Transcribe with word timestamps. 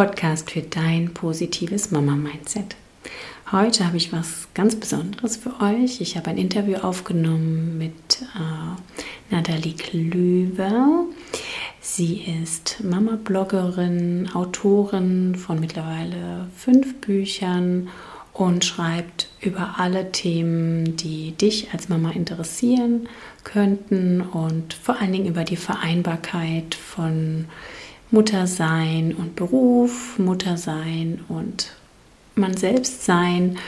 Podcast 0.00 0.50
für 0.50 0.62
dein 0.62 1.12
positives 1.12 1.90
Mama-Mindset. 1.90 2.74
Heute 3.52 3.84
habe 3.86 3.98
ich 3.98 4.14
was 4.14 4.48
ganz 4.54 4.74
Besonderes 4.74 5.36
für 5.36 5.60
euch. 5.60 6.00
Ich 6.00 6.16
habe 6.16 6.30
ein 6.30 6.38
Interview 6.38 6.76
aufgenommen 6.76 7.76
mit 7.76 8.22
äh, 8.22 9.30
Nathalie 9.30 9.74
Klüver. 9.74 11.04
Sie 11.82 12.22
ist 12.42 12.82
Mama-Bloggerin, 12.82 14.30
Autorin 14.32 15.34
von 15.34 15.60
mittlerweile 15.60 16.48
fünf 16.56 17.02
Büchern 17.02 17.90
und 18.32 18.64
schreibt 18.64 19.28
über 19.42 19.74
alle 19.76 20.12
Themen, 20.12 20.96
die 20.96 21.32
dich 21.32 21.74
als 21.74 21.90
Mama 21.90 22.12
interessieren 22.12 23.06
könnten 23.44 24.22
und 24.22 24.72
vor 24.72 24.98
allen 24.98 25.12
Dingen 25.12 25.28
über 25.28 25.44
die 25.44 25.56
Vereinbarkeit 25.56 26.74
von 26.74 27.44
Muttersein 28.10 29.14
und 29.14 29.36
Beruf, 29.36 30.18
Muttersein 30.18 31.20
und 31.28 31.72
man 32.34 32.56
selbst 32.56 33.04
sein. 33.04 33.58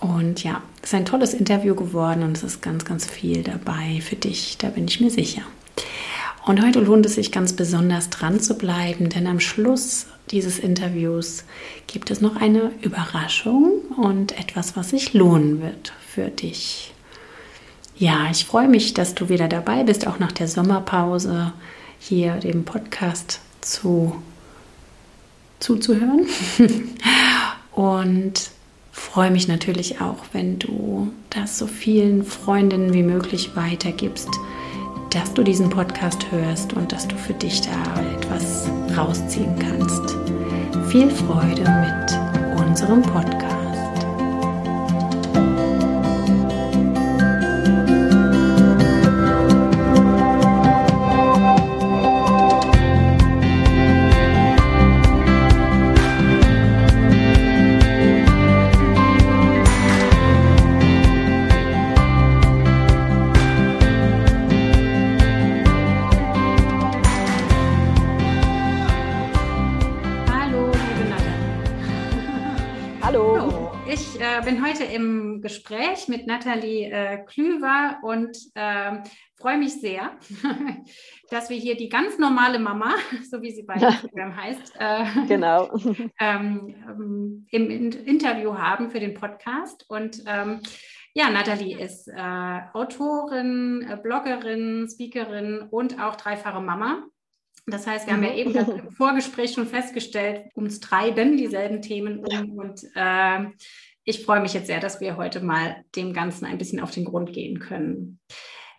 Und 0.00 0.42
ja, 0.42 0.62
es 0.82 0.90
ist 0.90 0.94
ein 0.94 1.04
tolles 1.04 1.34
Interview 1.34 1.74
geworden 1.74 2.22
und 2.22 2.36
es 2.36 2.42
ist 2.42 2.62
ganz, 2.62 2.84
ganz 2.84 3.06
viel 3.06 3.42
dabei 3.42 4.00
für 4.00 4.16
dich, 4.16 4.58
da 4.58 4.68
bin 4.68 4.86
ich 4.86 5.00
mir 5.00 5.10
sicher. 5.10 5.42
Und 6.46 6.62
heute 6.62 6.80
lohnt 6.80 7.06
es 7.06 7.14
sich 7.14 7.32
ganz 7.32 7.54
besonders 7.54 8.10
dran 8.10 8.38
zu 8.38 8.54
bleiben, 8.54 9.08
denn 9.08 9.26
am 9.26 9.40
Schluss 9.40 10.06
dieses 10.30 10.58
Interviews 10.58 11.44
gibt 11.86 12.10
es 12.10 12.20
noch 12.20 12.36
eine 12.36 12.70
Überraschung 12.82 13.80
und 13.96 14.38
etwas, 14.38 14.76
was 14.76 14.90
sich 14.90 15.14
lohnen 15.14 15.62
wird 15.62 15.94
für 16.06 16.28
dich. 16.28 16.92
Ja, 17.96 18.28
ich 18.30 18.44
freue 18.44 18.68
mich, 18.68 18.92
dass 18.92 19.14
du 19.14 19.28
wieder 19.28 19.48
dabei 19.48 19.84
bist, 19.84 20.06
auch 20.06 20.18
nach 20.18 20.32
der 20.32 20.48
Sommerpause 20.48 21.52
hier 21.98 22.34
dem 22.34 22.64
Podcast 22.64 23.40
zu, 23.64 24.16
zuzuhören. 25.60 26.26
und 27.72 28.50
freue 28.92 29.30
mich 29.30 29.48
natürlich 29.48 30.00
auch, 30.00 30.24
wenn 30.32 30.58
du 30.58 31.12
das 31.30 31.58
so 31.58 31.66
vielen 31.66 32.24
Freundinnen 32.24 32.92
wie 32.92 33.02
möglich 33.02 33.56
weitergibst 33.56 34.30
dass 35.14 35.32
du 35.32 35.44
diesen 35.44 35.70
Podcast 35.70 36.26
hörst 36.32 36.72
und 36.72 36.90
dass 36.90 37.06
du 37.06 37.16
für 37.16 37.34
dich 37.34 37.60
da 37.60 38.02
etwas 38.16 38.68
rausziehen 38.96 39.56
kannst. 39.60 40.16
Viel 40.88 41.08
Freude 41.08 41.62
mit 41.62 42.60
unserem 42.60 43.00
Podcast. 43.00 43.63
Gespräch 75.64 76.08
mit 76.08 76.26
Nathalie 76.26 76.90
äh, 76.90 77.24
Klüver 77.24 77.98
und 78.02 78.36
äh, 78.54 78.98
freue 79.34 79.56
mich 79.56 79.80
sehr, 79.80 80.10
dass 81.30 81.48
wir 81.48 81.56
hier 81.56 81.74
die 81.74 81.88
ganz 81.88 82.18
normale 82.18 82.58
Mama, 82.58 82.94
so 83.30 83.40
wie 83.40 83.50
sie 83.50 83.62
bei 83.62 83.74
Instagram 83.74 84.36
heißt, 84.36 84.74
äh, 84.78 85.04
genau. 85.28 85.70
ähm, 86.20 87.46
im 87.50 87.70
Interview 87.70 88.56
haben 88.58 88.90
für 88.90 89.00
den 89.00 89.14
Podcast. 89.14 89.86
Und 89.88 90.22
ähm, 90.26 90.60
ja, 91.14 91.30
Nathalie 91.30 91.78
ist 91.78 92.08
äh, 92.08 92.60
Autorin, 92.74 93.86
äh, 93.88 93.96
Bloggerin, 93.96 94.86
Speakerin 94.90 95.66
und 95.70 95.98
auch 95.98 96.16
dreifache 96.16 96.60
Mama. 96.60 97.04
Das 97.66 97.86
heißt, 97.86 98.06
wir 98.06 98.12
haben 98.12 98.22
ja 98.22 98.32
mhm. 98.32 98.36
eben 98.36 98.54
im 98.54 98.90
Vorgespräch 98.90 99.54
schon 99.54 99.66
festgestellt, 99.66 100.50
uns 100.54 100.80
treiben 100.80 101.38
dieselben 101.38 101.80
Themen 101.80 102.18
um 102.18 102.58
und 102.58 102.84
äh, 102.94 103.46
ich 104.04 104.24
freue 104.24 104.40
mich 104.40 104.54
jetzt 104.54 104.66
sehr, 104.66 104.80
dass 104.80 105.00
wir 105.00 105.16
heute 105.16 105.40
mal 105.40 105.84
dem 105.96 106.12
Ganzen 106.12 106.44
ein 106.44 106.58
bisschen 106.58 106.80
auf 106.80 106.90
den 106.90 107.04
Grund 107.04 107.32
gehen 107.32 107.58
können. 107.58 108.20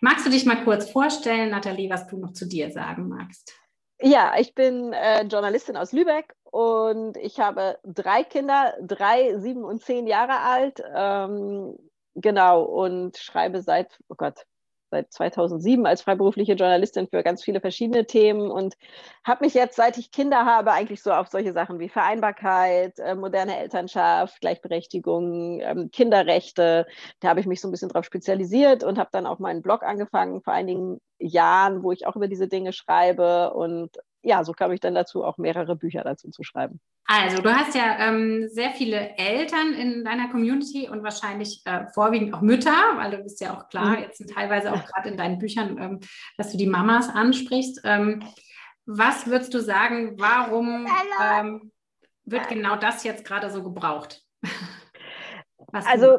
Magst 0.00 0.26
du 0.26 0.30
dich 0.30 0.46
mal 0.46 0.62
kurz 0.62 0.90
vorstellen, 0.90 1.50
Nathalie, 1.50 1.90
was 1.90 2.06
du 2.06 2.18
noch 2.18 2.32
zu 2.32 2.46
dir 2.46 2.70
sagen 2.70 3.08
magst? 3.08 3.54
Ja, 4.00 4.34
ich 4.38 4.54
bin 4.54 4.92
äh, 4.92 5.22
Journalistin 5.24 5.76
aus 5.76 5.92
Lübeck 5.92 6.34
und 6.44 7.16
ich 7.16 7.40
habe 7.40 7.78
drei 7.82 8.22
Kinder, 8.22 8.74
drei, 8.82 9.38
sieben 9.38 9.64
und 9.64 9.82
zehn 9.82 10.06
Jahre 10.06 10.40
alt. 10.40 10.82
Ähm, 10.94 11.76
genau, 12.14 12.62
und 12.62 13.16
schreibe 13.16 13.62
seit, 13.62 13.98
oh 14.08 14.14
Gott, 14.16 14.44
seit 14.90 15.12
2007 15.12 15.86
als 15.86 16.02
freiberufliche 16.02 16.54
Journalistin 16.54 17.08
für 17.08 17.22
ganz 17.22 17.42
viele 17.42 17.60
verschiedene 17.60 18.06
Themen 18.06 18.50
und 18.50 18.74
habe 19.24 19.44
mich 19.44 19.54
jetzt, 19.54 19.76
seit 19.76 19.98
ich 19.98 20.10
Kinder 20.10 20.44
habe, 20.44 20.72
eigentlich 20.72 21.02
so 21.02 21.12
auf 21.12 21.28
solche 21.28 21.52
Sachen 21.52 21.78
wie 21.78 21.88
Vereinbarkeit, 21.88 22.98
äh, 22.98 23.14
moderne 23.14 23.58
Elternschaft, 23.58 24.40
Gleichberechtigung, 24.40 25.60
ähm, 25.60 25.90
Kinderrechte, 25.90 26.86
da 27.20 27.28
habe 27.28 27.40
ich 27.40 27.46
mich 27.46 27.60
so 27.60 27.68
ein 27.68 27.72
bisschen 27.72 27.88
drauf 27.88 28.04
spezialisiert 28.04 28.84
und 28.84 28.98
habe 28.98 29.10
dann 29.12 29.26
auch 29.26 29.38
meinen 29.38 29.62
Blog 29.62 29.82
angefangen 29.82 30.42
vor 30.42 30.52
einigen 30.52 31.00
Jahren, 31.18 31.82
wo 31.82 31.92
ich 31.92 32.06
auch 32.06 32.16
über 32.16 32.28
diese 32.28 32.48
Dinge 32.48 32.72
schreibe 32.72 33.54
und 33.54 33.90
ja, 34.26 34.42
so 34.42 34.52
kam 34.52 34.72
ich 34.72 34.80
dann 34.80 34.94
dazu, 34.94 35.24
auch 35.24 35.38
mehrere 35.38 35.76
Bücher 35.76 36.02
dazu 36.02 36.30
zu 36.30 36.42
schreiben. 36.42 36.80
Also, 37.06 37.40
du 37.40 37.54
hast 37.54 37.76
ja 37.76 37.96
ähm, 38.00 38.48
sehr 38.48 38.70
viele 38.72 39.16
Eltern 39.16 39.72
in 39.72 40.04
deiner 40.04 40.28
Community 40.30 40.88
und 40.88 41.04
wahrscheinlich 41.04 41.62
äh, 41.64 41.86
vorwiegend 41.94 42.34
auch 42.34 42.40
Mütter, 42.40 42.74
weil 42.96 43.12
du 43.12 43.18
bist 43.18 43.40
ja 43.40 43.56
auch 43.56 43.68
klar, 43.68 43.90
mhm. 43.90 44.02
jetzt 44.02 44.28
teilweise 44.34 44.72
auch 44.72 44.84
gerade 44.84 45.10
in 45.10 45.16
deinen 45.16 45.38
Büchern, 45.38 45.78
ähm, 45.80 46.00
dass 46.36 46.50
du 46.50 46.58
die 46.58 46.66
Mamas 46.66 47.08
ansprichst. 47.08 47.82
Ähm, 47.84 48.24
was 48.84 49.28
würdest 49.28 49.54
du 49.54 49.60
sagen, 49.60 50.18
warum 50.18 50.88
ähm, 51.22 51.72
wird 52.24 52.48
genau 52.48 52.74
das 52.74 53.04
jetzt 53.04 53.24
gerade 53.24 53.48
so 53.50 53.62
gebraucht? 53.62 54.22
also, 55.72 56.18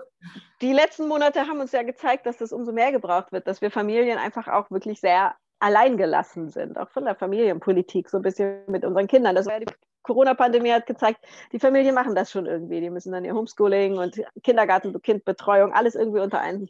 die 0.62 0.72
letzten 0.72 1.10
Monate 1.10 1.42
haben 1.42 1.60
uns 1.60 1.74
ja 1.74 1.84
gezeigt, 1.84 2.26
dass 2.26 2.38
das 2.38 2.54
umso 2.54 2.72
mehr 2.72 2.94
gebraucht 2.94 3.34
wird, 3.34 3.48
dass 3.48 3.62
wir 3.62 3.70
Familien 3.70 4.18
einfach 4.18 4.48
auch 4.48 4.72
wirklich 4.72 5.02
sehr 5.02 5.36
alleingelassen 5.60 6.50
sind, 6.50 6.78
auch 6.78 6.90
von 6.90 7.06
der 7.06 7.16
Familienpolitik, 7.16 8.10
so 8.10 8.18
ein 8.18 8.24
bisschen 8.24 8.62
mit 8.68 8.86
unseren 8.86 9.08
Kindern. 9.08 9.36
Das 9.36 9.48
war 9.48 9.60
die 9.60 9.66
Corona-Pandemie 10.04 10.72
hat 10.72 10.86
gezeigt, 10.86 11.20
die 11.52 11.60
Familien 11.60 11.94
machen 11.94 12.16
das 12.16 12.32
schon 12.32 12.46
irgendwie. 12.46 12.82
Die 12.82 12.90
müssen 12.90 13.12
dann 13.12 13.26
ihr 13.26 13.36
Homeschooling 13.36 13.98
und 13.98 14.22
Kindergarten, 14.44 15.00
Kindbetreuung, 15.02 15.74
alles 15.74 15.96
irgendwie 15.96 16.22
unter 16.22 16.40
einen, 16.40 16.70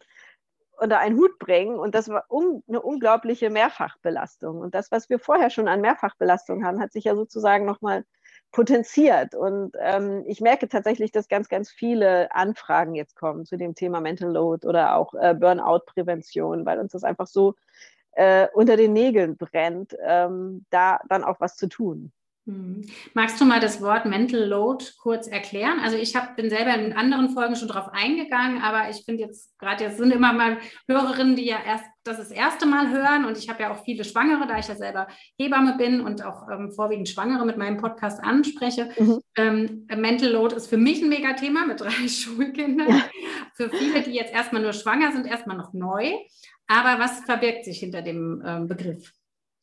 unter 0.79 0.99
einen 0.99 1.17
Hut 1.17 1.37
bringen. 1.37 1.77
Und 1.77 1.93
das 1.95 2.09
war 2.09 2.25
un, 2.29 2.63
eine 2.67 2.81
unglaubliche 2.81 3.49
Mehrfachbelastung. 3.49 4.59
Und 4.59 4.73
das, 4.73 4.91
was 4.91 5.09
wir 5.09 5.19
vorher 5.19 5.49
schon 5.49 5.67
an 5.67 5.81
Mehrfachbelastung 5.81 6.65
haben, 6.65 6.81
hat 6.81 6.91
sich 6.91 7.03
ja 7.03 7.15
sozusagen 7.15 7.65
nochmal 7.65 8.05
potenziert. 8.51 9.35
Und 9.35 9.73
ähm, 9.79 10.23
ich 10.25 10.41
merke 10.41 10.67
tatsächlich, 10.67 11.11
dass 11.11 11.27
ganz, 11.27 11.47
ganz 11.47 11.69
viele 11.69 12.33
Anfragen 12.33 12.95
jetzt 12.95 13.15
kommen 13.15 13.45
zu 13.45 13.57
dem 13.57 13.75
Thema 13.75 14.01
Mental 14.01 14.31
Load 14.31 14.65
oder 14.65 14.95
auch 14.95 15.13
äh, 15.13 15.35
Burnout-Prävention, 15.35 16.65
weil 16.65 16.79
uns 16.79 16.93
das 16.93 17.03
einfach 17.03 17.27
so 17.27 17.55
äh, 18.17 18.47
unter 18.53 18.77
den 18.77 18.93
Nägeln 18.93 19.37
brennt, 19.37 19.95
ähm, 20.03 20.65
da 20.71 20.99
dann 21.07 21.23
auch 21.23 21.39
was 21.39 21.55
zu 21.55 21.67
tun. 21.67 22.11
Hm. 22.47 22.87
Magst 23.13 23.41
du 23.41 23.45
mal 23.45 23.59
das 23.59 23.81
Wort 23.81 24.05
Mental 24.05 24.41
Load 24.41 24.85
kurz 25.01 25.27
erklären? 25.27 25.79
Also 25.83 25.97
ich 25.97 26.15
hab, 26.15 26.37
bin 26.37 26.49
selber 26.49 26.73
in 26.75 26.93
anderen 26.93 27.29
Folgen 27.29 27.57
schon 27.57 27.67
drauf 27.67 27.89
eingegangen, 27.91 28.61
aber 28.61 28.89
ich 28.89 29.03
finde 29.03 29.23
jetzt 29.23 29.59
gerade 29.59 29.83
jetzt 29.83 29.97
sind 29.97 30.13
immer 30.13 30.31
mal 30.31 30.57
Hörerinnen, 30.87 31.35
die 31.35 31.45
ja 31.45 31.57
erst 31.65 31.83
das, 32.05 32.17
das 32.17 32.31
erste 32.31 32.65
Mal 32.65 32.89
hören 32.89 33.25
und 33.25 33.37
ich 33.37 33.49
habe 33.49 33.63
ja 33.63 33.71
auch 33.71 33.83
viele 33.83 34.05
Schwangere, 34.05 34.47
da 34.47 34.57
ich 34.57 34.69
ja 34.69 34.75
selber 34.75 35.07
Hebamme 35.37 35.75
bin 35.77 35.99
und 35.99 36.23
auch 36.23 36.47
ähm, 36.49 36.71
vorwiegend 36.71 37.09
Schwangere 37.09 37.45
mit 37.45 37.57
meinem 37.57 37.77
Podcast 37.77 38.23
anspreche. 38.23 38.91
Mhm. 38.97 39.19
Ähm, 39.35 39.87
Mental 39.93 40.29
Load 40.29 40.55
ist 40.55 40.67
für 40.67 40.77
mich 40.77 41.01
ein 41.01 41.09
Megathema 41.09 41.65
mit 41.65 41.81
drei 41.81 41.89
Schulkindern. 42.07 42.87
Ja. 42.87 43.03
Für 43.55 43.69
viele, 43.69 44.01
die 44.03 44.11
jetzt 44.11 44.33
erstmal 44.33 44.61
nur 44.61 44.73
schwanger 44.73 45.11
sind, 45.11 45.27
erstmal 45.27 45.57
noch 45.57 45.73
neu. 45.73 46.13
Aber 46.67 46.99
was 46.99 47.21
verbirgt 47.21 47.65
sich 47.65 47.79
hinter 47.79 48.01
dem 48.01 48.43
ähm, 48.45 48.67
Begriff? 48.67 49.13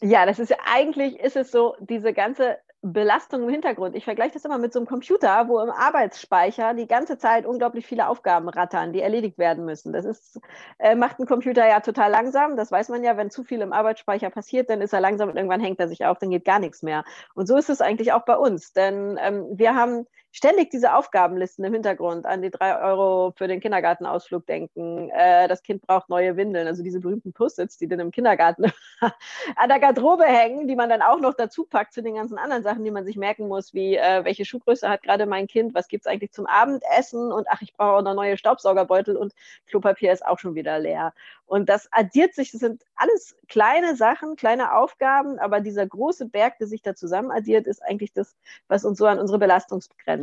Ja, 0.01 0.27
das 0.27 0.39
ist 0.39 0.51
ja 0.51 0.57
eigentlich 0.67 1.19
ist 1.21 1.37
es 1.37 1.51
so, 1.51 1.77
diese 1.81 2.13
ganze 2.13 2.59
Belastung 2.85 3.45
im 3.45 3.49
Hintergrund. 3.49 3.97
Ich 3.97 4.05
vergleiche 4.05 4.35
das 4.35 4.45
immer 4.45 4.59
mit 4.59 4.73
so 4.73 4.79
einem 4.79 4.87
Computer, 4.87 5.49
wo 5.49 5.59
im 5.61 5.71
Arbeitsspeicher 5.71 6.75
die 6.75 6.87
ganze 6.87 7.17
Zeit 7.17 7.47
unglaublich 7.47 7.87
viele 7.87 8.09
Aufgaben 8.09 8.49
rattern, 8.51 8.93
die 8.93 9.01
erledigt 9.01 9.39
werden 9.39 9.65
müssen. 9.65 9.95
Das 9.95 10.05
ist, 10.05 10.39
äh, 10.79 10.95
macht 10.95 11.19
ein 11.19 11.27
Computer 11.27 11.67
ja 11.67 11.81
total 11.81 12.11
langsam. 12.11 12.57
Das 12.57 12.71
weiß 12.71 12.91
man 12.91 13.03
ja, 13.03 13.17
wenn 13.17 13.31
zu 13.31 13.43
viel 13.43 13.63
im 13.63 13.73
Arbeitsspeicher 13.73 14.29
passiert, 14.29 14.69
dann 14.69 14.83
ist 14.83 14.93
er 14.93 15.01
langsam 15.01 15.31
und 15.31 15.37
irgendwann 15.37 15.61
hängt 15.61 15.81
er 15.81 15.89
sich 15.89 16.05
auf, 16.05 16.19
dann 16.19 16.31
geht 16.31 16.45
gar 16.45 16.59
nichts 16.59 16.83
mehr. 16.83 17.05
Und 17.35 17.47
so 17.47 17.57
ist 17.57 17.71
es 17.71 17.81
eigentlich 17.81 18.13
auch 18.13 18.27
bei 18.27 18.37
uns, 18.37 18.75
denn 18.75 19.19
ähm, 19.19 19.47
wir 19.51 19.75
haben 19.75 20.07
ständig 20.35 20.71
diese 20.71 20.95
Aufgabenlisten 20.95 21.65
im 21.65 21.73
Hintergrund 21.73 22.27
an 22.27 22.43
die 22.43 22.51
drei 22.51 22.77
Euro 22.83 23.33
für 23.37 23.47
den 23.47 23.61
Kindergartenausflug 23.61 24.45
denken. 24.47 25.09
Äh, 25.11 25.47
das 25.47 25.63
Kind 25.63 25.83
braucht 25.83 26.09
neue 26.09 26.37
Windeln, 26.37 26.67
also 26.67 26.83
diese 26.83 26.99
berühmten 26.99 27.33
Post-its, 27.33 27.79
die 27.79 27.87
dann 27.87 28.01
im 28.01 28.11
Kindergarten 28.11 28.65
an 29.57 29.69
der 29.69 29.79
Garderobe 29.79 30.25
hängen, 30.25 30.67
die 30.67 30.75
man 30.75 30.89
dann 30.89 31.03
auch 31.03 31.21
noch 31.21 31.35
dazu 31.35 31.65
packt 31.65 31.93
zu 31.93 32.03
den 32.03 32.17
ganzen 32.17 32.37
anderen 32.37 32.65
Sachen, 32.65 32.83
die 32.83 32.91
man 32.91 33.05
sich 33.05 33.17
merken 33.17 33.47
muss, 33.47 33.75
wie 33.75 33.97
äh, 33.97 34.25
welche 34.25 34.45
Schuhgröße 34.45 34.89
hat 34.89 35.05
gerade 35.05 35.27
mein 35.27 35.47
Kind, 35.47 35.73
was 35.73 35.87
gibt 35.87 36.05
es 36.05 36.11
eigentlich 36.11 36.33
zum 36.33 36.47
Abendessen 36.47 37.31
und 37.31 37.47
ach, 37.49 37.63
ich 37.63 37.73
brauche 37.73 37.99
auch 37.99 38.03
noch 38.03 38.15
neue 38.15 38.37
Staubsaugerbeutel 38.37 39.17
und 39.17 39.35
Klopapier 39.69 40.13
ist 40.13 40.27
auch 40.27 40.41
schon 40.41 40.57
wieder 40.57 40.81
leer. 40.81 41.15
Und 41.47 41.69
das 41.69 41.89
addiert 41.93 42.35
sich, 42.35 42.51
das 42.51 42.61
sind 42.61 42.83
alles 42.97 43.37
kleine 43.49 43.95
Sachen, 43.95 44.35
kleine 44.35 44.75
Aufgaben, 44.75 45.39
aber 45.39 45.61
dieser 45.61 45.87
große 45.87 46.27
Berg, 46.27 46.59
der 46.59 46.67
sich 46.67 46.83
da 46.83 46.97
zusammen 46.97 47.31
addiert, 47.31 47.69
ist 47.69 47.83
eigentlich 47.85 48.13
das, 48.13 48.35
was 48.67 48.85
uns 48.85 48.99
so 48.99 49.07
an 49.07 49.21
unsere 49.21 49.39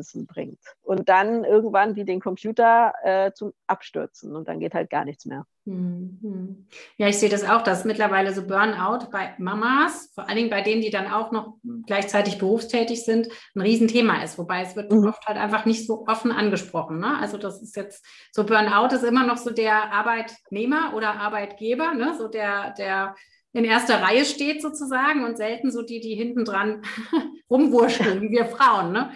Belastungsgrenzen 0.02 0.26
bringt. 0.26 0.60
Und 0.82 1.10
dann 1.10 1.44
irgendwann 1.44 1.96
wie 1.96 2.06
den 2.06 2.20
Computer 2.20 2.94
äh, 3.04 3.32
zum 3.34 3.54
Abstürzen 3.68 4.36
und 4.36 4.48
dann 4.48 4.60
geht 4.60 4.74
halt 4.74 4.90
gar 4.90 5.06
nichts 5.06 5.26
mehr. 5.26 5.46
Mhm. 5.66 6.68
Ja, 6.98 7.08
ich 7.08 7.20
sehe 7.20 7.30
das 7.30 7.48
auch, 7.48 7.62
dass 7.62 7.86
mittlerweile 7.86 8.34
so 8.34 8.46
Burnout 8.46 9.10
bei 9.12 9.36
Mamas, 9.38 10.12
vor 10.16 10.28
allen 10.28 10.38
Dingen 10.38 10.50
bei 10.50 10.62
denen, 10.62 10.82
die 10.82 10.90
dann 10.90 11.12
auch 11.12 11.32
noch 11.32 11.58
gleichzeitig 11.86 12.40
berufstätig 12.40 13.06
sind, 13.06 13.30
ein 13.56 13.62
Riesenthema 13.62 14.24
ist. 14.24 14.38
Wobei 14.38 14.62
es 14.62 14.76
wird 14.76 14.92
mhm. 14.92 15.08
oft 15.08 15.26
halt 15.28 15.38
einfach 15.38 15.66
nicht 15.66 15.86
so 15.86 16.08
offen 16.08 16.32
angesprochen. 16.32 17.00
Ne? 17.00 17.18
Also 17.20 17.38
das 17.38 17.62
ist 17.62 17.76
jetzt 17.76 18.04
so 18.32 18.44
Burnout 18.44 18.96
ist 18.96 19.04
immer 19.04 19.26
noch 19.26 19.38
so 19.38 19.52
der 19.52 19.92
Arbeitnehmer 19.92 20.94
oder 20.96 21.14
Arbeitgeber, 21.14 21.94
ne? 21.94 22.16
so 22.18 22.28
der, 22.28 22.72
der 22.72 23.16
in 23.54 23.66
erster 23.66 24.02
Reihe 24.02 24.26
steht 24.26 24.62
sozusagen 24.62 25.26
und 25.26 25.38
selten 25.38 25.72
so 25.72 25.82
die, 25.82 26.00
die 26.00 26.16
hinten 26.16 26.46
dran 26.46 26.84
rumwurschteln, 27.50 28.32
wir 28.32 28.46
Frauen. 28.46 28.94
Ne? 28.94 29.12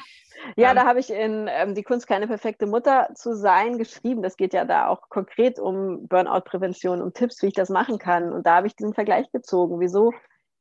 Ja, 0.55 0.73
da 0.73 0.85
habe 0.85 0.99
ich 0.99 1.09
in 1.09 1.47
ähm, 1.49 1.75
Die 1.75 1.83
Kunst, 1.83 2.07
keine 2.07 2.27
perfekte 2.27 2.65
Mutter 2.65 3.09
zu 3.15 3.35
sein 3.35 3.77
geschrieben. 3.77 4.21
Das 4.21 4.37
geht 4.37 4.53
ja 4.53 4.65
da 4.65 4.87
auch 4.87 5.09
konkret 5.09 5.59
um 5.59 6.07
Burnout-Prävention, 6.07 7.01
um 7.01 7.13
Tipps, 7.13 7.41
wie 7.41 7.47
ich 7.47 7.53
das 7.53 7.69
machen 7.69 7.97
kann. 7.97 8.31
Und 8.31 8.45
da 8.45 8.55
habe 8.57 8.67
ich 8.67 8.75
diesen 8.75 8.93
Vergleich 8.93 9.31
gezogen, 9.31 9.79
wieso 9.79 10.11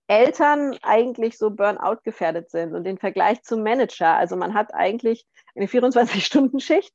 Eltern 0.07 0.77
eigentlich 0.83 1.39
so 1.39 1.51
Burnout 1.51 1.99
gefährdet 2.03 2.51
sind 2.51 2.75
und 2.75 2.85
den 2.85 2.99
Vergleich 2.99 3.43
zum 3.43 3.63
Manager. 3.63 4.17
Also 4.17 4.37
man 4.37 4.55
hat 4.55 4.75
eigentlich 4.75 5.27
eine 5.55 5.67
24-Stunden-Schicht. 5.67 6.93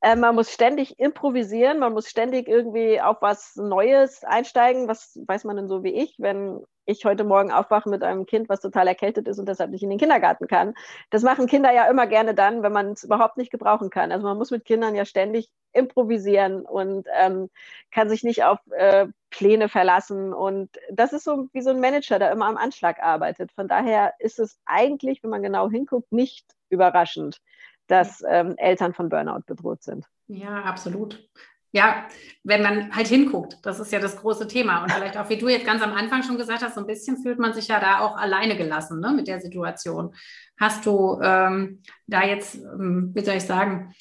Äh, 0.00 0.16
man 0.16 0.34
muss 0.34 0.52
ständig 0.52 0.98
improvisieren, 0.98 1.78
man 1.78 1.92
muss 1.92 2.08
ständig 2.08 2.48
irgendwie 2.48 3.00
auf 3.00 3.18
was 3.20 3.54
Neues 3.56 4.24
einsteigen. 4.24 4.88
Was 4.88 5.18
weiß 5.26 5.44
man 5.44 5.56
denn 5.56 5.68
so 5.68 5.84
wie 5.84 5.94
ich, 5.94 6.14
wenn 6.18 6.64
ich 6.90 7.04
heute 7.04 7.24
Morgen 7.24 7.52
aufwache 7.52 7.88
mit 7.88 8.02
einem 8.02 8.26
Kind, 8.26 8.48
was 8.48 8.60
total 8.60 8.88
erkältet 8.88 9.28
ist 9.28 9.38
und 9.38 9.48
deshalb 9.48 9.70
nicht 9.70 9.82
in 9.82 9.90
den 9.90 9.98
Kindergarten 9.98 10.46
kann. 10.46 10.74
Das 11.10 11.22
machen 11.22 11.46
Kinder 11.46 11.72
ja 11.72 11.88
immer 11.90 12.06
gerne 12.06 12.34
dann, 12.34 12.62
wenn 12.62 12.72
man 12.72 12.92
es 12.92 13.04
überhaupt 13.04 13.36
nicht 13.36 13.50
gebrauchen 13.50 13.90
kann. 13.90 14.12
Also 14.12 14.26
man 14.26 14.36
muss 14.36 14.50
mit 14.50 14.64
Kindern 14.64 14.94
ja 14.94 15.04
ständig 15.04 15.50
improvisieren 15.72 16.66
und 16.66 17.06
ähm, 17.16 17.48
kann 17.90 18.08
sich 18.08 18.24
nicht 18.24 18.44
auf 18.44 18.58
äh, 18.70 19.06
Pläne 19.30 19.68
verlassen. 19.68 20.32
Und 20.32 20.70
das 20.90 21.12
ist 21.12 21.24
so 21.24 21.48
wie 21.52 21.62
so 21.62 21.70
ein 21.70 21.80
Manager, 21.80 22.18
der 22.18 22.32
immer 22.32 22.46
am 22.46 22.56
Anschlag 22.56 23.00
arbeitet. 23.02 23.52
Von 23.52 23.68
daher 23.68 24.14
ist 24.18 24.38
es 24.38 24.58
eigentlich, 24.66 25.22
wenn 25.22 25.30
man 25.30 25.42
genau 25.42 25.70
hinguckt, 25.70 26.12
nicht 26.12 26.46
überraschend, 26.68 27.40
dass 27.86 28.22
ähm, 28.28 28.54
Eltern 28.56 28.94
von 28.94 29.08
Burnout 29.08 29.42
bedroht 29.46 29.82
sind. 29.82 30.06
Ja, 30.26 30.62
absolut 30.62 31.28
ja, 31.72 32.06
wenn 32.42 32.62
man 32.62 32.94
halt 32.94 33.06
hinguckt, 33.06 33.58
das 33.62 33.78
ist 33.78 33.92
ja 33.92 34.00
das 34.00 34.16
große 34.16 34.48
Thema. 34.48 34.82
Und 34.82 34.92
vielleicht 34.92 35.16
auch, 35.16 35.28
wie 35.28 35.36
du 35.36 35.48
jetzt 35.48 35.66
ganz 35.66 35.82
am 35.82 35.92
Anfang 35.92 36.22
schon 36.22 36.38
gesagt 36.38 36.62
hast, 36.62 36.74
so 36.74 36.80
ein 36.80 36.86
bisschen 36.86 37.18
fühlt 37.22 37.38
man 37.38 37.52
sich 37.52 37.68
ja 37.68 37.78
da 37.78 38.00
auch 38.00 38.16
alleine 38.16 38.56
gelassen 38.56 39.00
ne, 39.00 39.12
mit 39.12 39.28
der 39.28 39.40
Situation. 39.40 40.14
Hast 40.58 40.84
du 40.84 41.20
ähm, 41.22 41.82
da 42.06 42.24
jetzt, 42.24 42.56
ähm, 42.56 43.12
wie 43.14 43.24
soll 43.24 43.36
ich 43.36 43.44
sagen, 43.44 43.94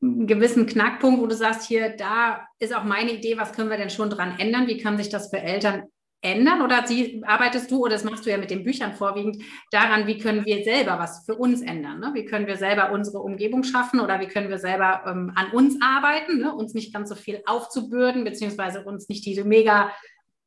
einen 0.00 0.26
gewissen 0.26 0.66
Knackpunkt, 0.66 1.20
wo 1.20 1.26
du 1.26 1.36
sagst, 1.36 1.68
hier, 1.68 1.90
da 1.90 2.46
ist 2.58 2.74
auch 2.74 2.84
meine 2.84 3.12
Idee, 3.12 3.38
was 3.38 3.52
können 3.52 3.70
wir 3.70 3.76
denn 3.76 3.90
schon 3.90 4.10
dran 4.10 4.38
ändern? 4.38 4.66
Wie 4.66 4.78
kann 4.78 4.96
sich 4.96 5.10
das 5.10 5.30
für 5.30 5.40
Eltern 5.40 5.84
ändern 6.22 6.62
oder 6.62 6.86
sie, 6.86 7.22
arbeitest 7.26 7.70
du, 7.70 7.84
oder 7.84 7.94
das 7.94 8.04
machst 8.04 8.24
du 8.24 8.30
ja 8.30 8.38
mit 8.38 8.50
den 8.50 8.62
Büchern 8.62 8.94
vorwiegend, 8.94 9.42
daran, 9.70 10.06
wie 10.06 10.18
können 10.18 10.46
wir 10.46 10.62
selber 10.64 10.98
was 10.98 11.24
für 11.26 11.34
uns 11.34 11.60
ändern? 11.60 11.98
Ne? 11.98 12.12
Wie 12.14 12.24
können 12.24 12.46
wir 12.46 12.56
selber 12.56 12.92
unsere 12.92 13.18
Umgebung 13.18 13.64
schaffen 13.64 14.00
oder 14.00 14.20
wie 14.20 14.28
können 14.28 14.48
wir 14.48 14.58
selber 14.58 15.02
ähm, 15.06 15.32
an 15.34 15.50
uns 15.50 15.76
arbeiten, 15.82 16.38
ne? 16.38 16.54
uns 16.54 16.74
nicht 16.74 16.94
ganz 16.94 17.08
so 17.08 17.16
viel 17.16 17.42
aufzubürden, 17.46 18.24
beziehungsweise 18.24 18.84
uns 18.84 19.08
nicht 19.08 19.26
diese 19.26 19.44
mega 19.44 19.92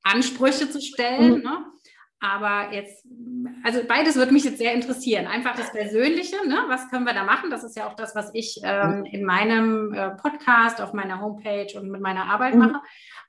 Ansprüche 0.01 0.69
zu 0.69 0.81
stellen. 0.81 1.39
Mhm. 1.39 1.43
Ne? 1.43 1.65
Aber 2.21 2.73
jetzt, 2.73 3.05
also 3.63 3.81
beides 3.87 4.15
würde 4.15 4.31
mich 4.31 4.45
jetzt 4.45 4.57
sehr 4.57 4.73
interessieren. 4.73 5.27
Einfach 5.27 5.55
das 5.55 5.71
Persönliche, 5.71 6.37
ne? 6.47 6.63
was 6.69 6.89
können 6.89 7.05
wir 7.05 7.13
da 7.13 7.25
machen? 7.25 7.51
Das 7.51 7.63
ist 7.63 7.75
ja 7.75 7.87
auch 7.87 7.95
das, 7.95 8.15
was 8.15 8.31
ich 8.33 8.61
ähm, 8.63 8.99
mhm. 8.99 9.05
in 9.05 9.25
meinem 9.25 9.93
äh, 9.93 10.11
Podcast, 10.11 10.79
auf 10.79 10.93
meiner 10.93 11.19
Homepage 11.19 11.67
und 11.77 11.91
mit 11.91 12.01
meiner 12.01 12.25
Arbeit 12.25 12.55
mhm. 12.55 12.77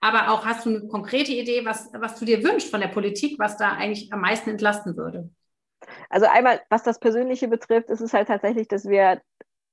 Aber 0.00 0.30
auch 0.30 0.44
hast 0.44 0.66
du 0.66 0.70
eine 0.70 0.88
konkrete 0.88 1.32
Idee, 1.32 1.64
was, 1.64 1.90
was 1.92 2.18
du 2.18 2.24
dir 2.24 2.42
wünschst 2.42 2.70
von 2.70 2.80
der 2.80 2.88
Politik, 2.88 3.38
was 3.38 3.56
da 3.56 3.72
eigentlich 3.72 4.12
am 4.12 4.20
meisten 4.20 4.50
entlasten 4.50 4.96
würde? 4.96 5.30
Also 6.10 6.26
einmal, 6.26 6.60
was 6.70 6.82
das 6.82 6.98
Persönliche 6.98 7.48
betrifft, 7.48 7.90
ist 7.90 8.00
es 8.00 8.12
halt 8.12 8.28
tatsächlich, 8.28 8.68
dass 8.68 8.88
wir 8.88 9.20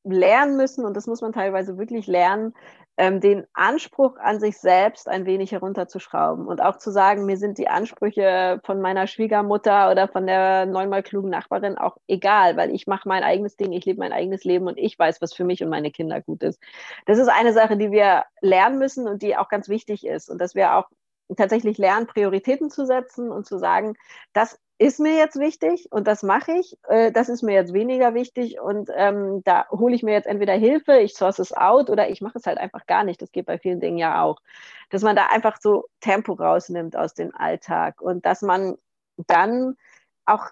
lernen 0.03 0.57
müssen, 0.57 0.85
und 0.85 0.97
das 0.97 1.07
muss 1.07 1.21
man 1.21 1.31
teilweise 1.31 1.77
wirklich 1.77 2.07
lernen, 2.07 2.53
ähm, 2.97 3.21
den 3.21 3.45
Anspruch 3.53 4.17
an 4.17 4.39
sich 4.39 4.57
selbst 4.57 5.07
ein 5.07 5.25
wenig 5.25 5.51
herunterzuschrauben 5.51 6.47
und 6.47 6.61
auch 6.61 6.77
zu 6.77 6.91
sagen, 6.91 7.25
mir 7.25 7.37
sind 7.37 7.57
die 7.57 7.67
Ansprüche 7.67 8.59
von 8.63 8.81
meiner 8.81 9.07
Schwiegermutter 9.07 9.89
oder 9.89 10.07
von 10.07 10.27
der 10.27 10.65
neunmal 10.65 11.01
klugen 11.01 11.29
Nachbarin 11.29 11.77
auch 11.77 11.97
egal, 12.07 12.55
weil 12.55 12.69
ich 12.71 12.85
mache 12.85 13.07
mein 13.07 13.23
eigenes 13.23 13.55
Ding, 13.57 13.71
ich 13.71 13.85
lebe 13.85 13.99
mein 13.99 14.13
eigenes 14.13 14.43
Leben 14.43 14.67
und 14.67 14.77
ich 14.77 14.97
weiß, 14.97 15.21
was 15.21 15.33
für 15.33 15.43
mich 15.43 15.63
und 15.63 15.69
meine 15.69 15.91
Kinder 15.91 16.21
gut 16.21 16.43
ist. 16.43 16.59
Das 17.05 17.17
ist 17.17 17.29
eine 17.29 17.53
Sache, 17.53 17.77
die 17.77 17.91
wir 17.91 18.25
lernen 18.41 18.77
müssen 18.77 19.07
und 19.07 19.21
die 19.23 19.35
auch 19.35 19.49
ganz 19.49 19.69
wichtig 19.69 20.05
ist 20.05 20.29
und 20.29 20.39
dass 20.39 20.53
wir 20.53 20.75
auch 20.75 20.87
tatsächlich 21.35 21.77
lernen, 21.77 22.07
Prioritäten 22.07 22.69
zu 22.69 22.85
setzen 22.85 23.31
und 23.31 23.45
zu 23.45 23.57
sagen, 23.57 23.95
das 24.33 24.59
ist 24.77 24.99
mir 24.99 25.15
jetzt 25.15 25.39
wichtig 25.39 25.87
und 25.91 26.07
das 26.07 26.23
mache 26.23 26.51
ich, 26.53 26.77
äh, 26.87 27.11
das 27.11 27.29
ist 27.29 27.43
mir 27.43 27.53
jetzt 27.53 27.73
weniger 27.73 28.13
wichtig 28.13 28.59
und 28.59 28.89
ähm, 28.95 29.41
da 29.43 29.67
hole 29.69 29.95
ich 29.95 30.03
mir 30.03 30.13
jetzt 30.13 30.27
entweder 30.27 30.53
Hilfe, 30.53 30.97
ich 30.99 31.13
source 31.15 31.39
es 31.39 31.55
out 31.55 31.89
oder 31.89 32.09
ich 32.09 32.21
mache 32.21 32.37
es 32.37 32.45
halt 32.45 32.57
einfach 32.57 32.85
gar 32.87 33.03
nicht. 33.03 33.21
Das 33.21 33.31
geht 33.31 33.45
bei 33.45 33.57
vielen 33.57 33.79
Dingen 33.79 33.97
ja 33.97 34.23
auch. 34.23 34.39
Dass 34.89 35.03
man 35.03 35.15
da 35.15 35.27
einfach 35.27 35.57
so 35.61 35.85
Tempo 36.01 36.33
rausnimmt 36.33 36.95
aus 36.95 37.13
dem 37.13 37.35
Alltag 37.35 38.01
und 38.01 38.25
dass 38.25 38.41
man 38.41 38.75
dann 39.17 39.75
auch 40.25 40.49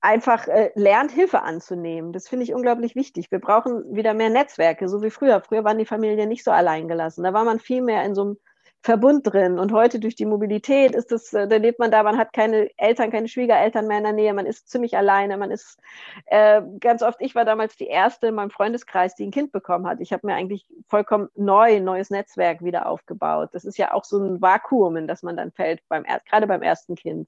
einfach 0.00 0.46
äh, 0.48 0.70
lernt, 0.74 1.12
Hilfe 1.12 1.42
anzunehmen. 1.42 2.12
Das 2.12 2.28
finde 2.28 2.44
ich 2.44 2.52
unglaublich 2.54 2.94
wichtig. 2.94 3.30
Wir 3.30 3.38
brauchen 3.38 3.94
wieder 3.96 4.12
mehr 4.14 4.30
Netzwerke, 4.30 4.88
so 4.88 5.02
wie 5.02 5.10
früher. 5.10 5.40
Früher 5.40 5.64
waren 5.64 5.78
die 5.78 5.86
Familien 5.86 6.28
nicht 6.28 6.44
so 6.44 6.50
alleingelassen. 6.50 7.24
Da 7.24 7.32
war 7.32 7.44
man 7.44 7.58
viel 7.58 7.80
mehr 7.80 8.04
in 8.04 8.14
so 8.14 8.22
einem 8.22 8.38
Verbund 8.84 9.26
drin. 9.32 9.58
Und 9.58 9.72
heute 9.72 9.98
durch 9.98 10.14
die 10.14 10.26
Mobilität 10.26 10.94
ist 10.94 11.10
es, 11.10 11.32
äh, 11.32 11.48
da 11.48 11.56
lebt 11.56 11.78
man 11.78 11.90
da, 11.90 12.02
man 12.02 12.18
hat 12.18 12.34
keine 12.34 12.68
Eltern, 12.76 13.10
keine 13.10 13.28
Schwiegereltern 13.28 13.86
mehr 13.86 13.96
in 13.96 14.04
der 14.04 14.12
Nähe, 14.12 14.34
man 14.34 14.44
ist 14.44 14.68
ziemlich 14.68 14.94
alleine, 14.94 15.38
man 15.38 15.50
ist 15.50 15.78
äh, 16.26 16.60
ganz 16.80 17.02
oft, 17.02 17.16
ich 17.22 17.34
war 17.34 17.46
damals 17.46 17.76
die 17.78 17.86
erste 17.86 18.26
in 18.26 18.34
meinem 18.34 18.50
Freundeskreis, 18.50 19.14
die 19.14 19.24
ein 19.24 19.30
Kind 19.30 19.52
bekommen 19.52 19.86
hat. 19.86 20.00
Ich 20.00 20.12
habe 20.12 20.26
mir 20.26 20.34
eigentlich 20.34 20.66
vollkommen 20.86 21.30
neu, 21.34 21.80
neues 21.80 22.10
Netzwerk 22.10 22.62
wieder 22.62 22.84
aufgebaut. 22.86 23.48
Das 23.52 23.64
ist 23.64 23.78
ja 23.78 23.94
auch 23.94 24.04
so 24.04 24.18
ein 24.22 24.42
Vakuum, 24.42 24.96
in 24.96 25.08
das 25.08 25.22
man 25.22 25.38
dann 25.38 25.50
fällt, 25.50 25.80
beim, 25.88 26.04
gerade 26.28 26.46
beim 26.46 26.60
ersten 26.60 26.94
Kind. 26.94 27.26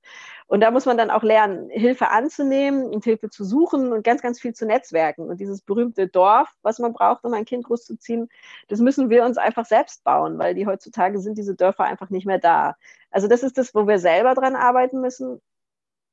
Und 0.48 0.60
da 0.60 0.70
muss 0.70 0.84
man 0.84 0.98
dann 0.98 1.10
auch 1.10 1.22
lernen, 1.22 1.70
Hilfe 1.70 2.10
anzunehmen 2.10 2.84
und 2.84 3.04
Hilfe 3.04 3.30
zu 3.30 3.44
suchen 3.44 3.94
und 3.94 4.04
ganz, 4.04 4.20
ganz 4.20 4.38
viel 4.38 4.52
zu 4.52 4.66
netzwerken. 4.66 5.30
Und 5.30 5.40
dieses 5.40 5.62
berühmte 5.62 6.06
Dorf, 6.06 6.50
was 6.60 6.78
man 6.78 6.92
braucht, 6.92 7.24
um 7.24 7.32
ein 7.32 7.46
Kind 7.46 7.64
großzuziehen, 7.64 8.28
das 8.68 8.80
müssen 8.80 9.08
wir 9.08 9.24
uns 9.24 9.38
einfach 9.38 9.64
selbst 9.64 10.04
bauen, 10.04 10.38
weil 10.38 10.54
die 10.54 10.66
heutzutage 10.66 11.18
sind 11.18 11.38
die 11.38 11.45
diese 11.46 11.56
Dörfer 11.56 11.84
einfach 11.84 12.10
nicht 12.10 12.26
mehr 12.26 12.38
da. 12.38 12.76
Also 13.10 13.28
das 13.28 13.42
ist 13.42 13.56
das, 13.56 13.74
wo 13.74 13.86
wir 13.86 13.98
selber 13.98 14.34
dran 14.34 14.56
arbeiten 14.56 15.00
müssen. 15.00 15.40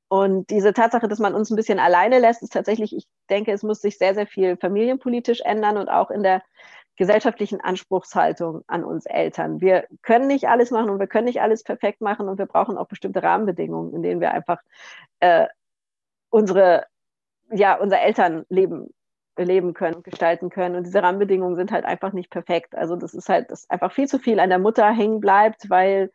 Und 0.07 0.51
diese 0.51 0.73
Tatsache, 0.73 1.07
dass 1.07 1.17
man 1.17 1.33
uns 1.33 1.49
ein 1.49 1.55
bisschen 1.55 1.79
alleine 1.79 2.19
lässt, 2.19 2.43
ist 2.43 2.53
tatsächlich, 2.53 2.95
ich 2.95 3.07
denke, 3.31 3.51
es 3.51 3.63
muss 3.63 3.81
sich 3.81 3.97
sehr, 3.97 4.13
sehr 4.13 4.27
viel 4.27 4.57
familienpolitisch 4.57 5.41
ändern 5.41 5.77
und 5.77 5.89
auch 5.89 6.11
in 6.11 6.21
der 6.21 6.43
gesellschaftlichen 6.97 7.61
Anspruchshaltung 7.61 8.63
an 8.67 8.83
uns 8.83 9.07
Eltern. 9.07 9.59
Wir 9.59 9.87
können 10.03 10.27
nicht 10.27 10.47
alles 10.47 10.69
machen 10.69 10.91
und 10.91 10.99
wir 10.99 11.07
können 11.07 11.25
nicht 11.25 11.41
alles 11.41 11.63
perfekt 11.63 12.01
machen 12.01 12.29
und 12.29 12.37
wir 12.37 12.45
brauchen 12.45 12.77
auch 12.77 12.87
bestimmte 12.87 13.23
Rahmenbedingungen, 13.23 13.95
in 13.95 14.03
denen 14.03 14.21
wir 14.21 14.31
einfach 14.31 14.59
äh, 15.19 15.47
unsere, 16.29 16.85
ja, 17.51 17.75
unser 17.75 17.99
Elternleben 17.99 18.93
leben 19.37 19.73
können, 19.73 20.03
gestalten 20.03 20.49
können. 20.49 20.75
Und 20.75 20.85
diese 20.85 21.01
Rahmenbedingungen 21.01 21.55
sind 21.55 21.71
halt 21.71 21.85
einfach 21.85 22.13
nicht 22.13 22.29
perfekt. 22.29 22.75
Also 22.75 22.95
das 22.95 23.13
ist 23.13 23.29
halt, 23.29 23.51
dass 23.51 23.69
einfach 23.69 23.91
viel 23.91 24.07
zu 24.07 24.19
viel 24.19 24.39
an 24.39 24.49
der 24.49 24.59
Mutter 24.59 24.91
hängen 24.91 25.19
bleibt, 25.19 25.69
weil 25.69 26.11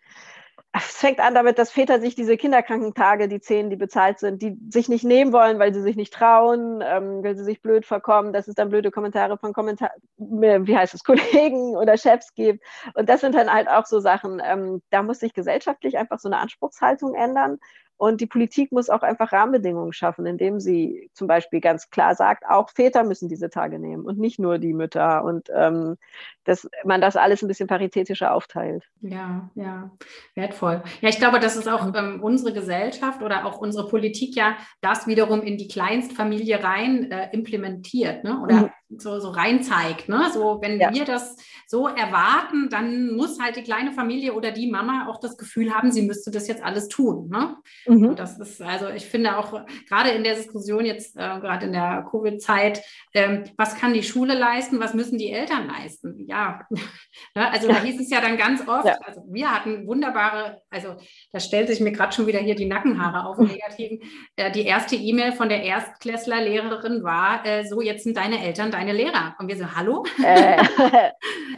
es 0.72 0.98
fängt 0.98 1.18
an 1.20 1.34
damit, 1.34 1.58
dass 1.58 1.70
Väter 1.72 1.98
sich 2.00 2.14
diese 2.14 2.36
Kinderkrankentage, 2.36 3.28
die 3.28 3.40
zehn, 3.40 3.70
die 3.70 3.76
bezahlt 3.76 4.18
sind, 4.18 4.42
die 4.42 4.56
sich 4.68 4.88
nicht 4.88 5.04
nehmen 5.04 5.32
wollen, 5.32 5.58
weil 5.58 5.72
sie 5.72 5.80
sich 5.80 5.96
nicht 5.96 6.12
trauen, 6.12 6.82
ähm, 6.84 7.22
weil 7.24 7.36
sie 7.36 7.44
sich 7.44 7.62
blöd 7.62 7.86
vorkommen, 7.86 8.32
dass 8.32 8.48
es 8.48 8.54
dann 8.54 8.68
blöde 8.68 8.90
Kommentare 8.90 9.38
von 9.38 9.52
Kommentar 9.52 9.90
wie 10.16 10.76
heißt 10.76 10.94
es, 10.94 11.04
Kollegen 11.04 11.76
oder 11.76 11.96
Chefs 11.96 12.34
gibt. 12.34 12.62
Und 12.94 13.08
das 13.08 13.20
sind 13.20 13.34
dann 13.34 13.52
halt 13.52 13.68
auch 13.68 13.86
so 13.86 14.00
Sachen, 14.00 14.42
ähm, 14.44 14.82
da 14.90 15.02
muss 15.02 15.20
sich 15.20 15.32
gesellschaftlich 15.32 15.96
einfach 15.96 16.18
so 16.18 16.28
eine 16.28 16.38
Anspruchshaltung 16.38 17.14
ändern. 17.14 17.58
Und 17.98 18.20
die 18.20 18.26
Politik 18.26 18.70
muss 18.70 18.88
auch 18.88 19.02
einfach 19.02 19.32
Rahmenbedingungen 19.32 19.92
schaffen, 19.92 20.24
indem 20.24 20.60
sie 20.60 21.10
zum 21.12 21.26
Beispiel 21.26 21.60
ganz 21.60 21.90
klar 21.90 22.14
sagt, 22.14 22.44
auch 22.48 22.70
Väter 22.70 23.02
müssen 23.02 23.28
diese 23.28 23.50
Tage 23.50 23.80
nehmen 23.80 24.06
und 24.06 24.18
nicht 24.18 24.38
nur 24.38 24.58
die 24.58 24.72
Mütter. 24.72 25.24
Und 25.24 25.50
ähm, 25.52 25.96
dass 26.44 26.68
man 26.84 27.00
das 27.00 27.16
alles 27.16 27.42
ein 27.42 27.48
bisschen 27.48 27.66
paritätischer 27.66 28.32
aufteilt. 28.32 28.84
Ja, 29.00 29.50
ja, 29.56 29.90
wertvoll. 30.34 30.82
Ja, 31.00 31.08
ich 31.08 31.18
glaube, 31.18 31.40
das 31.40 31.56
ist 31.56 31.68
auch 31.68 31.92
ähm, 31.92 32.22
unsere 32.22 32.52
Gesellschaft 32.52 33.20
oder 33.20 33.44
auch 33.44 33.58
unsere 33.58 33.88
Politik 33.88 34.36
ja 34.36 34.56
das 34.80 35.08
wiederum 35.08 35.42
in 35.42 35.58
die 35.58 35.68
Kleinstfamilie 35.68 36.62
rein 36.62 37.10
äh, 37.10 37.28
implementiert 37.32 38.22
ne? 38.22 38.40
oder 38.40 38.54
mhm. 38.54 38.70
So, 38.96 39.20
so 39.20 39.30
rein 39.30 39.62
zeigt. 39.62 40.08
Ne? 40.08 40.30
So, 40.32 40.58
wenn 40.62 40.80
ja. 40.80 40.92
wir 40.92 41.04
das 41.04 41.36
so 41.66 41.88
erwarten, 41.88 42.68
dann 42.70 43.14
muss 43.14 43.38
halt 43.38 43.56
die 43.56 43.62
kleine 43.62 43.92
Familie 43.92 44.32
oder 44.32 44.50
die 44.50 44.70
Mama 44.70 45.08
auch 45.08 45.20
das 45.20 45.36
Gefühl 45.36 45.74
haben, 45.74 45.92
sie 45.92 46.02
müsste 46.02 46.30
das 46.30 46.48
jetzt 46.48 46.62
alles 46.62 46.88
tun. 46.88 47.28
Ne? 47.28 47.56
Mhm. 47.86 48.16
das 48.16 48.38
ist, 48.38 48.62
also 48.62 48.88
ich 48.88 49.04
finde 49.04 49.36
auch 49.36 49.64
gerade 49.88 50.10
in 50.10 50.24
der 50.24 50.34
Diskussion 50.34 50.86
jetzt, 50.86 51.16
äh, 51.16 51.38
gerade 51.40 51.66
in 51.66 51.72
der 51.72 52.06
Covid-Zeit, 52.10 52.82
ähm, 53.12 53.44
was 53.56 53.76
kann 53.76 53.92
die 53.92 54.02
Schule 54.02 54.34
leisten, 54.34 54.80
was 54.80 54.94
müssen 54.94 55.18
die 55.18 55.30
Eltern 55.30 55.66
leisten? 55.68 56.24
Ja, 56.26 56.66
ne, 57.34 57.50
also 57.52 57.68
da 57.68 57.82
hieß 57.82 58.00
es 58.00 58.10
ja 58.10 58.20
dann 58.22 58.38
ganz 58.38 58.66
oft, 58.66 58.86
ja. 58.86 58.96
also 59.04 59.22
wir 59.28 59.52
hatten 59.52 59.86
wunderbare, 59.86 60.62
also 60.70 60.96
da 61.32 61.40
stellt 61.40 61.68
sich 61.68 61.80
mir 61.80 61.92
gerade 61.92 62.12
schon 62.12 62.26
wieder 62.26 62.38
hier 62.38 62.54
die 62.54 62.66
Nackenhaare 62.66 63.26
auf, 63.26 63.38
negativen. 63.38 64.00
Äh, 64.36 64.50
die 64.50 64.64
erste 64.64 64.96
E-Mail 64.96 65.32
von 65.32 65.50
der 65.50 65.62
Erstklässler-Lehrerin 65.62 67.02
war, 67.02 67.44
äh, 67.44 67.64
so 67.66 67.82
jetzt 67.82 68.04
sind 68.04 68.16
deine 68.16 68.42
Eltern 68.42 68.70
deine 68.78 68.92
Lehrer. 68.92 69.34
Und 69.38 69.48
wir 69.48 69.56
so, 69.56 69.74
hallo? 69.74 70.04
Äh. 70.22 70.62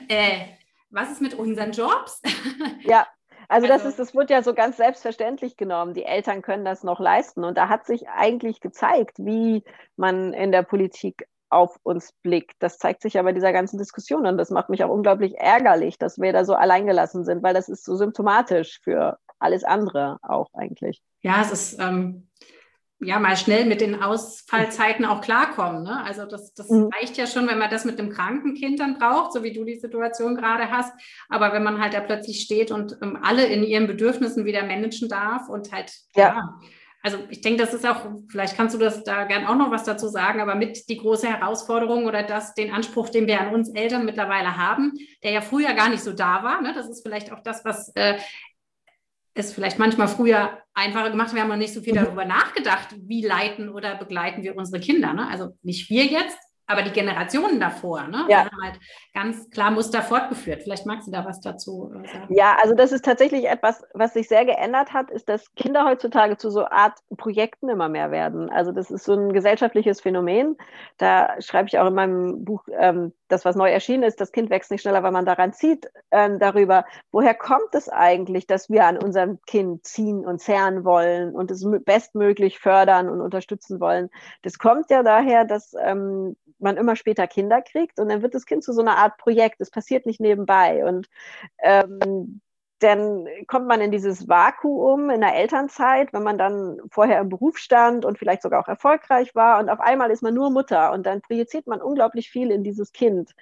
äh 0.09 0.47
was 0.91 1.13
ist 1.13 1.21
mit 1.21 1.35
unseren 1.35 1.73
Jobs? 1.73 2.21
Ja. 2.83 3.07
Also, 3.49 3.67
das 3.67 3.85
also 3.85 3.89
ist, 3.89 3.99
das 3.99 4.15
wird 4.15 4.31
ja 4.31 4.45
so 4.45 4.55
ganz 4.55 4.77
selbstverständlich 4.77 5.57
genommen. 5.57 5.93
Die 5.93 6.05
Eltern 6.05 6.41
können 6.41 6.65
das 6.65 6.85
noch 6.85 7.01
leisten. 7.01 7.43
Und 7.43 7.59
da 7.59 7.69
hat 7.69 7.85
sich 7.85 8.09
eigentlich 8.09 8.61
gezeigt, 8.61 9.19
wie 9.19 9.65
man 9.97 10.33
in 10.33 10.53
der 10.53 10.63
Politik 10.63 11.27
auf 11.49 11.77
uns 11.83 12.13
blickt. 12.23 12.55
Das 12.61 12.79
zeigt 12.79 13.03
sich 13.03 13.19
aber 13.19 13.33
dieser 13.33 13.53
ganzen 13.53 13.77
Diskussion 13.77 14.25
und 14.25 14.39
das 14.39 14.51
macht 14.51 14.69
mich 14.69 14.85
auch 14.85 14.91
unglaublich 14.91 15.37
ärgerlich, 15.37 15.99
dass 15.99 16.21
wir 16.21 16.33
da 16.33 16.45
so 16.45 16.55
alleingelassen 16.55 17.25
sind, 17.25 17.43
weil 17.43 17.53
das 17.53 17.69
ist 17.69 17.85
so 17.85 17.97
symptomatisch 17.97 18.79
für 18.85 19.19
alles 19.41 19.65
andere 19.65 20.19
auch 20.23 20.47
eigentlich. 20.55 21.03
Ja, 21.23 21.43
es 21.43 21.51
ist 21.51 21.81
ähm, 21.81 22.29
ja 23.01 23.19
mal 23.19 23.37
schnell 23.37 23.65
mit 23.65 23.81
den 23.81 24.03
Ausfallzeiten 24.03 25.05
auch 25.05 25.21
klarkommen. 25.21 25.83
Ne? 25.83 26.03
Also 26.05 26.27
das, 26.27 26.53
das 26.55 26.69
mhm. 26.69 26.91
reicht 26.95 27.17
ja 27.17 27.27
schon, 27.27 27.49
wenn 27.49 27.59
man 27.59 27.71
das 27.71 27.85
mit 27.85 27.99
dem 27.99 28.11
kranken 28.11 28.55
Kind 28.55 28.81
dann 28.81 28.99
braucht, 28.99 29.33
so 29.33 29.43
wie 29.43 29.53
du 29.53 29.65
die 29.65 29.79
Situation 29.79 30.37
gerade 30.37 30.71
hast. 30.71 30.93
Aber 31.29 31.53
wenn 31.53 31.63
man 31.63 31.81
halt 31.81 31.95
da 31.95 32.01
plötzlich 32.01 32.41
steht 32.41 32.71
und 32.71 32.99
ähm, 33.03 33.19
alle 33.23 33.47
in 33.47 33.65
ihren 33.65 33.87
Bedürfnissen 33.87 34.45
wieder 34.45 34.65
managen 34.65 35.09
darf 35.09 35.49
und 35.49 35.73
halt 35.73 35.93
ja, 36.15 36.35
ja 36.35 36.61
also 37.03 37.19
ich 37.31 37.41
denke, 37.41 37.63
das 37.63 37.73
ist 37.73 37.87
auch, 37.87 38.07
vielleicht 38.29 38.57
kannst 38.57 38.75
du 38.75 38.79
das 38.79 39.05
da 39.05 39.25
gern 39.25 39.47
auch 39.47 39.57
noch 39.57 39.71
was 39.71 39.85
dazu 39.85 40.09
sagen, 40.09 40.41
aber 40.41 40.55
mit 40.55 40.89
die 40.91 40.99
große 40.99 41.27
Herausforderung 41.27 42.05
oder 42.05 42.23
das, 42.23 42.55
den 42.55 42.73
Anspruch, 42.73 43.09
den 43.09 43.27
wir 43.27 43.41
an 43.41 43.55
uns 43.55 43.71
Eltern 43.71 44.05
mittlerweile 44.05 44.59
haben, 44.59 44.93
der 45.23 45.33
ja 45.33 45.41
früher 45.41 45.73
gar 45.73 45.89
nicht 45.89 46.03
so 46.03 46.13
da 46.13 46.43
war. 46.43 46.61
Ne? 46.61 46.75
Das 46.75 46.89
ist 46.89 47.03
vielleicht 47.03 47.33
auch 47.33 47.41
das, 47.43 47.65
was 47.65 47.91
äh, 47.95 48.19
es 49.35 49.53
vielleicht 49.53 49.79
manchmal 49.79 50.09
früher 50.09 50.59
einfacher 50.75 51.11
gemacht. 51.11 51.35
Wir 51.35 51.43
haben 51.43 51.49
noch 51.49 51.57
nicht 51.57 51.75
so 51.75 51.81
viel 51.81 51.95
mhm. 51.95 52.05
darüber 52.05 52.25
nachgedacht, 52.25 52.95
wie 52.99 53.25
leiten 53.25 53.69
oder 53.69 53.97
begleiten 53.97 54.43
wir 54.43 54.57
unsere 54.57 54.81
Kinder. 54.81 55.13
Ne? 55.13 55.29
Also 55.29 55.57
nicht 55.63 55.91
wir 55.91 56.05
jetzt, 56.05 56.39
aber 56.71 56.83
die 56.83 56.93
Generationen 56.93 57.59
davor, 57.59 58.07
ne? 58.07 58.27
Ja. 58.29 58.45
haben 58.45 58.63
halt 58.63 58.79
ganz 59.13 59.51
klar 59.51 59.73
Muster 59.73 60.03
fortgeführt. 60.03 60.63
Vielleicht 60.63 60.87
magst 60.87 61.09
du 61.09 61.11
da 61.11 61.25
was 61.25 61.41
dazu 61.41 61.93
äh, 61.93 62.07
sagen. 62.07 62.33
Ja, 62.33 62.57
also 62.63 62.75
das 62.75 62.93
ist 62.93 63.05
tatsächlich 63.05 63.49
etwas, 63.49 63.83
was 63.93 64.13
sich 64.15 64.29
sehr 64.29 64.45
geändert 64.45 64.93
hat, 64.93 65.11
ist, 65.11 65.29
dass 65.29 65.53
Kinder 65.55 65.85
heutzutage 65.85 66.37
zu 66.37 66.49
so 66.51 66.65
Art 66.67 66.97
Projekten 67.17 67.69
immer 67.69 67.89
mehr 67.89 68.13
werden. 68.13 68.51
Also 68.51 68.71
das 68.71 68.93
ist 68.93 69.05
so 69.05 69.15
ein 69.15 69.33
gesellschaftliches 69.33 70.01
Phänomen. 70.01 70.57
Da 70.97 71.41
schreibe 71.41 71.67
ich 71.67 71.77
auch 71.79 71.89
in 71.89 71.95
meinem 71.95 72.45
Buch, 72.45 72.63
ähm, 72.79 73.13
das, 73.33 73.45
was 73.45 73.57
neu 73.57 73.71
erschienen 73.71 74.03
ist, 74.03 74.21
das 74.21 74.33
Kind 74.33 74.51
wächst 74.51 74.71
nicht 74.71 74.83
schneller, 74.83 75.03
weil 75.03 75.13
man 75.13 75.27
daran 75.27 75.53
zieht, 75.53 75.91
ähm, 76.11 76.39
darüber, 76.39 76.85
woher 77.13 77.35
kommt 77.35 77.75
es 77.75 77.89
eigentlich, 77.89 78.47
dass 78.47 78.71
wir 78.71 78.87
an 78.87 78.99
unserem 78.99 79.41
Kind 79.47 79.87
ziehen 79.87 80.27
und 80.27 80.41
zerren 80.41 80.85
wollen 80.85 81.35
und 81.35 81.51
es 81.51 81.67
bestmöglich 81.85 82.59
fördern 82.59 83.09
und 83.09 83.21
unterstützen 83.21 83.81
wollen. 83.81 84.11
Das 84.43 84.59
kommt 84.59 84.91
ja 84.91 85.03
daher, 85.03 85.45
dass 85.45 85.75
ähm, 85.83 86.37
man 86.59 86.77
immer 86.77 86.97
später 86.97 87.27
Kinder 87.27 87.63
kriegt 87.63 87.99
und 87.99 88.09
dann 88.09 88.23
wird 88.23 88.35
das 88.35 88.47
Kind 88.47 88.63
zu 88.65 88.73
so 88.73 88.81
einer 88.83 88.99
Art 88.99 89.17
Projekt. 89.19 89.61
Es 89.61 89.71
passiert 89.71 90.07
nicht 90.07 90.21
nebenbei. 90.21 90.85
Und 90.85 91.09
ähm, 91.63 92.41
dann 92.81 93.27
kommt 93.47 93.67
man 93.67 93.81
in 93.81 93.91
dieses 93.91 94.29
Vakuum 94.29 95.11
in 95.11 95.21
der 95.21 95.35
Elternzeit, 95.35 96.13
wenn 96.13 96.23
man 96.23 96.39
dann 96.39 96.81
vorher 96.91 97.21
im 97.21 97.29
Beruf 97.29 97.59
stand 97.59 98.05
und 98.05 98.19
vielleicht 98.19 98.43
sogar 98.43 98.61
auch 98.61 98.69
erfolgreich 98.69 99.35
war 99.35 99.61
und 99.61 99.69
auf 99.69 99.81
einmal 99.81 100.11
ist 100.11 100.23
man 100.23 100.35
nur 100.35 100.51
Mutter 100.51 100.93
und 100.93 101.05
dann 101.05 101.21
projiziert 101.21 101.67
man 101.67 101.83
unglaublich 101.83 102.31
viel 102.31 102.51
in 102.51 102.65
dieses 102.65 102.93
Kind. 102.93 103.33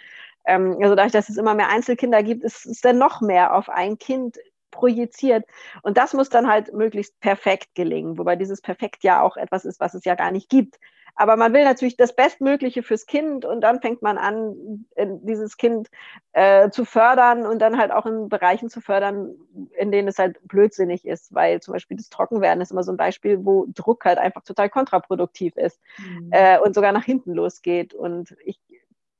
Ähm, 0.44 0.78
also 0.82 0.94
dadurch, 0.94 1.12
dass 1.12 1.28
es 1.28 1.36
immer 1.36 1.54
mehr 1.54 1.68
Einzelkinder 1.68 2.22
gibt, 2.22 2.44
ist 2.44 2.66
es 2.66 2.80
dann 2.80 2.98
noch 2.98 3.20
mehr 3.20 3.54
auf 3.54 3.68
ein 3.68 3.98
Kind 3.98 4.38
projiziert. 4.70 5.44
Und 5.82 5.96
das 5.98 6.14
muss 6.14 6.28
dann 6.28 6.48
halt 6.48 6.72
möglichst 6.72 7.18
perfekt 7.20 7.74
gelingen, 7.74 8.18
wobei 8.18 8.36
dieses 8.36 8.60
Perfekt 8.60 9.02
ja 9.04 9.22
auch 9.22 9.36
etwas 9.36 9.64
ist, 9.64 9.80
was 9.80 9.94
es 9.94 10.04
ja 10.04 10.14
gar 10.14 10.30
nicht 10.30 10.48
gibt. 10.48 10.78
Aber 11.20 11.36
man 11.36 11.52
will 11.52 11.64
natürlich 11.64 11.96
das 11.96 12.14
Bestmögliche 12.14 12.84
fürs 12.84 13.04
Kind 13.06 13.44
und 13.44 13.60
dann 13.60 13.80
fängt 13.80 14.02
man 14.02 14.18
an, 14.18 14.86
dieses 14.96 15.56
Kind 15.56 15.88
äh, 16.32 16.70
zu 16.70 16.84
fördern 16.84 17.44
und 17.44 17.58
dann 17.58 17.76
halt 17.76 17.90
auch 17.90 18.06
in 18.06 18.28
Bereichen 18.28 18.70
zu 18.70 18.80
fördern, 18.80 19.34
in 19.76 19.90
denen 19.90 20.06
es 20.06 20.20
halt 20.20 20.38
blödsinnig 20.46 21.04
ist, 21.04 21.34
weil 21.34 21.60
zum 21.60 21.72
Beispiel 21.72 21.96
das 21.96 22.08
Trockenwerden 22.08 22.62
ist 22.62 22.70
immer 22.70 22.84
so 22.84 22.92
ein 22.92 22.96
Beispiel, 22.96 23.44
wo 23.44 23.66
Druck 23.74 24.04
halt 24.04 24.18
einfach 24.18 24.44
total 24.44 24.70
kontraproduktiv 24.70 25.56
ist 25.56 25.80
mhm. 25.98 26.28
äh, 26.30 26.60
und 26.60 26.76
sogar 26.76 26.92
nach 26.92 27.04
hinten 27.04 27.32
losgeht. 27.32 27.94
Und 27.94 28.36
ich 28.44 28.60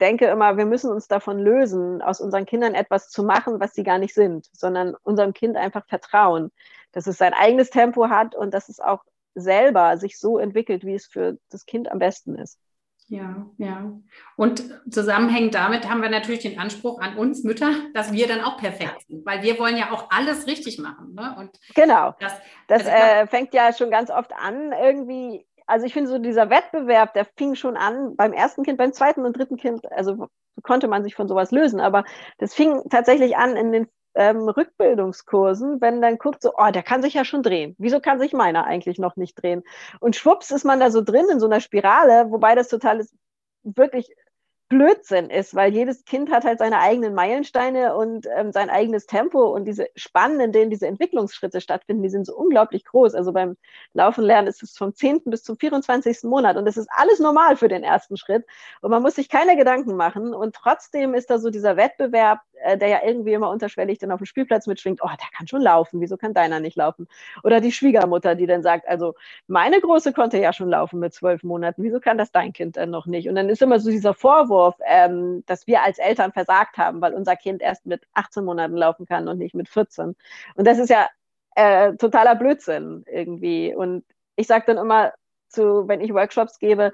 denke 0.01 0.27
immer, 0.27 0.57
wir 0.57 0.67
müssen 0.67 0.93
uns 0.93 1.09
davon 1.09 1.41
lösen, 1.41 2.01
aus 2.01 2.21
unseren 2.21 2.47
Kindern 2.47 2.77
etwas 2.77 3.11
zu 3.11 3.25
machen, 3.25 3.59
was 3.59 3.75
sie 3.75 3.83
gar 3.83 3.99
nicht 3.99 4.15
sind, 4.15 4.49
sondern 4.53 4.95
unserem 5.03 5.33
Kind 5.33 5.57
einfach 5.57 5.85
vertrauen, 5.89 6.53
dass 6.93 7.09
es 7.09 7.19
sein 7.19 7.35
eigenes 7.35 7.71
Tempo 7.71 8.09
hat 8.09 8.37
und 8.37 8.55
dass 8.55 8.69
es 8.69 8.79
auch 8.79 9.03
selber 9.41 9.97
sich 9.99 10.19
so 10.19 10.39
entwickelt, 10.39 10.85
wie 10.85 10.95
es 10.95 11.07
für 11.07 11.39
das 11.51 11.67
Kind 11.67 11.91
am 11.91 11.99
besten 11.99 12.35
ist. 12.35 12.59
Ja, 13.11 13.47
ja. 13.57 13.91
Und 14.37 14.63
zusammenhängend 14.91 15.55
damit 15.55 15.89
haben 15.89 16.03
wir 16.03 16.11
natürlich 16.11 16.43
den 16.43 16.59
Anspruch 16.59 17.01
an 17.01 17.17
uns 17.17 17.43
Mütter, 17.43 17.71
dass 17.95 18.13
wir 18.13 18.29
dann 18.29 18.43
auch 18.43 18.59
perfekt 18.59 19.07
sind, 19.09 19.25
weil 19.25 19.43
wir 19.43 19.59
wollen 19.59 19.79
ja 19.79 19.93
auch 19.93 20.11
alles 20.11 20.47
richtig 20.47 20.79
machen. 20.79 21.15
Ne? 21.15 21.35
Und 21.39 21.59
genau. 21.75 22.15
Das, 22.21 22.35
das 22.67 22.87
also, 22.87 22.91
äh, 22.91 23.27
fängt 23.27 23.55
ja 23.55 23.73
schon 23.73 23.91
ganz 23.91 24.11
oft 24.11 24.33
an, 24.35 24.73
irgendwie. 24.73 25.47
Also 25.67 25.87
ich 25.87 25.95
finde 25.95 26.11
so 26.11 26.19
dieser 26.19 26.51
Wettbewerb, 26.51 27.15
der 27.15 27.27
fing 27.37 27.55
schon 27.55 27.77
an 27.77 28.15
beim 28.17 28.33
ersten 28.33 28.63
Kind, 28.63 28.77
beim 28.77 28.93
zweiten 28.93 29.25
und 29.25 29.37
dritten 29.37 29.57
Kind. 29.57 29.91
Also 29.91 30.29
konnte 30.63 30.89
man 30.89 31.03
sich 31.03 31.15
von 31.15 31.29
sowas 31.29 31.51
lösen, 31.51 31.81
aber 31.81 32.05
das 32.39 32.55
fing 32.55 32.83
tatsächlich 32.91 33.37
an 33.37 33.57
in 33.57 33.73
den 33.73 33.89
ähm, 34.19 34.49
Rückbildungskursen, 34.49 35.81
wenn 35.81 36.03
dann 36.03 36.19
guckt, 36.19 36.43
so, 36.43 36.53
oh, 36.57 36.71
der 36.73 36.83
kann 36.83 37.03
sich 37.03 37.15
ja 37.15 37.25
schon 37.25 37.45
drehen. 37.45 37.77
Wieso 37.79 38.01
kann 38.01 38.19
sich 38.19 38.33
meiner 38.33 38.65
eigentlich 38.65 38.99
noch 38.99 39.17
nicht 39.17 39.41
drehen? 39.41 39.63
Und 40.01 40.17
schwupps 40.17 40.51
ist 40.51 40.65
man 40.65 40.81
da 40.81 40.91
so 40.91 41.03
drin 41.03 41.27
in 41.31 41.39
so 41.39 41.47
einer 41.47 41.61
Spirale, 41.61 42.31
wobei 42.31 42.57
das 42.57 42.69
total 42.69 42.99
ist, 43.01 43.15
wirklich 43.63 44.13
Blödsinn 44.69 45.31
ist, 45.31 45.55
weil 45.55 45.73
jedes 45.73 46.05
Kind 46.05 46.31
hat 46.31 46.45
halt 46.45 46.59
seine 46.59 46.79
eigenen 46.81 47.15
Meilensteine 47.15 47.97
und 47.97 48.27
ähm, 48.37 48.53
sein 48.53 48.69
eigenes 48.69 49.07
Tempo 49.07 49.47
und 49.47 49.65
diese 49.65 49.87
Spannen, 49.97 50.41
in 50.41 50.53
denen 50.53 50.71
diese 50.71 50.87
Entwicklungsschritte 50.87 51.63
stattfinden, 51.63 52.03
die 52.03 52.11
sind 52.11 52.27
so 52.27 52.37
unglaublich 52.37 52.85
groß. 52.85 53.15
Also 53.15 53.33
beim 53.33 53.57
Laufen 53.95 54.25
lernen 54.25 54.47
ist 54.47 54.63
es 54.63 54.77
vom 54.77 54.95
10. 54.95 55.23
bis 55.27 55.43
zum 55.43 55.57
24. 55.57 56.25
Monat 56.25 56.59
und 56.59 56.67
das 56.67 56.77
ist 56.77 56.89
alles 56.91 57.19
normal 57.19 57.57
für 57.57 57.69
den 57.69 57.83
ersten 57.83 58.19
Schritt 58.19 58.45
und 58.83 58.91
man 58.91 59.03
muss 59.03 59.15
sich 59.15 59.31
keine 59.31 59.57
Gedanken 59.57 59.97
machen 59.97 60.35
und 60.35 60.55
trotzdem 60.55 61.15
ist 61.15 61.31
da 61.31 61.39
so 61.39 61.49
dieser 61.49 61.79
Wettbewerb, 61.79 62.41
der 62.77 62.89
ja 62.89 63.01
irgendwie 63.05 63.33
immer 63.33 63.51
unterschwellig 63.51 63.99
dann 63.99 64.11
auf 64.11 64.19
dem 64.19 64.27
Spielplatz 64.27 64.67
mitschwingt, 64.67 65.01
oh, 65.03 65.09
der 65.09 65.29
kann 65.37 65.47
schon 65.47 65.63
laufen, 65.63 66.01
wieso 66.01 66.17
kann 66.17 66.35
deiner 66.35 66.61
nicht 66.61 66.77
laufen? 66.77 67.09
Oder 67.43 67.61
die 67.61 67.73
Schwiegermutter, 67.73 68.35
die 68.35 68.47
dann 68.47 68.63
sagt, 68.63 68.89
also 68.89 69.15
meine 69.47 69.81
Große 69.81 70.13
konnte 70.13 70.39
ja 70.39 70.53
schon 70.53 70.69
laufen 70.69 71.01
mit 71.01 71.15
zwölf 71.15 71.43
Monaten, 71.43 71.83
wieso 71.83 72.01
kann 72.01 72.19
das 72.19 72.33
dein 72.33 72.53
Kind 72.53 72.77
dann 72.77 72.91
noch 72.91 73.07
nicht? 73.07 73.29
Und 73.29 73.35
dann 73.35 73.49
ist 73.49 73.63
immer 73.63 73.81
so 73.81 73.91
dieser 73.91 74.15
Vorwurf, 74.15 74.77
ähm, 74.87 75.43
dass 75.47 75.67
wir 75.67 75.83
als 75.83 75.99
Eltern 75.99 76.33
versagt 76.33 76.79
haben, 76.79 77.01
weil 77.01 77.15
unser 77.15 77.37
Kind 77.37 77.63
erst 77.63 77.87
mit 77.87 78.07
18 78.15 78.45
Monaten 78.45 78.77
laufen 78.77 79.07
kann 79.07 79.29
und 79.29 79.39
nicht 79.39 79.55
mit 79.55 79.69
14. 79.69 80.17
Und 80.55 80.67
das 80.67 80.79
ist 80.79 80.91
ja 80.91 81.09
äh, 81.57 81.95
totaler 81.97 82.35
Blödsinn 82.37 83.05
irgendwie. 83.11 83.75
Und 83.75 84.05
ich 84.37 84.47
sage 84.47 84.65
dann 84.67 84.79
immer 84.79 85.13
zu, 85.49 85.89
wenn 85.89 86.01
ich 86.01 86.13
Workshops 86.15 86.59
gebe, 86.59 86.93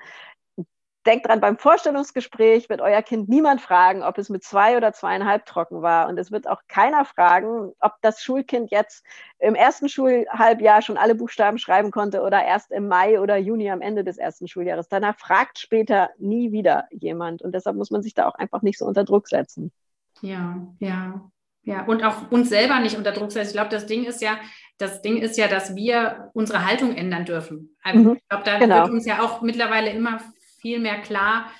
denkt 1.07 1.27
dran, 1.27 1.41
beim 1.41 1.59
Vorstellungsgespräch 1.59 2.69
wird 2.69 2.81
euer 2.81 3.03
Kind 3.03 3.29
niemand 3.29 3.61
fragen, 3.61 4.03
ob 4.03 4.19
es 4.19 4.29
mit 4.29 4.43
zwei 4.43 4.77
oder 4.77 4.93
zweieinhalb 4.93 5.47
trocken 5.47 5.83
war. 5.83 6.09
Und 6.09 6.19
es 6.19 6.31
wird 6.33 6.49
auch 6.49 6.63
keiner 6.69 7.05
fragen, 7.05 7.73
ob 7.81 7.93
das 8.03 8.23
Schulkind 8.23 8.71
jetzt 8.71 9.05
im 9.39 9.55
ersten 9.55 9.89
Schulhalbjahr 9.89 10.83
schon 10.83 10.97
alle 10.97 11.15
Buchstaben 11.15 11.59
schreiben 11.59 11.91
konnte 11.91 12.23
oder 12.23 12.45
erst 12.45 12.71
im 12.71 12.89
Mai 12.89 13.21
oder 13.21 13.37
Juni 13.37 13.71
am 13.71 13.81
Ende 13.81 14.05
des 14.05 14.19
ersten 14.19 14.49
Schuljahres. 14.49 14.89
Danach 14.89 15.19
fragt 15.19 15.59
später 15.59 16.11
nie 16.19 16.53
wieder 16.53 16.87
jemand. 16.91 17.43
Und 17.43 17.55
deshalb 17.55 17.77
muss 17.77 17.91
man 17.91 18.03
sich 18.03 18.15
da 18.15 18.27
auch 18.27 18.35
einfach 18.35 18.63
nicht 18.63 18.79
so 18.79 18.87
unter 18.87 19.05
Druck 19.05 19.29
setzen. 19.29 19.73
Ja, 20.21 20.67
ja. 20.79 21.31
Ja, 21.67 21.87
und 21.87 22.05
auch 22.05 22.31
uns 22.31 22.51
selber 22.51 22.79
nicht 22.81 22.99
unter 22.99 23.13
Druck 23.13 23.33
setzen. 23.33 23.49
Ich 23.49 23.55
glaube, 23.55 23.71
das 23.71 23.87
Ding 23.87 24.05
ist 24.05 24.21
ja, 24.21 24.37
das 24.77 25.01
Ding 25.01 25.17
ist 25.17 25.39
ja, 25.39 25.49
dass 25.49 25.75
wir 25.75 26.31
unsere 26.35 26.67
Haltung 26.67 26.95
ändern 26.95 27.25
dürfen. 27.25 27.75
Also 27.83 28.01
mhm, 28.01 28.17
ich 28.17 28.29
glaube, 28.29 28.45
da 28.45 28.59
genau. 28.59 28.83
wird 28.83 28.91
uns 28.91 29.07
ja 29.07 29.23
auch 29.23 29.41
mittlerweile 29.41 29.89
immer 29.89 30.21
viel 30.65 30.81
mehr 30.81 31.03
klar, 31.03 31.51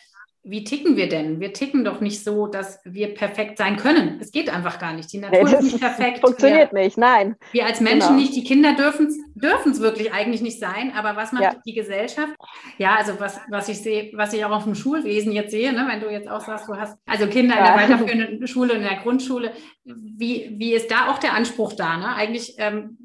wie 0.47 0.63
ticken 0.63 0.97
wir 0.97 1.09
denn? 1.09 1.41
Wir 1.41 1.55
ticken 1.55 1.85
doch 1.85 2.01
nicht 2.03 2.23
so, 2.23 2.47
dass 2.47 2.79
wir 2.85 3.15
perfekt 3.15 3.57
sein 3.57 3.79
können. 3.79 4.19
Es 4.21 4.31
geht 4.31 4.51
einfach 4.51 4.79
gar 4.79 4.93
nicht. 4.93 5.11
Die 5.11 5.19
Natur 5.19 5.43
nee, 5.43 5.55
ist 5.55 5.63
nicht 5.63 5.81
perfekt. 5.81 6.21
Funktioniert 6.21 6.71
wir, 6.71 6.83
nicht, 6.83 6.99
nein. 6.99 7.37
Wir 7.53 7.65
als 7.65 7.81
Menschen 7.81 8.09
genau. 8.09 8.21
nicht, 8.21 8.37
die 8.37 8.45
Kinder 8.45 8.75
dürfen 8.75 9.07
es 9.07 9.81
wirklich 9.81 10.13
eigentlich 10.13 10.43
nicht 10.43 10.61
sein. 10.61 10.93
Aber 10.95 11.17
was 11.17 11.33
macht 11.33 11.45
ja. 11.45 11.55
die 11.65 11.73
Gesellschaft? 11.73 12.35
Ja, 12.77 12.97
also 12.97 13.19
was, 13.19 13.41
was 13.49 13.71
ich 13.71 13.79
sehe, 13.79 14.11
was 14.15 14.35
ich 14.35 14.45
auch 14.45 14.51
auf 14.51 14.65
dem 14.65 14.75
Schulwesen 14.75 15.33
jetzt 15.33 15.51
sehe, 15.51 15.73
ne, 15.73 15.87
wenn 15.91 16.01
du 16.01 16.11
jetzt 16.11 16.29
auch 16.29 16.43
sagst, 16.43 16.69
du 16.69 16.77
hast 16.77 16.99
also 17.07 17.27
Kinder 17.27 17.55
ja. 17.57 17.61
in 17.61 17.65
der 17.65 17.77
weiterführenden 17.77 18.47
Schule, 18.47 18.75
in 18.75 18.83
der 18.83 18.97
Grundschule, 18.97 19.53
wie, 19.85 20.55
wie 20.59 20.75
ist 20.75 20.91
da 20.91 21.11
auch 21.11 21.19
der 21.19 21.33
Anspruch 21.33 21.73
da? 21.73 21.97
Ne? 21.97 22.15
Eigentlich 22.15 22.57
ähm, 22.59 22.99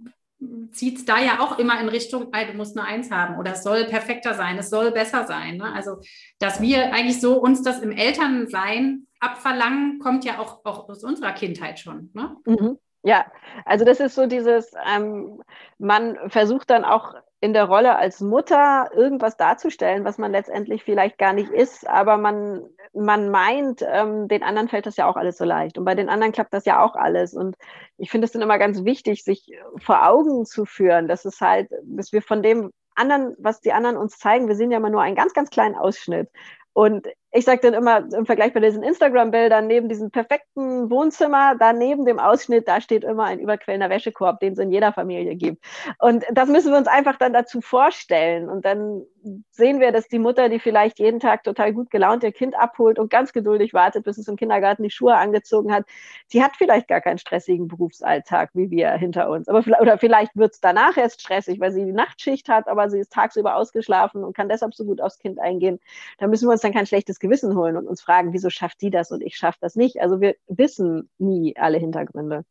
zieht 0.72 1.00
es 1.00 1.06
da 1.06 1.20
ja 1.20 1.40
auch 1.40 1.60
immer 1.60 1.80
in 1.82 1.90
Richtung, 1.90 2.32
du 2.32 2.54
musst 2.54 2.78
eine 2.78 2.88
Eins 2.88 3.12
haben 3.12 3.38
oder 3.38 3.54
es 3.54 3.64
soll 3.64 3.86
perfekter 3.86 4.34
sein, 4.34 4.58
es 4.58 4.70
soll 4.70 4.92
besser 4.92 5.26
sein. 5.26 5.58
Ne? 5.58 5.74
Also, 5.74 5.98
dass 6.40 6.62
wir 6.62 6.94
eigentlich 6.94 7.20
so 7.20 7.42
uns 7.42 7.62
das 7.62 7.82
im 7.82 7.92
Elternsein 7.92 9.08
abverlangen, 9.20 10.00
kommt 10.00 10.24
ja 10.24 10.40
auch, 10.40 10.64
auch 10.64 10.88
aus 10.88 11.04
unserer 11.04 11.34
Kindheit 11.34 11.80
schon. 11.80 12.10
Ne? 12.14 12.38
Mhm. 12.46 12.78
Ja, 13.04 13.26
also 13.66 13.86
das 13.86 14.00
ist 14.00 14.16
so 14.16 14.28
dieses, 14.28 14.72
ähm, 14.86 15.42
man 15.78 16.18
versucht 16.30 16.70
dann 16.70 16.84
auch 16.84 17.16
in 17.42 17.54
der 17.54 17.66
Rolle 17.66 17.96
als 17.96 18.20
Mutter 18.20 18.90
irgendwas 18.94 19.38
darzustellen, 19.38 20.04
was 20.04 20.18
man 20.18 20.32
letztendlich 20.32 20.84
vielleicht 20.84 21.18
gar 21.18 21.34
nicht 21.34 21.50
ist, 21.50 21.88
aber 21.88 22.18
man, 22.18 22.68
man 22.94 23.30
meint, 23.30 23.86
ähm, 23.88 24.28
den 24.28 24.44
anderen 24.44 24.68
fällt 24.68 24.86
das 24.86 24.98
ja 24.98 25.08
auch 25.08 25.16
alles 25.16 25.38
so 25.38 25.46
leicht. 25.46 25.78
Und 25.78 25.86
bei 25.86 25.96
den 25.96 26.10
anderen 26.10 26.32
klappt 26.32 26.54
das 26.54 26.66
ja 26.66 26.84
auch 26.84 26.96
alles. 26.96 27.34
Und 27.34 27.56
ich 27.98 28.10
finde 28.10 28.26
es 28.26 28.32
dann 28.32 28.42
immer 28.42 28.58
ganz 28.58 28.84
wichtig, 28.84 29.24
sich 29.24 29.52
vor 29.78 30.08
Augen 30.08 30.46
zu 30.46 30.66
führen, 30.66 31.08
dass 31.08 31.26
es 31.26 31.42
halt, 31.42 31.70
dass 31.84 32.12
wir 32.12 32.22
von 32.22 32.44
dem 32.44 32.72
anderen, 32.96 33.36
was 33.40 33.62
die 33.62 33.74
anderen 33.74 33.98
uns 33.98 34.18
zeigen, 34.18 34.48
wir 34.48 34.56
sehen 34.56 34.72
ja 34.72 34.78
immer 34.78 34.90
nur 34.90 35.02
einen 35.02 35.16
ganz, 35.16 35.34
ganz 35.34 35.50
kleinen 35.50 35.76
Ausschnitt. 35.76 36.30
Und 36.74 37.08
ich 37.32 37.46
sage 37.46 37.62
dann 37.62 37.74
immer 37.76 38.12
im 38.14 38.26
Vergleich 38.26 38.54
bei 38.54 38.60
diesen 38.60 38.82
Instagram-Bildern, 38.82 39.68
neben 39.68 39.88
diesem 39.88 40.10
perfekten 40.10 40.90
Wohnzimmer, 40.90 41.56
da 41.60 41.74
neben 41.74 42.06
dem 42.06 42.18
Ausschnitt, 42.18 42.68
da 42.68 42.82
steht 42.82 43.04
immer 43.04 43.26
ein 43.26 43.40
überquellender 43.40 43.90
Wäschekorb, 43.90 44.40
den 44.40 44.54
es 44.54 44.60
in 44.60 44.72
jeder 44.72 44.94
Familie 44.94 45.36
gibt. 45.36 45.64
Und 46.00 46.26
das 46.32 46.50
müssen 46.50 46.72
wir 46.72 46.78
uns 46.78 46.88
einfach 46.88 47.18
dann 47.18 47.34
dazu 47.34 47.62
vorstellen. 47.62 48.50
Und 48.50 48.66
dann 48.66 49.04
sehen 49.52 49.80
wir, 49.80 49.92
dass 49.92 50.08
die 50.08 50.18
Mutter, 50.18 50.50
die 50.50 50.60
vielleicht 50.60 50.98
jeden 50.98 51.20
Tag 51.20 51.44
total 51.44 51.74
gut 51.74 51.92
gelaunt 51.92 52.24
ihr 52.24 52.32
Kind 52.32 52.58
abholt 52.58 52.98
und 52.98 53.10
ganz 53.10 53.34
geduldig 53.34 53.74
wartet, 53.74 54.06
bis 54.06 54.18
es 54.18 54.28
im 54.28 54.36
Kindergarten 54.36 54.84
die 54.84 54.90
Schuhe 54.90 55.16
angezogen 55.16 55.72
hat, 55.72 55.86
die 56.34 56.44
hat 56.44 56.56
vielleicht 56.58 56.88
gar 56.88 57.02
keinen 57.02 57.18
stressigen 57.18 57.68
Berufsalltag 57.68 58.50
wie 58.54 58.72
wir 58.72 58.92
hinter 58.92 59.30
uns. 59.30 59.48
Aber 59.48 59.60
oder 59.80 59.98
vielleicht 59.98 60.36
wird 60.36 60.54
es 60.54 60.62
danach 60.62 60.98
erst 60.98 61.22
stressig, 61.22 61.60
weil 61.60 61.72
sie 61.72 61.86
die 61.86 61.92
Nachtschicht 61.92 62.50
hat, 62.50 62.68
aber 62.68 62.90
sie 62.90 63.00
ist 63.00 63.12
tagsüber 63.12 63.56
ausgeschlafen 63.56 64.24
und 64.24 64.36
kann 64.36 64.50
deshalb 64.50 64.74
so 64.74 64.86
gut 64.86 65.02
aufs 65.02 65.20
Kind 65.20 65.40
eingehen. 65.40 65.80
Da 66.18 66.28
müssen 66.28 66.48
wir 66.48 66.54
uns 66.54 66.62
dann 66.62 66.74
kein 66.74 66.88
schlechtes 66.88 67.19
Gewissen 67.20 67.56
holen 67.56 67.78
und 67.78 67.88
uns 67.88 68.02
fragen, 68.02 68.34
wieso 68.34 68.50
schafft 68.50 68.82
die 68.82 68.90
das 68.90 69.12
und 69.12 69.22
ich 69.22 69.38
schaffe 69.38 69.58
das 69.62 69.76
nicht. 69.76 70.02
Also 70.02 70.22
wir 70.22 70.36
wissen 70.48 71.10
nie 71.18 71.56
alle 71.58 71.78
Hintergründe. 71.78 72.46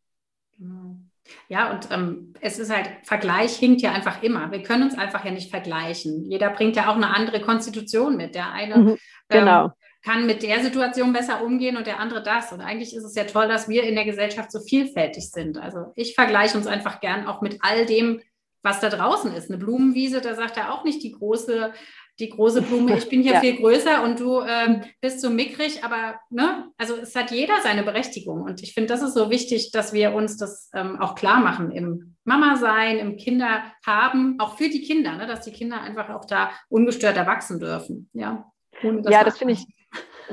Genau. 0.59 0.97
Ja, 1.49 1.71
und 1.73 1.89
ähm, 1.91 2.35
es 2.41 2.59
ist 2.59 2.75
halt, 2.75 2.89
Vergleich 3.05 3.57
hinkt 3.57 3.83
ja 3.83 3.93
einfach 3.93 4.23
immer. 4.23 4.51
Wir 4.51 4.63
können 4.63 4.85
uns 4.85 4.97
einfach 4.97 5.25
ja 5.25 5.31
nicht 5.31 5.51
vergleichen. 5.51 6.25
Jeder 6.25 6.51
bringt 6.51 6.77
ja 6.77 6.91
auch 6.91 6.97
eine 6.97 7.15
andere 7.15 7.41
Konstitution 7.41 8.17
mit. 8.17 8.35
Der 8.35 8.53
eine 8.53 8.79
mhm, 8.79 8.99
genau. 9.29 9.65
ähm, 9.67 9.73
kann 10.05 10.27
mit 10.27 10.43
der 10.43 10.63
Situation 10.63 11.13
besser 11.13 11.43
umgehen 11.45 11.77
und 11.77 11.87
der 11.87 12.01
andere 12.01 12.23
das. 12.23 12.53
Und 12.53 12.61
eigentlich 12.61 12.95
ist 12.95 13.05
es 13.05 13.15
ja 13.15 13.25
toll, 13.25 13.49
dass 13.49 13.69
wir 13.69 13.83
in 13.83 13.95
der 13.95 14.05
Gesellschaft 14.05 14.51
so 14.53 14.61
vielfältig 14.61 15.31
sind. 15.31 15.59
Also 15.59 15.93
ich 15.97 16.15
vergleiche 16.15 16.57
uns 16.57 16.67
einfach 16.67 17.01
gern 17.01 17.27
auch 17.27 17.41
mit 17.41 17.59
all 17.61 17.85
dem, 17.85 18.21
was 18.63 18.81
da 18.81 18.89
draußen 18.89 19.33
ist. 19.35 19.51
Eine 19.51 19.59
Blumenwiese, 19.59 20.21
da 20.21 20.35
sagt 20.35 20.57
er 20.57 20.73
auch 20.73 20.85
nicht 20.85 21.03
die 21.03 21.13
große 21.13 21.73
die 22.19 22.31
große 22.31 22.63
Blume, 22.63 22.97
ich 22.97 23.09
bin 23.09 23.23
hier 23.23 23.35
ja. 23.35 23.41
viel 23.41 23.57
größer 23.57 24.03
und 24.03 24.21
du 24.21 24.41
ähm, 24.41 24.83
bist 25.01 25.21
so 25.21 25.31
mickrig, 25.31 25.85
aber 25.85 26.19
ne, 26.31 26.71
also 26.77 26.97
es 26.97 27.15
hat 27.15 27.31
jeder 27.31 27.61
seine 27.63 27.83
Berechtigung. 27.83 28.43
Und 28.43 28.63
ich 28.63 28.75
finde, 28.75 28.89
das 28.89 29.03
ist 29.03 29.15
so 29.15 29.31
wichtig, 29.31 29.71
dass 29.73 29.93
wir 29.93 30.15
uns 30.15 30.37
das 30.37 30.71
ähm, 30.75 31.01
auch 31.01 31.15
klar 31.15 31.41
machen 31.41 31.71
im 31.71 32.17
Mama 32.25 32.57
sein, 32.57 32.99
im 32.99 33.17
Kinder 33.17 33.63
haben, 33.87 34.37
auch 34.39 34.57
für 34.57 34.69
die 34.69 34.83
Kinder, 34.83 35.17
ne, 35.17 35.27
dass 35.27 35.43
die 35.43 35.53
Kinder 35.53 35.81
einfach 35.81 36.11
auch 36.11 36.25
da 36.25 36.51
ungestört 36.69 37.17
erwachsen 37.17 37.61
dürfen. 37.61 38.11
Ja, 38.13 38.51
das 38.83 39.13
ja 39.13 39.25
das 39.25 39.39
finde 39.39 39.55
ich. 39.55 39.67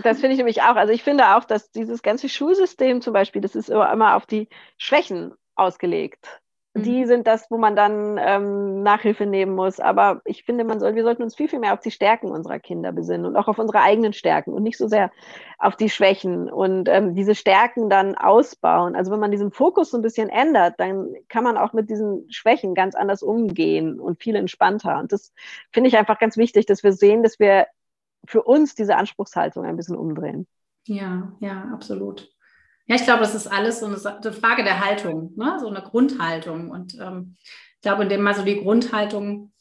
Das 0.04 0.19
finde 0.19 0.34
ich 0.34 0.38
nämlich 0.39 0.62
auch. 0.62 0.76
Also 0.76 0.91
ich 0.91 1.04
finde 1.04 1.38
auch, 1.38 1.45
dass 1.45 1.71
dieses 1.71 2.02
ganze 2.02 2.28
Schulsystem 2.28 3.00
zum 3.00 3.13
Beispiel, 3.13 3.41
das 3.41 3.56
ist 3.56 3.69
immer 3.69 4.15
auf 4.15 4.26
die 4.26 4.50
Schwächen 4.78 5.34
ausgelegt 5.56 6.28
die 6.77 7.03
mhm. 7.03 7.07
sind 7.07 7.27
das, 7.27 7.49
wo 7.49 7.57
man 7.57 7.75
dann 7.75 8.19
ähm, 8.19 8.83
Nachhilfe 8.83 9.25
nehmen 9.25 9.55
muss. 9.55 9.79
Aber 9.79 10.21
ich 10.25 10.43
finde, 10.43 10.65
man 10.65 10.81
soll, 10.81 10.95
wir 10.95 11.03
sollten 11.03 11.23
uns 11.23 11.35
viel, 11.35 11.47
viel 11.47 11.59
mehr 11.59 11.73
auf 11.73 11.79
die 11.79 11.91
Stärken 11.91 12.31
unserer 12.31 12.59
Kinder 12.59 12.91
besinnen 12.91 13.25
und 13.25 13.38
auch 13.38 13.47
auf 13.47 13.57
unsere 13.59 13.81
eigenen 13.81 14.11
Stärken 14.11 14.51
und 14.51 14.63
nicht 14.63 14.77
so 14.77 14.89
sehr 14.89 15.09
auf 15.57 15.77
die 15.77 15.89
Schwächen 15.89 16.49
und 16.51 16.89
ähm, 16.89 17.15
diese 17.15 17.33
Stärken 17.33 17.89
dann 17.89 18.15
ausbauen. 18.15 18.95
Also 18.95 19.11
wenn 19.11 19.21
man 19.21 19.31
diesen 19.31 19.51
Fokus 19.51 19.91
so 19.91 19.97
ein 19.97 20.03
bisschen 20.03 20.27
ändert, 20.27 20.75
dann 20.77 21.13
kann 21.29 21.45
man 21.45 21.57
auch 21.57 21.71
mit 21.71 21.89
diesen 21.89 22.29
Schwächen 22.29 22.75
ganz 22.75 22.93
anders 22.93 23.23
umgehen 23.23 23.99
und 23.99 24.21
viel 24.21 24.35
entspannter. 24.35 24.99
Und 24.99 25.13
das 25.13 25.33
finde 25.71 25.88
ich 25.88 25.97
einfach 25.97 26.19
ganz 26.19 26.35
wichtig, 26.35 26.65
dass 26.65 26.83
wir 26.83 26.91
sehen, 26.91 27.23
dass 27.23 27.39
wir 27.39 27.67
für 28.27 28.43
uns 28.43 28.75
diese 28.75 28.97
Anspruchshaltung 28.97 29.63
ein 29.63 29.77
bisschen 29.77 29.95
umdrehen. 29.95 30.45
Ja, 30.88 31.31
ja, 31.39 31.69
absolut. 31.73 32.35
Ja, 32.88 32.95
ich 32.95 33.04
glaube, 33.04 33.21
das 33.21 33.34
ist 33.34 33.48
alles 33.48 33.80
so 33.80 33.88
eine, 33.88 33.98
eine 33.98 34.34
Frage 34.34 34.63
der 34.63 34.86
Haltung, 34.86 35.34
ne? 35.36 35.58
so 35.60 35.67
eine 35.67 35.82
Grundhaltung. 35.82 36.69
Und 36.69 36.95
ähm, 37.00 37.36
ich 37.41 37.82
glaube, 37.82 38.04
indem 38.04 38.21
man 38.21 38.36
so 38.36 38.43
die 38.43 38.62
Grundhaltung 38.62 39.52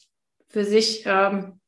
für 0.48 0.64
sich 0.64 1.04
ähm, 1.06 1.60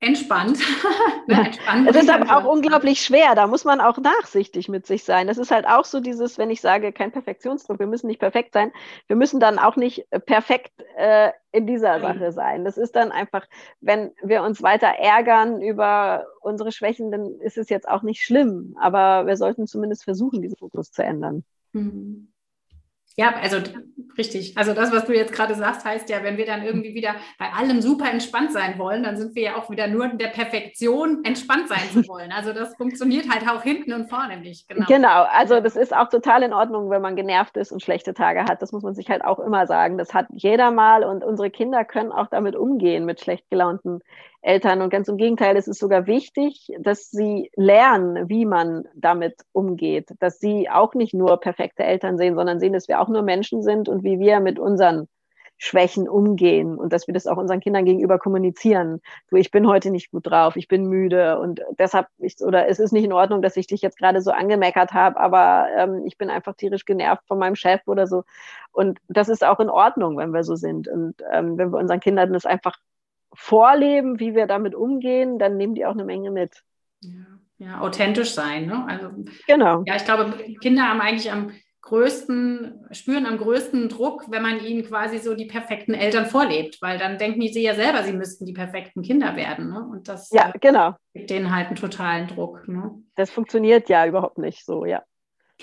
entspannt. 0.00 0.58
ne, 1.26 1.46
entspannt 1.46 1.88
es 1.88 1.96
ist 1.96 2.10
aber 2.10 2.36
auch 2.36 2.44
unglaublich 2.44 3.00
schwer. 3.00 3.34
Da 3.34 3.46
muss 3.46 3.64
man 3.64 3.80
auch 3.80 3.98
nachsichtig 3.98 4.68
mit 4.68 4.86
sich 4.86 5.04
sein. 5.04 5.26
Das 5.26 5.38
ist 5.38 5.50
halt 5.50 5.66
auch 5.66 5.84
so 5.84 6.00
dieses, 6.00 6.38
wenn 6.38 6.50
ich 6.50 6.60
sage, 6.60 6.92
kein 6.92 7.12
Perfektionsdruck, 7.12 7.78
wir 7.78 7.86
müssen 7.86 8.06
nicht 8.06 8.20
perfekt 8.20 8.52
sein. 8.52 8.72
Wir 9.06 9.16
müssen 9.16 9.40
dann 9.40 9.58
auch 9.58 9.76
nicht 9.76 10.06
äh, 10.10 10.20
perfekt 10.20 10.72
äh, 10.96 11.30
in 11.52 11.66
dieser 11.66 12.00
Sache 12.00 12.32
sein. 12.32 12.64
Das 12.64 12.76
ist 12.76 12.94
dann 12.94 13.10
einfach, 13.10 13.46
wenn 13.80 14.12
wir 14.22 14.42
uns 14.42 14.62
weiter 14.62 14.88
ärgern 14.88 15.62
über 15.62 16.26
unsere 16.40 16.72
Schwächen, 16.72 17.10
dann 17.10 17.40
ist 17.40 17.56
es 17.56 17.70
jetzt 17.70 17.88
auch 17.88 18.02
nicht 18.02 18.22
schlimm. 18.22 18.76
Aber 18.78 19.26
wir 19.26 19.36
sollten 19.36 19.66
zumindest 19.66 20.04
versuchen, 20.04 20.42
diesen 20.42 20.58
Fokus 20.58 20.92
zu 20.92 21.02
ändern. 21.02 21.44
Mhm. 21.72 22.28
Ja, 23.18 23.34
also 23.40 23.58
richtig. 24.18 24.58
Also 24.58 24.74
das, 24.74 24.92
was 24.92 25.06
du 25.06 25.14
jetzt 25.14 25.32
gerade 25.32 25.54
sagst, 25.54 25.86
heißt 25.86 26.10
ja, 26.10 26.22
wenn 26.22 26.36
wir 26.36 26.44
dann 26.44 26.62
irgendwie 26.62 26.94
wieder 26.94 27.14
bei 27.38 27.50
allem 27.50 27.80
super 27.80 28.10
entspannt 28.10 28.52
sein 28.52 28.78
wollen, 28.78 29.02
dann 29.02 29.16
sind 29.16 29.34
wir 29.34 29.42
ja 29.42 29.56
auch 29.56 29.70
wieder 29.70 29.86
nur 29.86 30.04
in 30.04 30.18
der 30.18 30.28
Perfektion 30.28 31.24
entspannt 31.24 31.68
sein 31.68 31.88
zu 31.92 32.06
wollen. 32.08 32.30
Also 32.30 32.52
das 32.52 32.76
funktioniert 32.76 33.30
halt 33.30 33.48
auch 33.48 33.62
hinten 33.62 33.94
und 33.94 34.10
vorne 34.10 34.36
nicht. 34.38 34.68
Genau. 34.68 34.86
genau. 34.86 35.24
Also 35.32 35.60
das 35.60 35.76
ist 35.76 35.96
auch 35.96 36.10
total 36.10 36.42
in 36.42 36.52
Ordnung, 36.52 36.90
wenn 36.90 37.00
man 37.00 37.16
genervt 37.16 37.56
ist 37.56 37.72
und 37.72 37.82
schlechte 37.82 38.12
Tage 38.12 38.44
hat. 38.44 38.60
Das 38.60 38.72
muss 38.72 38.82
man 38.82 38.94
sich 38.94 39.08
halt 39.08 39.24
auch 39.24 39.38
immer 39.38 39.66
sagen. 39.66 39.96
Das 39.96 40.12
hat 40.12 40.26
jeder 40.34 40.70
mal 40.70 41.02
und 41.02 41.24
unsere 41.24 41.50
Kinder 41.50 41.86
können 41.86 42.12
auch 42.12 42.26
damit 42.26 42.54
umgehen 42.54 43.06
mit 43.06 43.20
schlecht 43.20 43.48
gelaunten 43.48 44.00
Eltern. 44.46 44.80
Und 44.80 44.90
ganz 44.90 45.08
im 45.08 45.16
Gegenteil, 45.16 45.56
es 45.56 45.68
ist 45.68 45.80
sogar 45.80 46.06
wichtig, 46.06 46.72
dass 46.78 47.10
sie 47.10 47.50
lernen, 47.56 48.28
wie 48.28 48.46
man 48.46 48.84
damit 48.94 49.42
umgeht, 49.52 50.10
dass 50.20 50.38
sie 50.38 50.70
auch 50.70 50.94
nicht 50.94 51.14
nur 51.14 51.38
perfekte 51.40 51.84
Eltern 51.84 52.16
sehen, 52.16 52.36
sondern 52.36 52.60
sehen, 52.60 52.72
dass 52.72 52.88
wir 52.88 53.00
auch 53.00 53.08
nur 53.08 53.22
Menschen 53.22 53.62
sind 53.62 53.88
und 53.88 54.04
wie 54.04 54.18
wir 54.20 54.40
mit 54.40 54.58
unseren 54.58 55.08
Schwächen 55.58 56.08
umgehen 56.08 56.76
und 56.76 56.92
dass 56.92 57.06
wir 57.06 57.14
das 57.14 57.26
auch 57.26 57.38
unseren 57.38 57.60
Kindern 57.60 57.86
gegenüber 57.86 58.18
kommunizieren. 58.18 59.00
Du, 59.30 59.36
ich 59.36 59.50
bin 59.50 59.66
heute 59.66 59.90
nicht 59.90 60.10
gut 60.10 60.26
drauf, 60.26 60.56
ich 60.56 60.68
bin 60.68 60.86
müde 60.86 61.38
und 61.38 61.62
deshalb, 61.78 62.08
ich, 62.18 62.36
oder 62.40 62.68
es 62.68 62.78
ist 62.78 62.92
nicht 62.92 63.04
in 63.04 63.12
Ordnung, 63.12 63.40
dass 63.40 63.56
ich 63.56 63.66
dich 63.66 63.80
jetzt 63.80 63.98
gerade 63.98 64.20
so 64.20 64.32
angemeckert 64.32 64.92
habe, 64.92 65.18
aber 65.18 65.68
ähm, 65.76 66.02
ich 66.04 66.18
bin 66.18 66.28
einfach 66.28 66.54
tierisch 66.54 66.84
genervt 66.84 67.26
von 67.26 67.38
meinem 67.38 67.56
Chef 67.56 67.80
oder 67.86 68.06
so. 68.06 68.24
Und 68.70 68.98
das 69.08 69.28
ist 69.30 69.44
auch 69.44 69.58
in 69.58 69.70
Ordnung, 69.70 70.18
wenn 70.18 70.30
wir 70.32 70.44
so 70.44 70.56
sind. 70.56 70.88
Und 70.88 71.14
ähm, 71.32 71.56
wenn 71.56 71.72
wir 71.72 71.78
unseren 71.78 72.00
Kindern 72.00 72.34
das 72.34 72.44
einfach 72.44 72.76
vorleben, 73.36 74.18
wie 74.20 74.34
wir 74.34 74.46
damit 74.46 74.74
umgehen, 74.74 75.38
dann 75.38 75.56
nehmen 75.56 75.74
die 75.74 75.86
auch 75.86 75.92
eine 75.92 76.04
Menge 76.04 76.30
mit. 76.30 76.62
Ja, 77.00 77.10
ja 77.58 77.80
authentisch 77.80 78.32
sein. 78.32 78.66
Ne? 78.66 78.84
Also, 78.88 79.10
genau. 79.46 79.82
Ja, 79.86 79.96
ich 79.96 80.04
glaube, 80.04 80.32
Kinder 80.60 80.88
haben 80.88 81.00
eigentlich 81.00 81.30
am 81.30 81.52
größten, 81.86 82.86
spüren 82.90 83.26
am 83.26 83.38
größten 83.38 83.88
Druck, 83.88 84.24
wenn 84.28 84.42
man 84.42 84.60
ihnen 84.64 84.84
quasi 84.84 85.18
so 85.18 85.34
die 85.34 85.46
perfekten 85.46 85.94
Eltern 85.94 86.26
vorlebt, 86.26 86.82
weil 86.82 86.98
dann 86.98 87.16
denken 87.16 87.40
die 87.40 87.52
sie 87.52 87.62
ja 87.62 87.74
selber, 87.74 88.02
sie 88.02 88.12
müssten 88.12 88.44
die 88.44 88.52
perfekten 88.52 89.02
Kinder 89.02 89.36
werden. 89.36 89.70
Ne? 89.70 89.86
Und 89.88 90.08
das 90.08 90.30
ja, 90.30 90.50
äh, 90.52 90.58
genau. 90.58 90.96
gibt 91.14 91.30
denen 91.30 91.54
halt 91.54 91.68
einen 91.68 91.76
totalen 91.76 92.26
Druck. 92.26 92.66
Ne? 92.66 92.90
Das 93.14 93.30
funktioniert 93.30 93.88
ja 93.88 94.04
überhaupt 94.04 94.38
nicht 94.38 94.64
so, 94.64 94.84
ja. 94.84 95.02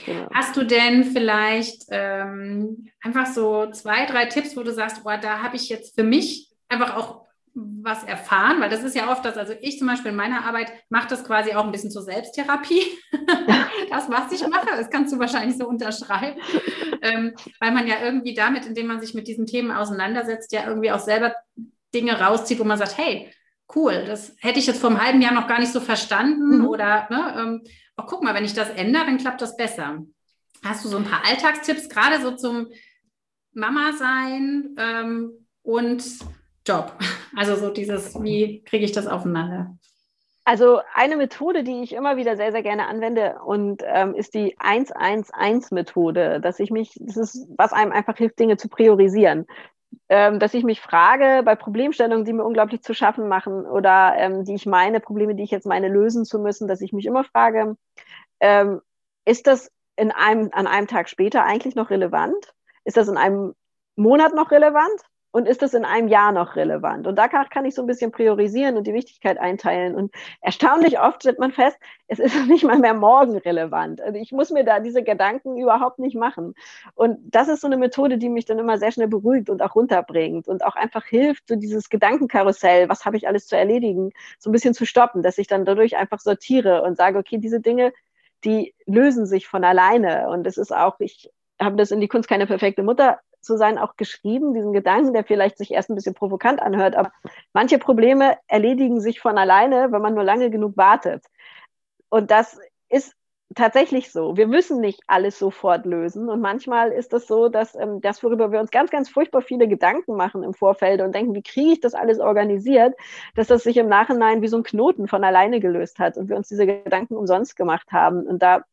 Genau. 0.06 0.28
Hast 0.34 0.56
du 0.58 0.64
denn 0.64 1.04
vielleicht 1.04 1.84
ähm, 1.90 2.88
einfach 3.04 3.28
so 3.28 3.70
zwei, 3.72 4.06
drei 4.06 4.26
Tipps, 4.26 4.58
wo 4.58 4.64
du 4.64 4.72
sagst, 4.72 5.04
boah, 5.04 5.18
da 5.18 5.44
habe 5.44 5.56
ich 5.56 5.70
jetzt 5.70 5.94
für 5.94 6.04
mich 6.04 6.50
einfach 6.70 6.96
auch 6.96 7.23
was 7.56 8.04
erfahren, 8.04 8.60
weil 8.62 8.70
das 8.70 8.84
ist 8.84 8.96
ja 8.96 9.12
oft 9.12 9.24
das, 9.24 9.38
also 9.38 9.54
ich 9.62 9.78
zum 9.78 9.88
Beispiel 9.88 10.10
in 10.10 10.18
meiner 10.18 10.46
Arbeit 10.46 10.72
mache 10.89 11.08
das 11.10 11.24
quasi 11.24 11.54
auch 11.54 11.66
ein 11.66 11.72
bisschen 11.72 11.92
zur 11.92 12.02
Selbsttherapie. 12.02 12.82
das, 13.92 14.10
was 14.10 14.32
ich 14.32 14.48
mache, 14.48 14.68
das 14.68 14.89
kannst 14.89 15.13
du 15.13 15.20
wahrscheinlich 15.20 15.58
so 15.58 15.68
unterschreiben, 15.68 16.42
ähm, 17.04 17.36
weil 17.60 17.72
man 17.72 17.88
ja 17.88 17.98
irgendwie 18.04 18.34
damit, 18.34 18.66
indem 18.66 18.88
man 18.88 19.00
sich 19.00 19.13
mit 19.13 19.28
diesen 19.28 19.46
Themen 19.46 19.72
auseinandersetzt, 19.72 20.52
ja 20.52 20.68
irgendwie 20.68 20.92
auch 20.92 21.00
selber 21.00 21.36
Dinge 21.94 22.20
rauszieht, 22.20 22.60
wo 22.60 22.63
man 22.63 22.80
sagt, 22.80 22.98
hey, 22.98 23.32
cool, 23.76 24.04
das 24.06 24.36
hätte 24.39 24.58
ich 24.58 24.66
jetzt 24.66 24.82
vor 24.82 24.89
einem 24.89 25.04
halben 25.04 25.22
Jahr 25.22 25.34
noch 25.34 25.48
gar 25.48 25.60
nicht 25.60 25.72
so 25.72 25.80
verstanden 25.80 26.60
mhm. 26.60 26.68
oder, 26.68 27.08
ne, 27.12 27.36
ähm, 27.38 27.62
oh, 27.98 28.04
guck 28.08 28.24
mal, 28.24 28.34
wenn 28.34 28.46
ich 28.46 28.54
das 28.54 28.72
ändere, 28.72 29.06
dann 29.06 29.20
klappt 29.20 29.42
das 29.42 29.56
besser. 29.56 30.00
Hast 30.63 30.86
du 30.86 30.89
so 30.89 30.98
ein 30.98 31.04
paar 31.04 31.24
Alltagstipps, 31.26 31.89
gerade 31.89 32.22
so 32.22 32.32
zum 32.32 32.68
Mama 33.54 33.94
sein 33.94 34.76
ähm, 34.78 35.32
und 35.62 36.04
Job? 36.66 36.98
Also 37.36 37.56
so 37.56 37.69
dieses, 37.69 38.22
wie 38.22 38.63
kriege 38.63 38.86
ich 38.86 38.91
das 38.91 39.08
aufeinander? 39.08 39.76
Also 40.46 40.82
eine 40.93 41.15
Methode, 41.15 41.63
die 41.63 41.84
ich 41.84 41.93
immer 41.93 42.17
wieder 42.17 42.36
sehr, 42.36 42.52
sehr 42.52 42.63
gerne 42.63 42.88
anwende 42.88 43.39
und 43.46 43.82
ähm, 43.86 44.13
ist 44.13 44.34
die 44.34 44.58
111-Methode, 44.58 46.41
dass 46.41 46.60
ich 46.60 46.69
mich, 46.69 46.98
das 47.00 47.15
ist, 47.15 47.48
was 47.58 47.72
einem 47.72 47.93
einfach 47.93 48.17
hilft, 48.17 48.39
Dinge 48.39 48.58
zu 48.58 48.67
priorisieren. 48.67 49.46
Ähm, 50.10 50.39
dass 50.39 50.54
ich 50.54 50.63
mich 50.63 50.82
frage 50.82 51.43
bei 51.46 51.56
Problemstellungen, 51.56 52.26
die 52.26 52.34
mir 52.34 52.43
unglaublich 52.43 52.82
zu 52.82 52.93
schaffen 52.93 53.28
machen 53.30 53.65
oder 53.65 54.15
ähm, 54.17 54.43
die 54.43 54.56
ich 54.56 54.65
meine, 54.65 55.00
Probleme, 55.00 55.36
die 55.36 55.43
ich 55.43 55.52
jetzt 55.52 55.67
meine, 55.67 55.88
lösen 55.88 56.26
zu 56.26 56.39
müssen, 56.39 56.67
dass 56.67 56.82
ich 56.82 56.93
mich 56.93 57.06
immer 57.06 57.24
frage, 57.24 57.78
ähm, 58.39 58.82
ist 59.24 59.48
das 59.48 59.72
in 59.96 60.12
einem, 60.12 60.50
an 60.52 60.67
einem 60.67 60.88
Tag 60.88 61.10
später 61.10 61.46
eigentlich 61.46 61.76
noch 61.76 61.89
relevant? 61.89 62.54
Ist 62.84 62.98
das 62.98 63.08
in 63.08 63.17
einem 63.17 63.54
Monat 63.96 64.34
noch 64.34 64.52
relevant? 64.52 65.00
Und 65.34 65.48
ist 65.48 65.63
das 65.63 65.74
in 65.74 65.84
einem 65.84 66.10
Jahr 66.10 66.32
noch 66.32 66.56
relevant? 66.56 67.08
Und 67.08 67.15
da 67.15 67.28
kann, 67.28 67.65
ich 67.65 67.74
so 67.74 67.82
ein 67.82 67.88
bisschen 67.88 68.12
priorisieren 68.12 68.78
und 68.78 68.86
die 68.86 68.93
Wichtigkeit 68.93 69.39
einteilen. 69.39 69.96
Und 69.96 70.13
erstaunlich 70.41 71.00
oft 71.00 71.24
stellt 71.24 71.39
man 71.39 71.52
fest, 71.52 71.76
es 72.08 72.19
ist 72.19 72.36
nicht 72.48 72.63
mal 72.63 72.78
mehr 72.78 72.93
morgen 72.93 73.36
relevant. 73.39 74.00
Also 74.00 74.19
ich 74.19 74.32
muss 74.32 74.52
mir 74.52 74.63
da 74.63 74.80
diese 74.80 75.02
Gedanken 75.02 75.58
überhaupt 75.58 75.98
nicht 75.98 76.15
machen. 76.15 76.54
Und 76.93 77.17
das 77.24 77.48
ist 77.48 77.62
so 77.62 77.67
eine 77.67 77.78
Methode, 77.78 78.19
die 78.19 78.30
mich 78.30 78.46
dann 78.46 78.60
immer 78.60 78.78
sehr 78.78 78.91
schnell 78.91 79.08
beruhigt 79.08 79.50
und 79.50 79.63
auch 79.63 79.74
runterbringt 79.74 80.48
und 80.48 80.63
auch 80.63 80.76
einfach 80.76 81.06
hilft, 81.06 81.48
so 81.48 81.56
dieses 81.56 81.89
Gedankenkarussell, 81.89 82.88
was 82.88 83.04
habe 83.04 83.17
ich 83.17 83.28
alles 83.28 83.48
zu 83.48 83.58
erledigen, 83.58 84.12
so 84.38 84.52
ein 84.52 84.54
bisschen 84.54 84.76
zu 84.76 84.86
stoppen, 84.86 85.24
dass 85.24 85.39
ich 85.39 85.48
dann 85.48 85.65
dadurch 85.65 85.98
einfach 85.98 86.19
sortiere 86.19 86.84
und 86.84 86.96
sage, 86.96 87.17
okay, 87.17 87.39
diese 87.39 87.60
Dinge, 87.60 87.91
die 88.43 88.76
lösen 88.86 89.26
sich 89.26 89.48
von 89.48 89.63
alleine. 89.63 90.30
Und 90.30 90.46
es 90.46 90.60
ist 90.60 90.72
auch, 90.72 91.00
ich 91.00 91.32
habe 91.60 91.76
das 91.76 91.89
in 91.89 92.02
die 92.02 92.08
Kunst 92.08 92.30
keine 92.30 92.46
perfekte 92.46 92.84
Mutter 92.84 93.19
zu 93.44 93.58
sein 93.58 93.78
auch 93.78 93.96
geschrieben, 93.98 94.54
diesen 94.54 94.74
Gedanken, 94.74 95.14
der 95.14 95.24
vielleicht 95.24 95.58
sich 95.58 95.72
erst 95.72 95.90
ein 95.90 95.96
bisschen 95.96 96.16
provokant 96.16 96.62
anhört, 96.62 96.96
aber 96.96 97.12
manche 97.54 97.78
Probleme 97.78 98.38
erledigen 98.48 99.02
sich 99.02 99.20
von 99.20 99.38
alleine, 99.38 99.92
wenn 99.92 100.02
man 100.02 100.14
nur 100.16 100.24
lange 100.24 100.50
genug 100.50 100.78
wartet. 100.78 101.24
Und 102.10 102.32
das 102.32 102.60
ist 102.90 103.16
tatsächlich 103.56 104.12
so. 104.12 104.38
Wir 104.38 104.48
müssen 104.48 104.80
nicht 104.80 105.02
alles 105.08 105.40
sofort 105.40 105.86
lösen. 105.86 106.30
Und 106.30 106.42
manchmal 106.42 106.92
ist 106.92 107.14
das 107.14 107.28
so, 107.28 107.50
dass 107.50 107.76
ähm, 107.76 108.02
das, 108.02 108.24
worüber 108.24 108.52
wir 108.52 108.60
uns 108.60 108.72
ganz, 108.72 108.90
ganz 108.92 109.10
furchtbar 109.10 109.42
viele 109.42 109.68
Gedanken 109.68 110.16
machen 110.16 110.44
im 110.44 110.54
Vorfeld 110.54 111.02
und 111.02 111.14
denken, 111.14 111.36
wie 111.36 111.44
kriege 111.44 111.74
ich 111.74 111.80
das 111.80 111.94
alles 111.94 112.20
organisiert, 112.20 112.96
dass 113.36 113.48
das 113.48 113.64
sich 113.64 113.78
im 113.78 113.88
Nachhinein 113.88 114.42
wie 114.42 114.48
so 114.48 114.58
ein 114.58 114.64
Knoten 114.64 115.08
von 115.08 115.24
alleine 115.24 115.60
gelöst 115.60 116.00
hat 116.00 116.18
und 116.18 116.30
wir 116.30 116.36
uns 116.36 116.48
diese 116.48 116.66
Gedanken 116.66 117.16
umsonst 117.16 117.56
gemacht 117.56 117.92
haben. 117.92 118.26
Und 118.28 118.42
da 118.42 118.64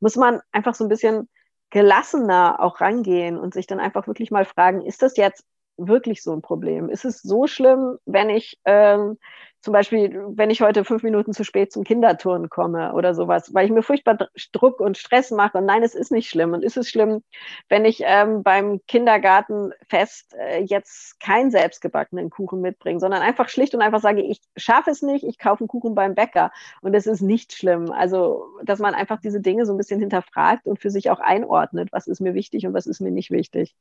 muss 0.00 0.16
man 0.16 0.40
einfach 0.52 0.74
so 0.74 0.84
ein 0.84 0.88
bisschen 0.88 1.28
gelassener 1.72 2.60
auch 2.60 2.80
rangehen 2.80 3.38
und 3.38 3.54
sich 3.54 3.66
dann 3.66 3.80
einfach 3.80 4.06
wirklich 4.06 4.30
mal 4.30 4.44
fragen, 4.44 4.82
ist 4.82 5.02
das 5.02 5.16
jetzt 5.16 5.44
wirklich 5.78 6.22
so 6.22 6.32
ein 6.32 6.42
Problem? 6.42 6.90
Ist 6.90 7.06
es 7.06 7.22
so 7.22 7.46
schlimm, 7.46 7.98
wenn 8.04 8.28
ich 8.30 8.58
ähm, 8.66 9.18
zum 9.62 9.72
Beispiel, 9.72 10.24
wenn 10.34 10.50
ich 10.50 10.60
heute 10.60 10.84
fünf 10.84 11.04
Minuten 11.04 11.32
zu 11.32 11.44
spät 11.44 11.72
zum 11.72 11.84
Kinderturnen 11.84 12.50
komme 12.50 12.92
oder 12.94 13.14
sowas, 13.14 13.54
weil 13.54 13.64
ich 13.64 13.70
mir 13.70 13.84
furchtbar 13.84 14.18
Druck 14.50 14.80
und 14.80 14.98
Stress 14.98 15.30
mache. 15.30 15.58
Und 15.58 15.66
nein, 15.66 15.84
es 15.84 15.94
ist 15.94 16.10
nicht 16.10 16.28
schlimm. 16.28 16.52
Und 16.52 16.64
ist 16.64 16.76
es 16.76 16.90
schlimm, 16.90 17.22
wenn 17.68 17.84
ich 17.84 18.02
ähm, 18.04 18.42
beim 18.42 18.80
Kindergartenfest 18.88 20.34
äh, 20.34 20.62
jetzt 20.64 21.20
keinen 21.20 21.52
selbstgebackenen 21.52 22.28
Kuchen 22.28 22.60
mitbringe, 22.60 22.98
sondern 22.98 23.22
einfach 23.22 23.48
schlicht 23.48 23.72
und 23.76 23.82
einfach 23.82 24.00
sage, 24.00 24.22
ich 24.22 24.40
schaffe 24.56 24.90
es 24.90 25.00
nicht, 25.00 25.24
ich 25.24 25.38
kaufe 25.38 25.60
einen 25.60 25.68
Kuchen 25.68 25.94
beim 25.94 26.16
Bäcker. 26.16 26.50
Und 26.80 26.94
es 26.94 27.06
ist 27.06 27.20
nicht 27.20 27.52
schlimm. 27.52 27.92
Also, 27.92 28.48
dass 28.64 28.80
man 28.80 28.94
einfach 28.94 29.20
diese 29.20 29.40
Dinge 29.40 29.64
so 29.64 29.72
ein 29.72 29.78
bisschen 29.78 30.00
hinterfragt 30.00 30.66
und 30.66 30.80
für 30.80 30.90
sich 30.90 31.08
auch 31.08 31.20
einordnet, 31.20 31.90
was 31.92 32.08
ist 32.08 32.20
mir 32.20 32.34
wichtig 32.34 32.66
und 32.66 32.74
was 32.74 32.86
ist 32.86 33.00
mir 33.00 33.12
nicht 33.12 33.30
wichtig. 33.30 33.76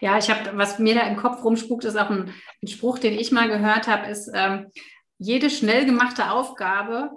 Ja, 0.00 0.16
ich 0.16 0.30
habe, 0.30 0.56
was 0.56 0.78
mir 0.78 0.94
da 0.94 1.02
im 1.02 1.16
Kopf 1.16 1.44
rumspukt, 1.44 1.84
ist 1.84 1.96
auch 1.96 2.10
ein, 2.10 2.32
ein 2.62 2.68
Spruch, 2.68 2.98
den 2.98 3.14
ich 3.14 3.32
mal 3.32 3.48
gehört 3.48 3.88
habe, 3.88 4.08
ist, 4.08 4.30
ähm, 4.32 4.70
jede 5.18 5.50
schnell 5.50 5.84
gemachte 5.84 6.30
Aufgabe 6.30 7.10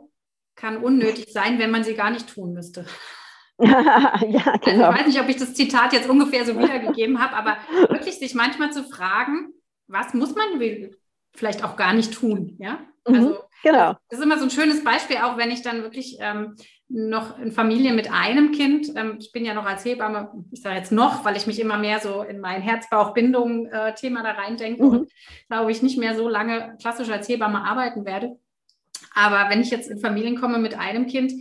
kann 0.55 0.83
unnötig 0.83 1.31
sein, 1.31 1.59
wenn 1.59 1.71
man 1.71 1.83
sie 1.83 1.95
gar 1.95 2.11
nicht 2.11 2.27
tun 2.27 2.53
müsste. 2.53 2.85
ja, 3.59 4.57
genau. 4.63 4.89
Also 4.89 4.91
ich 4.91 4.99
weiß 4.99 5.07
nicht, 5.07 5.21
ob 5.21 5.29
ich 5.29 5.37
das 5.37 5.53
Zitat 5.53 5.93
jetzt 5.93 6.09
ungefähr 6.09 6.45
so 6.45 6.57
wiedergegeben 6.57 7.21
habe, 7.21 7.35
aber 7.35 7.57
wirklich 7.89 8.17
sich 8.17 8.33
manchmal 8.33 8.71
zu 8.71 8.83
fragen, 8.83 9.53
was 9.87 10.13
muss 10.13 10.35
man 10.35 10.59
vielleicht 11.33 11.63
auch 11.63 11.75
gar 11.75 11.93
nicht 11.93 12.13
tun, 12.13 12.55
ja? 12.59 12.79
Mhm, 13.07 13.15
also 13.15 13.37
genau. 13.63 13.95
Das 14.09 14.19
ist 14.19 14.25
immer 14.25 14.37
so 14.37 14.45
ein 14.45 14.51
schönes 14.51 14.83
Beispiel, 14.83 15.17
auch 15.17 15.37
wenn 15.37 15.51
ich 15.51 15.61
dann 15.61 15.83
wirklich 15.83 16.17
ähm, 16.19 16.55
noch 16.87 17.39
in 17.39 17.51
Familie 17.51 17.93
mit 17.93 18.11
einem 18.11 18.51
Kind. 18.51 18.91
Ähm, 18.95 19.17
ich 19.19 19.31
bin 19.31 19.45
ja 19.45 19.53
noch 19.53 19.65
als 19.65 19.85
Hebamme, 19.85 20.31
ich 20.51 20.61
sage 20.61 20.77
jetzt 20.77 20.91
noch, 20.91 21.23
weil 21.23 21.37
ich 21.37 21.47
mich 21.47 21.59
immer 21.59 21.77
mehr 21.77 21.99
so 21.99 22.21
in 22.21 22.39
mein 22.39 22.61
Herz-Bauch-Bindung-Thema 22.61 24.19
äh, 24.19 24.23
da 24.23 24.31
reindenke 24.31 24.83
mhm. 24.83 24.89
und 24.89 25.11
glaube 25.47 25.71
ich 25.71 25.81
nicht 25.81 25.97
mehr 25.97 26.15
so 26.15 26.27
lange 26.27 26.75
klassisch 26.79 27.09
als 27.09 27.27
Hebamme 27.29 27.63
arbeiten 27.63 28.05
werde. 28.05 28.37
Aber 29.13 29.49
wenn 29.49 29.61
ich 29.61 29.71
jetzt 29.71 29.89
in 29.89 29.99
Familien 29.99 30.39
komme 30.39 30.57
mit 30.57 30.77
einem 30.77 31.07
Kind, 31.07 31.31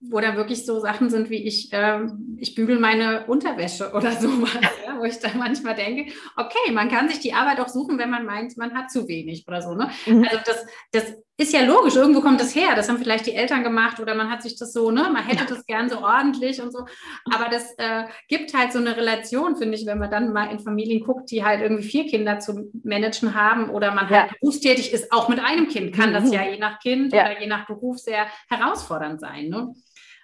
wo 0.00 0.18
da 0.20 0.34
wirklich 0.34 0.64
so 0.64 0.80
Sachen 0.80 1.10
sind 1.10 1.28
wie 1.28 1.44
ich, 1.46 1.72
äh, 1.72 2.00
ich 2.38 2.54
bügel 2.54 2.78
meine 2.78 3.26
Unterwäsche 3.26 3.90
oder 3.94 4.12
sowas, 4.12 4.50
ja, 4.86 4.98
wo 4.98 5.04
ich 5.04 5.18
dann 5.18 5.38
manchmal 5.38 5.74
denke, 5.74 6.12
okay, 6.36 6.72
man 6.72 6.88
kann 6.88 7.08
sich 7.08 7.20
die 7.20 7.34
Arbeit 7.34 7.60
auch 7.60 7.68
suchen, 7.68 7.98
wenn 7.98 8.10
man 8.10 8.24
meint, 8.24 8.56
man 8.56 8.74
hat 8.74 8.90
zu 8.90 9.08
wenig 9.08 9.44
oder 9.46 9.60
so. 9.60 9.74
Ne? 9.74 9.90
Mhm. 10.06 10.24
Also 10.24 10.38
das, 10.46 10.66
das 10.92 11.14
ist 11.40 11.54
ja 11.54 11.64
logisch, 11.64 11.96
irgendwo 11.96 12.20
kommt 12.20 12.40
das 12.40 12.54
her. 12.54 12.74
Das 12.76 12.88
haben 12.88 12.98
vielleicht 12.98 13.26
die 13.26 13.34
Eltern 13.34 13.62
gemacht 13.62 13.98
oder 13.98 14.14
man 14.14 14.30
hat 14.30 14.42
sich 14.42 14.56
das 14.58 14.72
so, 14.72 14.90
ne, 14.90 15.08
man 15.10 15.24
hätte 15.24 15.46
das 15.46 15.64
gern 15.64 15.88
so 15.88 16.02
ordentlich 16.02 16.60
und 16.60 16.70
so. 16.70 16.84
Aber 17.32 17.48
das 17.50 17.72
äh, 17.78 18.04
gibt 18.28 18.52
halt 18.52 18.72
so 18.72 18.78
eine 18.78 18.96
Relation, 18.96 19.56
finde 19.56 19.76
ich, 19.76 19.86
wenn 19.86 19.98
man 19.98 20.10
dann 20.10 20.32
mal 20.32 20.50
in 20.50 20.58
Familien 20.60 21.02
guckt, 21.02 21.30
die 21.30 21.42
halt 21.42 21.62
irgendwie 21.62 21.84
vier 21.84 22.06
Kinder 22.06 22.40
zu 22.40 22.70
managen 22.84 23.34
haben 23.34 23.70
oder 23.70 23.94
man 23.94 24.10
ja. 24.10 24.22
halt 24.22 24.40
berufstätig 24.40 24.92
ist, 24.92 25.12
auch 25.12 25.28
mit 25.28 25.40
einem 25.40 25.68
Kind 25.68 25.94
kann 25.94 26.12
das 26.12 26.24
mhm. 26.24 26.32
ja 26.32 26.44
je 26.44 26.58
nach 26.58 26.78
Kind 26.78 27.12
ja. 27.12 27.22
oder 27.24 27.40
je 27.40 27.46
nach 27.46 27.66
Beruf 27.66 27.98
sehr 27.98 28.26
herausfordernd 28.50 29.20
sein. 29.20 29.48
Ne? 29.48 29.74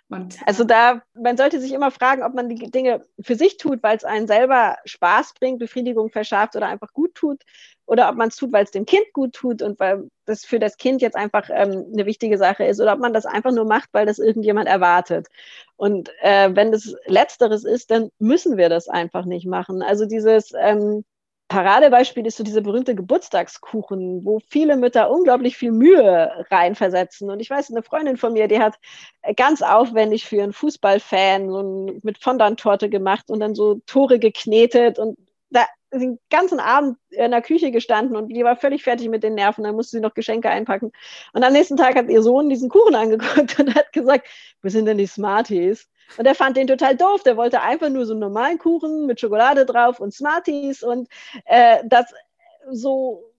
Und 0.09 0.38
also 0.47 0.62
da, 0.62 1.03
man 1.14 1.37
sollte 1.37 1.61
sich 1.61 1.73
immer 1.73 1.90
fragen, 1.90 2.23
ob 2.23 2.33
man 2.33 2.49
die 2.49 2.71
Dinge 2.71 3.05
für 3.21 3.35
sich 3.35 3.57
tut, 3.57 3.83
weil 3.83 3.97
es 3.97 4.05
einen 4.05 4.29
selber 4.29 4.77
Spaß 4.85 5.35
bringt, 5.35 5.59
Befriedigung 5.59 6.11
verschafft 6.11 6.55
oder 6.55 6.69
einfach 6.69 6.92
gut 6.92 7.14
tut, 7.14 7.42
oder 7.87 8.09
ob 8.09 8.16
man 8.16 8.29
es 8.29 8.37
tut, 8.37 8.53
weil 8.53 8.64
es 8.64 8.71
dem 8.71 8.87
Kind 8.87 9.12
gut 9.12 9.33
tut 9.33 9.62
und 9.62 9.81
weil 9.81 10.09
das 10.25 10.45
für 10.45 10.59
das 10.59 10.77
Kind 10.77 11.03
jetzt 11.03 11.16
einfach 11.16 11.49
ähm, 11.51 11.87
eine 11.92 12.07
wichtige 12.07 12.38
Sache 12.38 12.64
ist, 12.64 12.81
oder 12.81 12.92
ob 12.92 13.01
man 13.01 13.12
das 13.12 13.27
einfach 13.27 13.53
nur 13.53 13.64
macht, 13.64 13.88
weil 13.92 14.07
das 14.07 14.19
irgendjemand 14.19 14.69
erwartet. 14.69 15.27
Und 15.77 16.11
äh, 16.21 16.51
wenn 16.55 16.71
das 16.71 16.95
Letzteres 17.07 17.64
ist, 17.64 17.90
dann 17.90 18.11
müssen 18.19 18.57
wir 18.57 18.69
das 18.69 18.88
einfach 18.88 19.25
nicht 19.25 19.47
machen. 19.47 19.83
Also 19.83 20.07
dieses 20.07 20.53
ähm, 20.57 21.05
Paradebeispiel 21.48 22.26
ist 22.26 22.37
so 22.37 22.44
dieser 22.44 22.61
berühmte 22.61 22.96
Geburtstagskuchen, 22.96 24.24
wo 24.24 24.40
viele 24.48 24.76
Mütter 24.76 25.11
unglaublich 25.11 25.56
viel 25.56 25.70
Mühe 25.70 26.44
reinversetzen. 26.50 27.30
Und 27.30 27.40
ich 27.40 27.50
weiß, 27.50 27.70
eine 27.70 27.85
Freundin 27.85 28.16
von 28.16 28.32
mir, 28.32 28.48
die 28.48 28.59
hat 28.59 28.74
ganz 29.37 29.62
aufwendig 29.62 30.24
für 30.26 30.42
einen 30.42 30.52
Fußballfan 30.52 31.48
so 31.50 31.61
ein, 31.61 32.00
mit 32.02 32.18
Fondant-Torte 32.18 32.88
gemacht 32.88 33.30
und 33.30 33.40
dann 33.40 33.54
so 33.54 33.80
Tore 33.87 34.18
geknetet 34.18 34.98
und 34.98 35.16
da 35.50 35.66
den 35.92 36.18
ganzen 36.30 36.59
Abend 36.59 36.98
in 37.11 37.30
der 37.30 37.42
Küche 37.42 37.70
gestanden 37.70 38.16
und 38.16 38.28
die 38.28 38.42
war 38.42 38.56
völlig 38.56 38.82
fertig 38.82 39.09
mit 39.09 39.22
den 39.22 39.35
Nerven. 39.35 39.64
Dann 39.64 39.76
musste 39.76 39.96
sie 39.96 40.02
noch 40.02 40.14
Geschenke 40.14 40.50
einpacken. 40.50 40.92
Und 41.32 41.44
am 41.44 41.52
nächsten 41.52 41.76
Tag 41.76 41.94
hat 41.94 42.09
ihr 42.09 42.22
Sohn 42.22 42.48
diesen 42.48 42.68
Kuchen 42.68 42.94
angeguckt 42.96 43.59
und 43.61 43.74
hat 43.74 43.92
gesagt, 43.92 44.26
wo 44.62 44.68
sind 44.68 44.87
denn 44.87 44.98
die 44.98 45.06
Smarties? 45.06 45.88
Und 46.16 46.27
er 46.27 46.35
fand 46.35 46.57
den 46.57 46.66
total 46.66 46.97
doof. 46.97 47.23
Der 47.23 47.37
wollte 47.37 47.62
einfach 47.62 47.88
nur 47.88 48.07
so 48.07 48.12
einen 48.12 48.21
normalen 48.21 48.59
Kuchen 48.59 49.07
mit 49.07 49.21
Schokolade 49.21 49.66
drauf 49.66 50.01
und 50.01 50.14
Smarties 50.14 50.83
und 50.83 51.09
äh, 51.45 51.83
das 51.85 52.12
so 52.71 53.33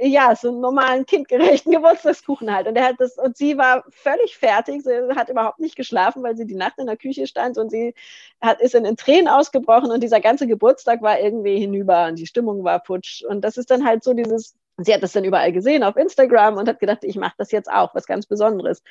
ja, 0.00 0.34
so 0.34 0.48
einen 0.48 0.60
normalen 0.60 1.06
kindgerechten 1.06 1.72
Geburtstagskuchen 1.72 2.52
halt. 2.52 2.66
Und 2.66 2.76
er 2.76 2.84
hat 2.88 2.96
das, 2.98 3.16
und 3.18 3.36
sie 3.36 3.56
war 3.56 3.84
völlig 3.90 4.36
fertig. 4.36 4.82
Sie 4.82 4.90
hat 5.14 5.28
überhaupt 5.28 5.60
nicht 5.60 5.76
geschlafen, 5.76 6.22
weil 6.22 6.36
sie 6.36 6.46
die 6.46 6.54
Nacht 6.54 6.78
in 6.78 6.86
der 6.86 6.96
Küche 6.96 7.26
stand 7.26 7.58
und 7.58 7.70
sie 7.70 7.94
hat, 8.40 8.60
ist 8.60 8.74
in, 8.74 8.84
in 8.84 8.96
Tränen 8.96 9.28
ausgebrochen 9.28 9.90
und 9.90 10.02
dieser 10.02 10.20
ganze 10.20 10.46
Geburtstag 10.46 11.02
war 11.02 11.20
irgendwie 11.20 11.58
hinüber 11.58 12.06
und 12.06 12.18
die 12.18 12.26
Stimmung 12.26 12.64
war 12.64 12.82
futsch. 12.84 13.22
Und 13.24 13.42
das 13.42 13.56
ist 13.56 13.70
dann 13.70 13.84
halt 13.84 14.04
so 14.04 14.14
dieses, 14.14 14.54
sie 14.78 14.94
hat 14.94 15.02
das 15.02 15.12
dann 15.12 15.24
überall 15.24 15.52
gesehen 15.52 15.82
auf 15.82 15.96
Instagram 15.96 16.56
und 16.56 16.68
hat 16.68 16.80
gedacht, 16.80 17.04
ich 17.04 17.16
mache 17.16 17.34
das 17.38 17.52
jetzt 17.52 17.70
auch, 17.70 17.94
was 17.94 18.06
ganz 18.06 18.26
Besonderes. 18.26 18.82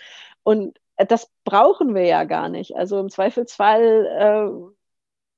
Und 0.44 0.80
das 0.98 1.30
brauchen 1.44 1.96
wir 1.96 2.06
ja 2.06 2.24
gar 2.24 2.50
nicht. 2.50 2.76
Also 2.76 3.00
im 3.00 3.10
Zweifelsfall 3.10 4.06
äh, 4.06 4.74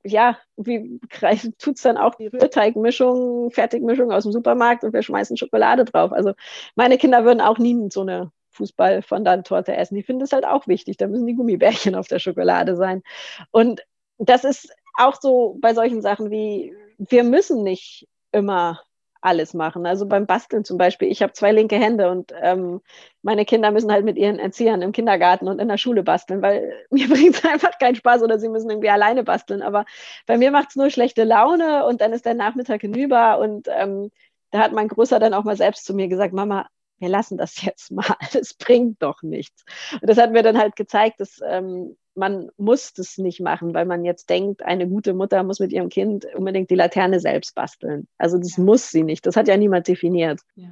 ja, 0.06 0.38
wie 0.56 1.00
tut 1.58 1.76
es 1.78 1.82
dann 1.82 1.98
auch 1.98 2.16
die 2.16 2.28
Rührteigmischung, 2.28 3.52
Fertigmischung 3.52 4.12
aus 4.12 4.24
dem 4.24 4.32
Supermarkt 4.32 4.84
und 4.84 4.94
wir 4.94 5.02
schmeißen 5.02 5.38
Schokolade 5.38 5.84
drauf. 5.84 6.12
Also 6.14 6.34
meine 6.76 6.98
Kinder 6.98 7.26
würden 7.26 7.42
auch 7.42 7.58
nie 7.58 7.90
so 7.92 8.02
eine 8.02 8.32
Fußball 8.52 9.02
Torte 9.44 9.76
essen. 9.76 9.96
Die 9.96 10.04
finden 10.04 10.24
es 10.24 10.32
halt 10.32 10.46
auch 10.46 10.68
wichtig. 10.68 10.98
Da 10.98 11.08
müssen 11.08 11.28
die 11.28 11.36
Gummibärchen 11.36 11.96
auf 11.96 12.08
der 12.08 12.20
Schokolade 12.20 12.76
sein. 12.76 13.04
Und 13.52 13.82
das 14.18 14.44
ist 14.44 14.72
auch 14.98 15.20
so 15.20 15.58
bei 15.60 15.74
solchen 15.74 16.02
Sachen 16.02 16.32
wie, 16.32 16.74
wir 16.98 17.24
müssen 17.24 17.64
nicht 17.64 18.08
immer 18.32 18.82
alles 19.26 19.54
machen. 19.54 19.86
Also 19.86 20.06
beim 20.06 20.26
Basteln 20.26 20.64
zum 20.64 20.78
Beispiel. 20.78 21.10
Ich 21.10 21.22
habe 21.22 21.34
zwei 21.34 21.52
linke 21.52 21.78
Hände 21.78 22.10
und 22.10 22.32
ähm, 22.42 22.82
meine 23.22 23.46
Kinder 23.46 23.72
müssen 23.72 23.92
halt 23.92 24.06
mit 24.06 24.18
ihren 24.18 24.40
Erziehern 24.40 24.82
im 24.82 24.92
Kindergarten 24.92 25.48
und 25.48 25.60
in 25.60 25.68
der 25.68 25.78
Schule 25.78 26.04
basteln, 26.04 26.42
weil 26.42 26.72
mir 26.92 27.08
bringt 27.10 27.36
es 27.36 27.46
einfach 27.46 27.78
keinen 27.80 27.96
Spaß 27.96 28.24
oder 28.24 28.40
sie 28.40 28.50
müssen 28.50 28.70
irgendwie 28.70 28.90
alleine 28.90 29.24
basteln. 29.24 29.62
Aber 29.62 29.86
bei 30.26 30.38
mir 30.38 30.52
macht 30.52 30.70
es 30.70 30.76
nur 30.76 30.90
schlechte 30.90 31.24
Laune 31.24 31.86
und 31.86 32.02
dann 32.02 32.14
ist 32.14 32.26
der 32.26 32.36
Nachmittag 32.36 32.82
hinüber 32.82 33.40
und 33.40 33.68
ähm, 33.70 34.12
da 34.52 34.60
hat 34.60 34.72
mein 34.72 34.88
Großer 34.88 35.20
dann 35.20 35.34
auch 35.34 35.44
mal 35.44 35.58
selbst 35.58 35.86
zu 35.86 35.94
mir 35.94 36.08
gesagt, 36.08 36.34
Mama, 36.34 36.68
wir 37.00 37.10
lassen 37.10 37.38
das 37.38 37.62
jetzt 37.62 37.92
mal, 37.92 38.06
es 38.34 38.54
bringt 38.54 39.02
doch 39.02 39.22
nichts. 39.22 39.64
Und 40.02 40.10
das 40.10 40.18
hat 40.18 40.32
mir 40.32 40.44
dann 40.44 40.58
halt 40.58 40.76
gezeigt, 40.76 41.20
dass 41.20 41.40
ähm, 41.46 41.98
man 42.16 42.50
muss 42.58 42.94
das 42.94 43.18
nicht 43.18 43.42
machen, 43.42 43.74
weil 43.74 43.86
man 43.86 44.06
jetzt 44.06 44.30
denkt, 44.30 44.64
eine 44.64 44.88
gute 44.88 45.14
Mutter 45.14 45.44
muss 45.44 45.60
mit 45.60 45.72
ihrem 45.72 45.90
Kind 45.90 46.26
unbedingt 46.36 46.70
die 46.70 46.76
Laterne 46.76 47.20
selbst 47.20 47.56
basteln. 47.56 48.08
Also 48.18 48.38
das 48.38 48.58
ja. 48.58 48.64
muss 48.64 48.90
sie 48.90 49.04
nicht. 49.04 49.26
Das 49.26 49.36
hat 49.36 49.48
ja 49.48 49.58
niemand 49.58 49.88
definiert. 49.88 50.42
Ja. 50.56 50.70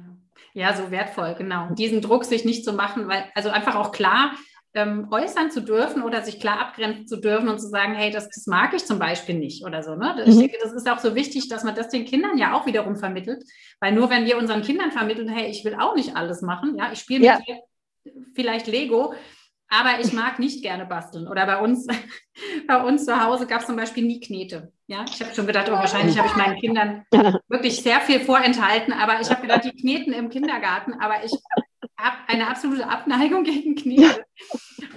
ja, 0.54 0.74
so 0.74 0.90
wertvoll, 0.90 1.34
genau. 1.36 1.68
Diesen 1.74 2.00
Druck 2.00 2.24
sich 2.24 2.44
nicht 2.44 2.64
zu 2.64 2.72
machen, 2.72 3.08
weil, 3.08 3.24
also 3.34 3.50
einfach 3.50 3.76
auch 3.76 3.92
klar 3.92 4.32
ähm, 4.74 5.06
äußern 5.10 5.50
zu 5.50 5.60
dürfen 5.60 6.02
oder 6.02 6.22
sich 6.22 6.40
klar 6.40 6.60
abgrenzen 6.60 7.06
zu 7.06 7.20
dürfen 7.20 7.48
und 7.48 7.60
zu 7.60 7.68
sagen, 7.68 7.94
hey, 7.94 8.10
das, 8.10 8.28
das 8.28 8.46
mag 8.46 8.74
ich 8.74 8.84
zum 8.84 8.98
Beispiel 8.98 9.38
nicht 9.38 9.64
oder 9.64 9.82
so. 9.82 9.94
Ne? 9.94 10.16
Ich 10.26 10.34
mhm. 10.34 10.40
denke, 10.40 10.58
das 10.60 10.72
ist 10.72 10.88
auch 10.90 10.98
so 10.98 11.14
wichtig, 11.14 11.48
dass 11.48 11.62
man 11.62 11.76
das 11.76 11.88
den 11.88 12.04
Kindern 12.04 12.38
ja 12.38 12.54
auch 12.54 12.66
wiederum 12.66 12.96
vermittelt, 12.96 13.44
weil 13.80 13.92
nur 13.92 14.10
wenn 14.10 14.24
wir 14.26 14.36
unseren 14.36 14.62
Kindern 14.62 14.90
vermitteln, 14.90 15.28
hey, 15.28 15.48
ich 15.48 15.64
will 15.64 15.76
auch 15.76 15.94
nicht 15.94 16.16
alles 16.16 16.42
machen, 16.42 16.76
ja, 16.76 16.90
ich 16.92 16.98
spiele 16.98 17.24
ja. 17.24 17.38
mit 17.38 17.46
dir 17.46 17.60
vielleicht 18.34 18.66
Lego, 18.66 19.14
aber 19.68 20.00
ich 20.00 20.12
mag 20.12 20.38
nicht 20.38 20.62
gerne 20.62 20.86
basteln. 20.86 21.28
Oder 21.28 21.46
bei 21.46 21.58
uns, 21.60 21.86
bei 22.66 22.82
uns 22.82 23.04
zu 23.04 23.24
Hause 23.24 23.46
gab 23.46 23.60
es 23.60 23.66
zum 23.66 23.76
Beispiel 23.76 24.04
nie 24.04 24.20
Knete. 24.20 24.72
Ja, 24.86 25.04
ich 25.08 25.20
habe 25.20 25.34
schon 25.34 25.46
gedacht, 25.46 25.68
oh, 25.68 25.72
wahrscheinlich 25.72 26.18
habe 26.18 26.28
ich 26.28 26.36
meinen 26.36 26.56
Kindern 26.56 27.04
wirklich 27.48 27.82
sehr 27.82 28.00
viel 28.00 28.20
vorenthalten, 28.20 28.92
aber 28.92 29.20
ich 29.20 29.30
habe 29.30 29.42
gedacht, 29.42 29.64
die 29.64 29.74
kneten 29.74 30.12
im 30.12 30.28
Kindergarten, 30.28 30.92
aber 31.00 31.24
ich 31.24 31.32
habe 31.98 32.16
eine 32.26 32.48
absolute 32.48 32.86
Abneigung 32.86 33.44
gegen 33.44 33.74
Knete 33.74 34.24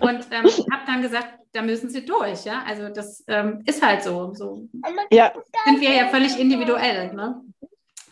und 0.01 0.27
ähm, 0.31 0.45
habe 0.71 0.85
dann 0.85 1.01
gesagt, 1.01 1.39
da 1.53 1.61
müssen 1.61 1.89
sie 1.89 2.05
durch. 2.05 2.43
Ja, 2.43 2.63
also 2.67 2.89
das 2.89 3.23
ähm, 3.27 3.63
ist 3.65 3.81
halt 3.81 4.03
so. 4.03 4.33
So 4.33 4.67
ja. 5.11 5.33
sind 5.65 5.79
wir 5.79 5.93
ja 5.93 6.07
völlig 6.07 6.37
individuell. 6.37 7.13
Ne? 7.13 7.41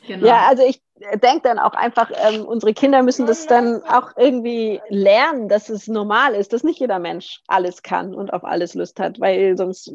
Genau. 0.08 0.26
Ja, 0.26 0.48
also 0.48 0.63
ich 0.65 0.82
denke 1.15 1.41
dann 1.43 1.60
auch 1.60 1.73
einfach, 1.73 2.10
ähm, 2.25 2.45
unsere 2.45 2.73
Kinder 2.73 3.03
müssen 3.03 3.25
das 3.25 3.47
dann 3.47 3.84
auch 3.84 4.12
irgendwie 4.15 4.79
lernen, 4.89 5.49
dass 5.49 5.69
es 5.69 5.88
normal 5.88 6.36
ist, 6.36 6.53
dass 6.53 6.63
nicht 6.63 6.79
jeder 6.79 6.99
Mensch 6.99 7.41
alles 7.47 7.84
kann 7.84 8.15
und 8.15 8.31
auf 8.31 8.45
alles 8.45 8.73
Lust 8.75 8.99
hat, 8.99 9.19
weil 9.19 9.58
sonst 9.58 9.91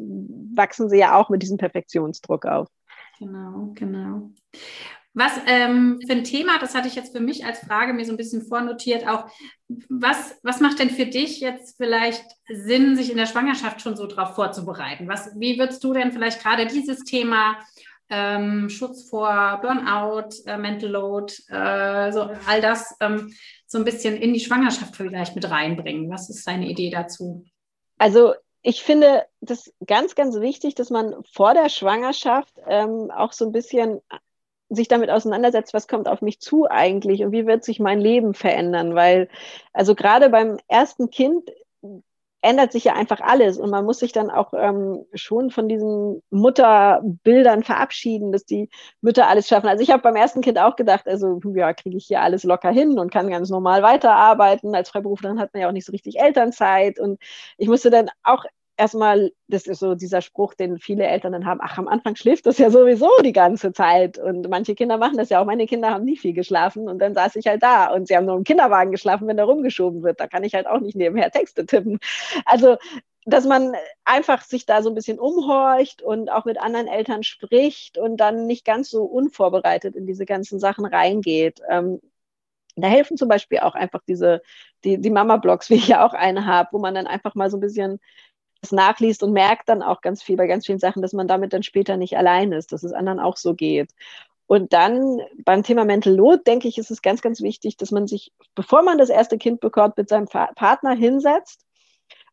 wachsen 0.55 0.89
sie 0.89 0.99
ja 0.99 1.15
auch 1.15 1.29
mit 1.29 1.41
diesem 1.41 1.57
Perfektionsdruck 1.57 2.45
auf. 2.45 2.67
Genau, 3.19 3.71
genau. 3.73 4.31
Was 5.13 5.33
ähm, 5.45 5.99
für 6.05 6.13
ein 6.13 6.23
Thema, 6.23 6.57
das 6.59 6.73
hatte 6.73 6.87
ich 6.87 6.95
jetzt 6.95 7.15
für 7.15 7.19
mich 7.19 7.45
als 7.45 7.59
Frage 7.59 7.91
mir 7.91 8.05
so 8.05 8.13
ein 8.13 8.17
bisschen 8.17 8.43
vornotiert, 8.43 9.05
auch 9.05 9.25
was, 9.89 10.39
was 10.41 10.61
macht 10.61 10.79
denn 10.79 10.89
für 10.89 11.05
dich 11.05 11.41
jetzt 11.41 11.75
vielleicht 11.75 12.23
Sinn, 12.47 12.95
sich 12.95 13.11
in 13.11 13.17
der 13.17 13.25
Schwangerschaft 13.25 13.81
schon 13.81 13.97
so 13.97 14.07
darauf 14.07 14.35
vorzubereiten? 14.35 15.09
Was, 15.09 15.31
wie 15.37 15.59
würdest 15.59 15.83
du 15.83 15.93
denn 15.93 16.13
vielleicht 16.13 16.41
gerade 16.41 16.65
dieses 16.65 17.03
Thema 17.03 17.57
ähm, 18.11 18.69
Schutz 18.69 19.09
vor 19.09 19.59
Burnout, 19.61 20.29
äh, 20.45 20.57
Mental 20.57 20.89
Load, 20.89 21.33
äh, 21.49 22.11
so 22.11 22.29
all 22.47 22.61
das 22.61 22.95
ähm, 22.99 23.33
so 23.65 23.77
ein 23.77 23.85
bisschen 23.85 24.17
in 24.17 24.33
die 24.33 24.39
Schwangerschaft 24.39 24.95
vielleicht 24.95 25.33
mit 25.35 25.49
reinbringen. 25.49 26.11
Was 26.11 26.29
ist 26.29 26.45
deine 26.45 26.67
Idee 26.67 26.89
dazu? 26.89 27.45
Also 27.97 28.33
ich 28.61 28.83
finde 28.83 29.25
das 29.39 29.73
ganz, 29.87 30.13
ganz 30.13 30.39
wichtig, 30.39 30.75
dass 30.75 30.89
man 30.89 31.15
vor 31.31 31.53
der 31.53 31.69
Schwangerschaft 31.69 32.53
ähm, 32.67 33.09
auch 33.11 33.31
so 33.31 33.45
ein 33.45 33.51
bisschen 33.51 34.01
sich 34.69 34.87
damit 34.87 35.09
auseinandersetzt, 35.09 35.73
was 35.73 35.87
kommt 35.87 36.07
auf 36.07 36.21
mich 36.21 36.39
zu 36.39 36.65
eigentlich 36.69 37.23
und 37.23 37.31
wie 37.31 37.45
wird 37.45 37.63
sich 37.63 37.79
mein 37.79 37.99
Leben 37.99 38.33
verändern, 38.33 38.95
weil 38.95 39.29
also 39.73 39.95
gerade 39.95 40.29
beim 40.29 40.57
ersten 40.67 41.09
Kind 41.09 41.49
ändert 42.41 42.71
sich 42.71 42.85
ja 42.85 42.93
einfach 42.93 43.21
alles 43.21 43.57
und 43.57 43.69
man 43.69 43.85
muss 43.85 43.99
sich 43.99 44.11
dann 44.11 44.29
auch 44.29 44.53
ähm, 44.53 45.05
schon 45.13 45.51
von 45.51 45.69
diesen 45.69 46.23
Mutterbildern 46.31 47.63
verabschieden, 47.63 48.31
dass 48.31 48.45
die 48.45 48.69
Mütter 49.01 49.27
alles 49.27 49.47
schaffen. 49.47 49.67
Also 49.67 49.83
ich 49.83 49.91
habe 49.91 50.01
beim 50.01 50.15
ersten 50.15 50.41
Kind 50.41 50.57
auch 50.59 50.75
gedacht, 50.75 51.07
also 51.07 51.39
ja, 51.53 51.73
kriege 51.73 51.97
ich 51.97 52.05
hier 52.07 52.21
alles 52.21 52.43
locker 52.43 52.71
hin 52.71 52.97
und 52.99 53.11
kann 53.11 53.29
ganz 53.29 53.49
normal 53.49 53.83
weiterarbeiten. 53.83 54.75
Als 54.75 54.89
Freiberuflerin 54.89 55.39
hat 55.39 55.53
man 55.53 55.61
ja 55.61 55.67
auch 55.67 55.73
nicht 55.73 55.85
so 55.85 55.91
richtig 55.91 56.19
Elternzeit 56.19 56.99
und 56.99 57.19
ich 57.57 57.67
musste 57.67 57.89
dann 57.91 58.09
auch 58.23 58.45
erstmal, 58.81 59.31
das 59.47 59.67
ist 59.67 59.77
so 59.77 59.93
dieser 59.93 60.21
Spruch, 60.21 60.55
den 60.55 60.79
viele 60.79 61.05
Eltern 61.05 61.33
dann 61.33 61.45
haben, 61.45 61.59
ach, 61.61 61.77
am 61.77 61.87
Anfang 61.87 62.15
schläft 62.15 62.47
das 62.47 62.57
ja 62.57 62.71
sowieso 62.71 63.09
die 63.23 63.31
ganze 63.31 63.73
Zeit. 63.73 64.17
Und 64.17 64.49
manche 64.49 64.73
Kinder 64.73 64.97
machen 64.97 65.17
das 65.17 65.29
ja 65.29 65.39
auch. 65.39 65.45
Meine 65.45 65.67
Kinder 65.67 65.91
haben 65.91 66.03
nie 66.03 66.17
viel 66.17 66.33
geschlafen 66.33 66.89
und 66.89 66.97
dann 66.97 67.13
saß 67.13 67.35
ich 67.35 67.45
halt 67.45 67.61
da 67.61 67.93
und 67.93 68.07
sie 68.07 68.17
haben 68.17 68.25
nur 68.25 68.35
im 68.35 68.43
Kinderwagen 68.43 68.91
geschlafen, 68.91 69.27
wenn 69.27 69.37
da 69.37 69.43
rumgeschoben 69.43 70.01
wird. 70.01 70.19
Da 70.19 70.25
kann 70.25 70.43
ich 70.43 70.55
halt 70.55 70.65
auch 70.65 70.79
nicht 70.79 70.95
nebenher 70.95 71.29
Texte 71.29 71.65
tippen. 71.65 71.99
Also 72.45 72.77
dass 73.25 73.45
man 73.45 73.75
einfach 74.03 74.41
sich 74.41 74.65
da 74.65 74.81
so 74.81 74.89
ein 74.89 74.95
bisschen 74.95 75.19
umhorcht 75.19 76.01
und 76.01 76.31
auch 76.31 76.45
mit 76.45 76.59
anderen 76.59 76.87
Eltern 76.87 77.21
spricht 77.21 77.99
und 77.99 78.17
dann 78.17 78.47
nicht 78.47 78.65
ganz 78.65 78.89
so 78.89 79.03
unvorbereitet 79.03 79.95
in 79.95 80.07
diese 80.07 80.25
ganzen 80.25 80.59
Sachen 80.59 80.85
reingeht. 80.85 81.61
Ähm, 81.69 82.01
da 82.75 82.87
helfen 82.87 83.17
zum 83.17 83.27
Beispiel 83.29 83.59
auch 83.59 83.75
einfach 83.75 84.01
diese, 84.07 84.41
die, 84.83 84.99
die 84.99 85.09
Mama-Blogs, 85.09 85.69
wie 85.69 85.75
ich 85.75 85.87
ja 85.89 86.05
auch 86.05 86.13
eine 86.13 86.45
habe, 86.45 86.69
wo 86.71 86.79
man 86.79 86.95
dann 86.95 87.07
einfach 87.07 87.35
mal 87.35 87.49
so 87.49 87.57
ein 87.57 87.61
bisschen 87.61 87.99
das 88.61 88.71
nachliest 88.71 89.23
und 89.23 89.33
merkt 89.33 89.69
dann 89.69 89.81
auch 89.81 90.01
ganz 90.01 90.23
viel 90.23 90.37
bei 90.37 90.47
ganz 90.47 90.65
vielen 90.65 90.79
Sachen, 90.79 91.01
dass 91.01 91.13
man 91.13 91.27
damit 91.27 91.53
dann 91.53 91.63
später 91.63 91.97
nicht 91.97 92.17
allein 92.17 92.51
ist, 92.51 92.71
dass 92.71 92.83
es 92.83 92.93
anderen 92.93 93.19
auch 93.19 93.37
so 93.37 93.53
geht. 93.53 93.91
Und 94.47 94.73
dann 94.73 95.21
beim 95.45 95.63
Thema 95.63 95.85
Mental 95.85 96.13
Load, 96.13 96.43
denke 96.45 96.67
ich, 96.67 96.77
ist 96.77 96.91
es 96.91 97.01
ganz, 97.01 97.21
ganz 97.21 97.41
wichtig, 97.41 97.77
dass 97.77 97.91
man 97.91 98.07
sich, 98.07 98.33
bevor 98.53 98.83
man 98.83 98.97
das 98.97 99.09
erste 99.09 99.37
Kind 99.37 99.61
bekommt, 99.61 99.97
mit 99.97 100.09
seinem 100.09 100.27
Partner 100.27 100.93
hinsetzt 100.93 101.65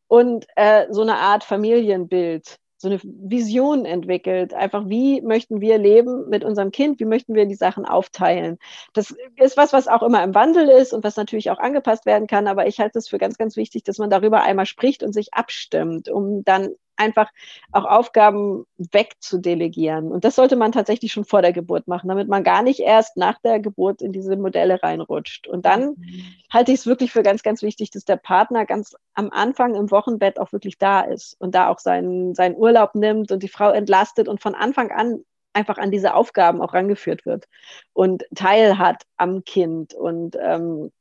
und 0.09 0.47
äh, 0.57 0.87
so 0.91 1.03
eine 1.03 1.17
Art 1.17 1.45
Familienbild 1.45 2.59
so 2.79 2.89
eine 2.89 3.01
Vision 3.03 3.85
entwickelt. 3.85 4.55
Einfach, 4.55 4.89
wie 4.89 5.21
möchten 5.21 5.61
wir 5.61 5.79
leben 5.79 6.29
mit 6.29 6.45
unserem 6.45 6.71
Kind? 6.71 7.01
Wie 7.01 7.05
möchten 7.05 7.35
wir 7.35 7.45
die 7.47 7.57
Sachen 7.57 7.85
aufteilen? 7.85 8.59
Das 8.93 9.15
ist 9.37 9.57
was, 9.57 9.73
was 9.73 9.89
auch 9.89 10.03
immer 10.03 10.23
im 10.23 10.35
Wandel 10.35 10.69
ist 10.69 10.93
und 10.93 11.03
was 11.05 11.17
natürlich 11.17 11.51
auch 11.51 11.59
angepasst 11.59 12.07
werden 12.07 12.29
kann. 12.29 12.47
Aber 12.47 12.67
ich 12.69 12.79
halte 12.79 12.99
es 12.99 13.09
für 13.09 13.19
ganz, 13.19 13.37
ganz 13.37 13.57
wichtig, 13.57 13.83
dass 13.83 13.99
man 13.99 14.11
darüber 14.11 14.43
einmal 14.43 14.67
spricht 14.67 15.03
und 15.03 15.13
sich 15.13 15.35
abstimmt, 15.35 16.09
um 16.09 16.45
dann 16.45 16.71
einfach 16.99 17.31
auch 17.73 17.85
Aufgaben 17.85 18.67
wegzudelegieren. 18.77 20.11
Und 20.13 20.25
das 20.25 20.37
sollte 20.37 20.57
man 20.57 20.73
tatsächlich 20.73 21.13
schon 21.13 21.25
vor 21.25 21.43
der 21.43 21.53
Geburt 21.53 21.89
machen, 21.89 22.09
damit 22.09 22.29
man 22.29 22.45
gar 22.45 22.63
nicht 22.63 22.81
erst 22.81 23.17
nach 23.17 23.39
der 23.41 23.61
Geburt 23.61 24.03
in 24.03 24.13
diese 24.13 24.37
Modelle 24.37 24.83
reinrutscht. 24.83 25.47
Und 25.47 25.65
dann 25.65 25.91
mhm. 25.91 26.25
halte 26.53 26.73
ich 26.73 26.81
es 26.81 26.87
wirklich 26.87 27.13
für 27.13 27.23
ganz, 27.23 27.43
ganz 27.43 27.63
wichtig, 27.63 27.91
dass 27.91 28.05
der 28.05 28.17
Partner 28.17 28.67
ganz 28.67 28.97
am 29.15 29.31
Anfang 29.31 29.75
im 29.75 29.91
Wochenbett 29.91 30.39
auch 30.39 30.53
wirklich 30.53 30.79
da 30.79 31.01
ist 31.01 31.37
und 31.39 31.55
da 31.55 31.69
auch 31.69 31.79
seinen, 31.79 32.35
seinen 32.35 32.57
Urlaub 32.57 32.95
nimmt 32.95 33.33
und 33.33 33.43
die 33.43 33.49
Frau 33.49 33.71
entlastet 33.71 34.29
und 34.29 34.43
von 34.43 34.55
Anfang 34.55 34.91
an 34.91 35.25
einfach 35.53 35.79
an 35.79 35.91
diese 35.91 36.15
Aufgaben 36.15 36.61
auch 36.61 36.75
rangeführt 36.75 37.27
wird 37.27 37.47
und 37.93 38.25
Teil 38.35 38.79
hat 38.79 39.05
am 39.17 39.45
Kind. 39.45 39.95
Und 39.95 40.37
ähm, 40.41 40.93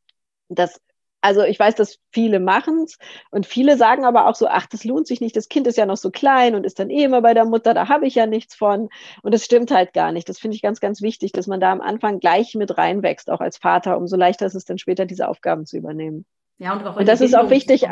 das 0.49 0.79
also 1.27 1.43
ich 1.43 1.59
weiß, 1.59 1.75
dass 1.75 1.99
viele 2.13 2.39
machen 2.39 2.83
es 2.85 2.97
und 3.31 3.45
viele 3.45 3.75
sagen 3.75 4.05
aber 4.05 4.27
auch 4.27 4.35
so, 4.35 4.47
ach, 4.47 4.65
das 4.65 4.85
lohnt 4.85 5.07
sich 5.07 5.19
nicht, 5.19 5.35
das 5.35 5.49
Kind 5.49 5.67
ist 5.67 5.77
ja 5.77 5.85
noch 5.85 5.97
so 5.97 6.09
klein 6.09 6.55
und 6.55 6.65
ist 6.65 6.79
dann 6.79 6.89
eh 6.89 7.03
immer 7.03 7.21
bei 7.21 7.33
der 7.33 7.43
Mutter, 7.43 7.73
da 7.73 7.89
habe 7.89 8.07
ich 8.07 8.15
ja 8.15 8.25
nichts 8.25 8.55
von. 8.55 8.87
Und 9.23 9.33
das 9.33 9.43
stimmt 9.43 9.69
halt 9.69 9.91
gar 9.91 10.13
nicht. 10.13 10.29
Das 10.29 10.39
finde 10.39 10.55
ich 10.55 10.61
ganz, 10.61 10.79
ganz 10.79 11.01
wichtig, 11.01 11.33
dass 11.33 11.45
man 11.45 11.59
da 11.59 11.73
am 11.73 11.81
Anfang 11.81 12.21
gleich 12.21 12.55
mit 12.55 12.77
reinwächst, 12.77 13.29
auch 13.29 13.41
als 13.41 13.57
Vater, 13.57 13.97
umso 13.97 14.15
leichter 14.15 14.45
ist 14.45 14.55
es 14.55 14.63
dann 14.63 14.77
später, 14.77 15.05
diese 15.05 15.27
Aufgaben 15.27 15.65
zu 15.65 15.75
übernehmen. 15.75 16.25
Ja, 16.59 16.73
und 16.73 16.87
auch 16.87 16.95
und 16.95 17.07
das 17.07 17.19
ist 17.19 17.35
auch 17.35 17.49
wichtig. 17.49 17.85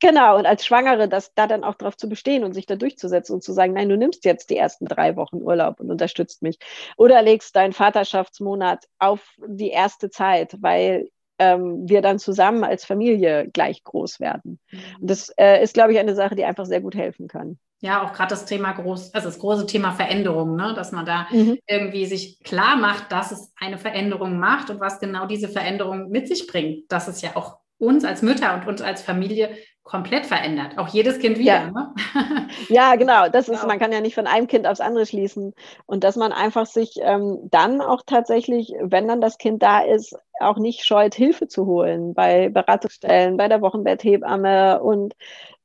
Genau, 0.00 0.36
und 0.36 0.46
als 0.46 0.66
Schwangere, 0.66 1.08
das 1.08 1.32
da 1.34 1.46
dann 1.46 1.62
auch 1.62 1.76
drauf 1.76 1.96
zu 1.96 2.08
bestehen 2.08 2.42
und 2.42 2.54
sich 2.54 2.66
da 2.66 2.74
durchzusetzen 2.74 3.34
und 3.34 3.44
zu 3.44 3.52
sagen, 3.52 3.74
nein, 3.74 3.88
du 3.88 3.96
nimmst 3.96 4.24
jetzt 4.24 4.50
die 4.50 4.56
ersten 4.56 4.86
drei 4.86 5.14
Wochen 5.14 5.36
Urlaub 5.36 5.78
und 5.78 5.92
unterstützt 5.92 6.42
mich. 6.42 6.58
Oder 6.96 7.22
legst 7.22 7.54
deinen 7.54 7.72
Vaterschaftsmonat 7.72 8.84
auf 8.98 9.20
die 9.46 9.70
erste 9.70 10.10
Zeit, 10.10 10.56
weil 10.60 11.08
ähm, 11.42 11.88
wir 11.88 12.02
dann 12.02 12.18
zusammen 12.18 12.64
als 12.64 12.84
Familie 12.84 13.48
gleich 13.52 13.82
groß 13.82 14.20
werden. 14.20 14.58
Und 15.00 15.10
das 15.10 15.30
äh, 15.38 15.62
ist, 15.62 15.74
glaube 15.74 15.92
ich, 15.92 15.98
eine 15.98 16.14
Sache, 16.14 16.34
die 16.34 16.44
einfach 16.44 16.66
sehr 16.66 16.80
gut 16.80 16.94
helfen 16.94 17.28
kann. 17.28 17.58
Ja, 17.80 18.04
auch 18.04 18.12
gerade 18.12 18.30
das 18.30 18.44
Thema 18.44 18.72
groß, 18.72 19.12
also 19.12 19.26
das 19.26 19.40
große 19.40 19.66
Thema 19.66 19.90
Veränderung, 19.92 20.54
ne? 20.54 20.72
dass 20.74 20.92
man 20.92 21.04
da 21.04 21.26
mhm. 21.32 21.58
irgendwie 21.66 22.06
sich 22.06 22.38
klar 22.44 22.76
macht, 22.76 23.10
dass 23.10 23.32
es 23.32 23.52
eine 23.58 23.76
Veränderung 23.76 24.38
macht 24.38 24.70
und 24.70 24.78
was 24.78 25.00
genau 25.00 25.26
diese 25.26 25.48
Veränderung 25.48 26.08
mit 26.08 26.28
sich 26.28 26.46
bringt. 26.46 26.92
Dass 26.92 27.08
es 27.08 27.22
ja 27.22 27.30
auch 27.34 27.58
uns 27.78 28.04
als 28.04 28.22
Mütter 28.22 28.54
und 28.54 28.68
uns 28.68 28.80
als 28.82 29.02
Familie 29.02 29.56
komplett 29.82 30.26
verändert. 30.26 30.78
Auch 30.78 30.88
jedes 30.88 31.18
Kind 31.18 31.38
wieder. 31.38 31.54
Ja, 31.54 31.70
ne? 31.70 31.94
ja 32.68 32.94
genau. 32.94 33.28
Das 33.28 33.48
ist, 33.48 33.66
man 33.66 33.78
kann 33.78 33.92
ja 33.92 34.00
nicht 34.00 34.14
von 34.14 34.26
einem 34.26 34.46
Kind 34.46 34.66
aufs 34.66 34.80
andere 34.80 35.06
schließen. 35.06 35.52
Und 35.86 36.04
dass 36.04 36.16
man 36.16 36.32
einfach 36.32 36.66
sich 36.66 36.94
ähm, 37.00 37.48
dann 37.50 37.80
auch 37.80 38.02
tatsächlich, 38.06 38.72
wenn 38.80 39.08
dann 39.08 39.20
das 39.20 39.38
Kind 39.38 39.62
da 39.62 39.80
ist, 39.80 40.16
auch 40.42 40.58
nicht 40.58 40.84
scheut, 40.84 41.14
Hilfe 41.14 41.48
zu 41.48 41.66
holen 41.66 42.14
bei 42.14 42.48
Beratungsstellen, 42.48 43.36
bei 43.36 43.48
der 43.48 43.62
Wochenbetthebamme 43.62 44.82
und 44.82 45.14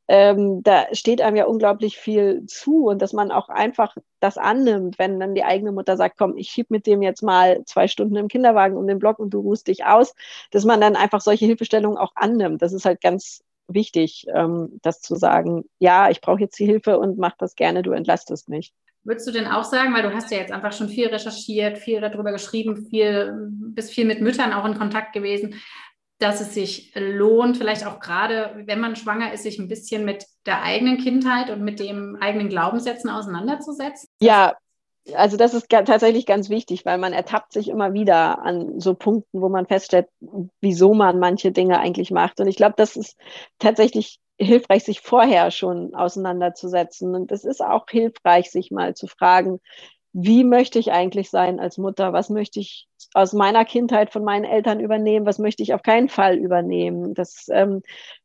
ähm, 0.09 0.63
da 0.63 0.85
steht 0.93 1.21
einem 1.21 1.35
ja 1.35 1.45
unglaublich 1.45 1.97
viel 1.97 2.45
zu 2.45 2.85
und 2.87 3.01
dass 3.01 3.11
man 3.11 3.31
auch 3.31 3.49
einfach 3.49 3.97
das 4.21 4.37
annimmt, 4.37 4.97
wenn 4.99 5.19
dann 5.19 5.35
die 5.35 5.43
eigene 5.43 5.73
Mutter 5.73 5.97
sagt, 5.97 6.17
komm, 6.17 6.37
ich 6.37 6.49
schieb 6.49 6.71
mit 6.71 6.87
dem 6.87 7.01
jetzt 7.01 7.23
mal 7.23 7.63
zwei 7.65 7.87
Stunden 7.89 8.15
im 8.15 8.29
Kinderwagen 8.29 8.77
um 8.77 8.87
den 8.87 8.99
Block 8.99 9.19
und 9.19 9.31
du 9.31 9.41
ruhst 9.41 9.67
dich 9.67 9.85
aus, 9.85 10.15
dass 10.51 10.63
man 10.63 10.79
dann 10.79 10.95
einfach 10.95 11.19
solche 11.21 11.45
Hilfestellungen 11.45 11.97
auch 11.97 12.13
annimmt. 12.15 12.61
Das 12.61 12.71
ist 12.73 12.85
halt 12.85 13.01
ganz 13.01 13.43
wichtig, 13.67 14.25
ähm, 14.33 14.79
das 14.81 15.01
zu 15.01 15.15
sagen, 15.15 15.65
ja, 15.79 16.09
ich 16.09 16.21
brauche 16.21 16.39
jetzt 16.39 16.57
die 16.57 16.65
Hilfe 16.65 16.99
und 16.99 17.17
mach 17.17 17.35
das 17.37 17.55
gerne, 17.55 17.81
du 17.81 17.91
entlastest 17.91 18.47
mich. 18.47 18.73
Würdest 19.03 19.27
du 19.27 19.31
denn 19.31 19.47
auch 19.47 19.63
sagen, 19.63 19.93
weil 19.93 20.03
du 20.03 20.13
hast 20.13 20.31
ja 20.31 20.37
jetzt 20.37 20.51
einfach 20.51 20.73
schon 20.73 20.89
viel 20.89 21.07
recherchiert, 21.07 21.77
viel 21.77 22.01
darüber 22.01 22.31
geschrieben, 22.31 22.87
viel, 22.89 23.33
bist 23.49 23.91
viel 23.91 24.05
mit 24.05 24.21
Müttern 24.21 24.53
auch 24.53 24.65
in 24.65 24.77
Kontakt 24.77 25.13
gewesen, 25.13 25.55
dass 26.19 26.41
es 26.41 26.53
sich 26.53 26.91
lohnt, 26.95 27.57
vielleicht 27.57 27.85
auch 27.85 27.99
gerade, 27.99 28.63
wenn 28.65 28.79
man 28.79 28.95
schwanger 28.95 29.33
ist, 29.33 29.43
sich 29.43 29.59
ein 29.59 29.67
bisschen 29.67 30.03
mit 30.03 30.25
der 30.45 30.63
eigenen 30.63 30.97
Kindheit 30.97 31.49
und 31.49 31.63
mit 31.63 31.79
dem 31.79 32.17
eigenen 32.19 32.49
Glaubenssätzen 32.49 33.09
auseinanderzusetzen? 33.09 34.09
Ja, 34.19 34.55
also 35.13 35.37
das 35.37 35.53
ist 35.53 35.69
tatsächlich 35.69 36.25
ganz 36.25 36.49
wichtig, 36.49 36.85
weil 36.85 36.97
man 36.97 37.13
ertappt 37.13 37.53
sich 37.53 37.69
immer 37.69 37.93
wieder 37.93 38.41
an 38.41 38.79
so 38.79 38.93
Punkten, 38.93 39.41
wo 39.41 39.49
man 39.49 39.67
feststellt, 39.67 40.07
wieso 40.59 40.93
man 40.93 41.19
manche 41.19 41.51
Dinge 41.51 41.79
eigentlich 41.79 42.11
macht. 42.11 42.39
Und 42.39 42.47
ich 42.47 42.57
glaube, 42.57 42.75
das 42.77 42.95
ist 42.95 43.15
tatsächlich 43.59 44.19
hilfreich, 44.39 44.83
sich 44.83 45.01
vorher 45.01 45.51
schon 45.51 45.95
auseinanderzusetzen. 45.95 47.15
Und 47.15 47.31
es 47.31 47.43
ist 47.43 47.61
auch 47.61 47.85
hilfreich, 47.89 48.51
sich 48.51 48.71
mal 48.71 48.95
zu 48.95 49.07
fragen, 49.07 49.59
wie 50.13 50.43
möchte 50.43 50.79
ich 50.79 50.91
eigentlich 50.91 51.29
sein 51.29 51.59
als 51.59 51.77
Mutter? 51.77 52.13
Was 52.13 52.29
möchte 52.29 52.59
ich 52.59 52.87
aus 53.13 53.33
meiner 53.33 53.65
Kindheit 53.65 54.11
von 54.11 54.23
meinen 54.23 54.45
Eltern 54.45 54.79
übernehmen? 54.79 55.25
Was 55.25 55.37
möchte 55.37 55.61
ich 55.63 55.73
auf 55.73 55.83
keinen 55.83 56.09
Fall 56.09 56.37
übernehmen? 56.37 57.13
Das 57.13 57.47
ähm, 57.51 57.83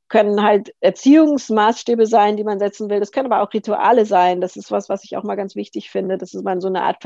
können 0.08 0.42
halt 0.42 0.74
Erziehungsmaßstäbe 0.80 2.06
sein, 2.06 2.36
die 2.36 2.44
man 2.44 2.58
setzen 2.58 2.88
will. 2.90 3.00
Das 3.00 3.12
können 3.12 3.30
aber 3.30 3.42
auch 3.42 3.52
Rituale 3.52 4.06
sein. 4.06 4.40
Das 4.40 4.56
ist 4.56 4.70
was, 4.70 4.88
was 4.88 5.04
ich 5.04 5.16
auch 5.16 5.22
mal 5.22 5.36
ganz 5.36 5.56
wichtig 5.56 5.90
finde, 5.90 6.18
dass 6.18 6.34
man 6.34 6.60
so 6.60 6.68
eine 6.68 6.82
Art 6.82 7.00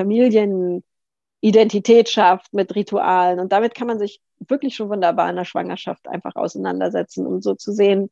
Familienidentität 1.47 2.09
schafft 2.09 2.53
mit 2.53 2.75
Ritualen. 2.75 3.39
Und 3.41 3.53
damit 3.53 3.75
kann 3.75 3.87
man 3.87 3.99
sich 3.99 4.21
wirklich 4.49 4.75
schon 4.75 4.89
wunderbar 4.89 5.31
in 5.31 5.37
der 5.37 5.45
Schwangerschaft 5.45 6.09
einfach 6.09 6.35
auseinandersetzen, 6.37 7.27
um 7.27 7.41
so 7.41 7.55
zu 7.55 7.73
sehen, 7.73 8.11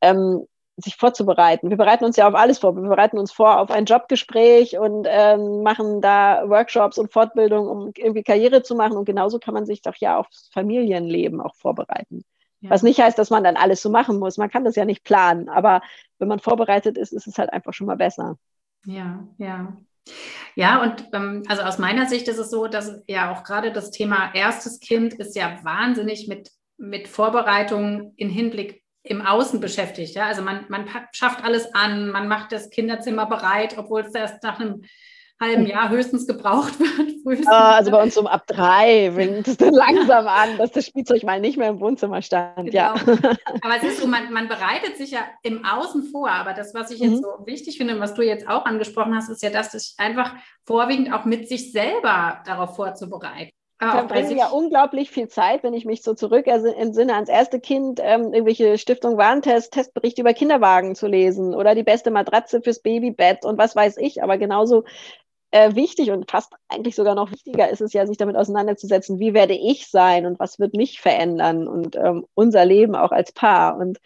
ähm, 0.00 0.46
sich 0.76 0.96
vorzubereiten. 0.96 1.70
Wir 1.70 1.78
bereiten 1.78 2.04
uns 2.04 2.16
ja 2.16 2.28
auf 2.28 2.34
alles 2.34 2.58
vor. 2.58 2.76
Wir 2.76 2.88
bereiten 2.88 3.18
uns 3.18 3.32
vor 3.32 3.60
auf 3.60 3.70
ein 3.70 3.86
Jobgespräch 3.86 4.78
und 4.78 5.06
ähm, 5.08 5.62
machen 5.62 6.02
da 6.02 6.48
Workshops 6.48 6.98
und 6.98 7.10
Fortbildung, 7.10 7.66
um 7.66 7.92
irgendwie 7.96 8.22
Karriere 8.22 8.62
zu 8.62 8.74
machen. 8.74 8.96
Und 8.98 9.06
genauso 9.06 9.38
kann 9.38 9.54
man 9.54 9.64
sich 9.64 9.80
doch 9.80 9.96
ja 9.96 10.18
aufs 10.18 10.50
Familienleben 10.52 11.40
auch 11.40 11.54
vorbereiten. 11.54 12.24
Ja. 12.60 12.70
Was 12.70 12.82
nicht 12.82 13.00
heißt, 13.00 13.18
dass 13.18 13.30
man 13.30 13.42
dann 13.42 13.56
alles 13.56 13.80
so 13.80 13.88
machen 13.88 14.18
muss. 14.18 14.36
Man 14.36 14.50
kann 14.50 14.64
das 14.64 14.76
ja 14.76 14.84
nicht 14.84 15.02
planen. 15.02 15.48
Aber 15.48 15.80
wenn 16.18 16.28
man 16.28 16.40
vorbereitet 16.40 16.98
ist, 16.98 17.14
ist 17.14 17.26
es 17.26 17.38
halt 17.38 17.52
einfach 17.54 17.72
schon 17.72 17.86
mal 17.86 17.96
besser. 17.96 18.36
Ja, 18.84 19.26
ja. 19.38 19.72
Ja, 20.54 20.82
und 20.82 21.08
ähm, 21.12 21.42
also 21.48 21.62
aus 21.62 21.78
meiner 21.78 22.06
Sicht 22.06 22.28
ist 22.28 22.38
es 22.38 22.50
so, 22.50 22.66
dass 22.66 23.02
ja 23.06 23.32
auch 23.32 23.44
gerade 23.44 23.72
das 23.72 23.90
Thema 23.90 24.30
erstes 24.34 24.80
Kind 24.80 25.14
ist 25.14 25.36
ja 25.36 25.58
wahnsinnig 25.62 26.28
mit, 26.28 26.50
mit 26.78 27.08
Vorbereitung 27.08 28.14
in 28.16 28.30
Hinblick 28.30 28.82
im 29.02 29.22
Außen 29.22 29.60
beschäftigt. 29.60 30.14
Ja? 30.14 30.26
Also 30.26 30.42
man, 30.42 30.64
man 30.68 30.88
schafft 31.12 31.44
alles 31.44 31.74
an, 31.74 32.10
man 32.10 32.28
macht 32.28 32.52
das 32.52 32.70
Kinderzimmer 32.70 33.26
bereit, 33.26 33.76
obwohl 33.78 34.02
es 34.02 34.14
erst 34.14 34.42
nach 34.42 34.58
einem 34.58 34.82
halben 35.40 35.66
Jahr 35.66 35.90
höchstens 35.90 36.26
gebraucht 36.26 36.78
wird. 37.24 37.46
Ah, 37.46 37.76
also 37.76 37.90
bei 37.90 38.02
uns 38.02 38.16
um 38.16 38.26
ab 38.26 38.46
drei 38.46 39.10
fängt 39.12 39.46
es 39.48 39.56
dann 39.56 39.74
langsam 39.74 40.26
an, 40.26 40.56
dass 40.58 40.72
das 40.72 40.86
Spielzeug 40.86 41.24
mal 41.24 41.40
nicht 41.40 41.58
mehr 41.58 41.68
im 41.68 41.80
Wohnzimmer 41.80 42.22
stand. 42.22 42.70
Genau. 42.70 42.72
Ja. 42.72 42.94
Aber 43.62 43.76
es 43.76 43.84
ist 43.84 44.00
so, 44.00 44.06
man, 44.06 44.32
man, 44.32 44.48
bereitet 44.48 44.96
sich 44.96 45.10
ja 45.10 45.20
im 45.42 45.64
Außen 45.64 46.04
vor. 46.04 46.30
Aber 46.30 46.54
das, 46.54 46.72
was 46.74 46.90
ich 46.90 47.00
jetzt 47.00 47.16
mhm. 47.16 47.22
so 47.22 47.46
wichtig 47.46 47.76
finde, 47.76 48.00
was 48.00 48.14
du 48.14 48.22
jetzt 48.22 48.48
auch 48.48 48.64
angesprochen 48.64 49.14
hast, 49.14 49.28
ist 49.28 49.42
ja, 49.42 49.50
dass 49.50 49.72
sich 49.72 49.94
einfach 49.98 50.34
vorwiegend 50.64 51.12
auch 51.12 51.24
mit 51.24 51.48
sich 51.48 51.72
selber 51.72 52.42
darauf 52.46 52.76
vorzubereiten. 52.76 53.50
Ich 53.78 53.90
verbringe 53.90 54.38
ja 54.38 54.48
unglaublich 54.48 55.10
viel 55.10 55.28
Zeit, 55.28 55.62
wenn 55.62 55.74
ich 55.74 55.84
mich 55.84 56.02
so 56.02 56.14
zurück 56.14 56.46
entsinne, 56.46 57.12
ans 57.12 57.28
erste 57.28 57.60
Kind, 57.60 58.00
ähm, 58.02 58.32
irgendwelche 58.32 58.78
Stiftung 58.78 59.18
Warentest, 59.18 59.74
Testberichte 59.74 60.22
über 60.22 60.32
Kinderwagen 60.32 60.94
zu 60.94 61.06
lesen 61.06 61.54
oder 61.54 61.74
die 61.74 61.82
beste 61.82 62.10
Matratze 62.10 62.62
fürs 62.62 62.80
Babybett 62.80 63.44
und 63.44 63.58
was 63.58 63.76
weiß 63.76 63.98
ich. 63.98 64.22
Aber 64.22 64.38
genauso 64.38 64.84
äh, 65.56 65.74
wichtig 65.74 66.10
und 66.10 66.30
fast 66.30 66.52
eigentlich 66.68 66.94
sogar 66.94 67.14
noch 67.14 67.30
wichtiger 67.30 67.70
ist 67.70 67.80
es 67.80 67.94
ja, 67.94 68.06
sich 68.06 68.18
damit 68.18 68.36
auseinanderzusetzen, 68.36 69.18
wie 69.18 69.32
werde 69.32 69.54
ich 69.54 69.88
sein 69.88 70.26
und 70.26 70.38
was 70.38 70.58
wird 70.58 70.74
mich 70.74 71.00
verändern 71.00 71.66
und 71.66 71.96
ähm, 71.96 72.26
unser 72.34 72.66
Leben 72.66 72.94
auch 72.94 73.10
als 73.10 73.32
Paar. 73.32 73.78
Und 73.78 73.98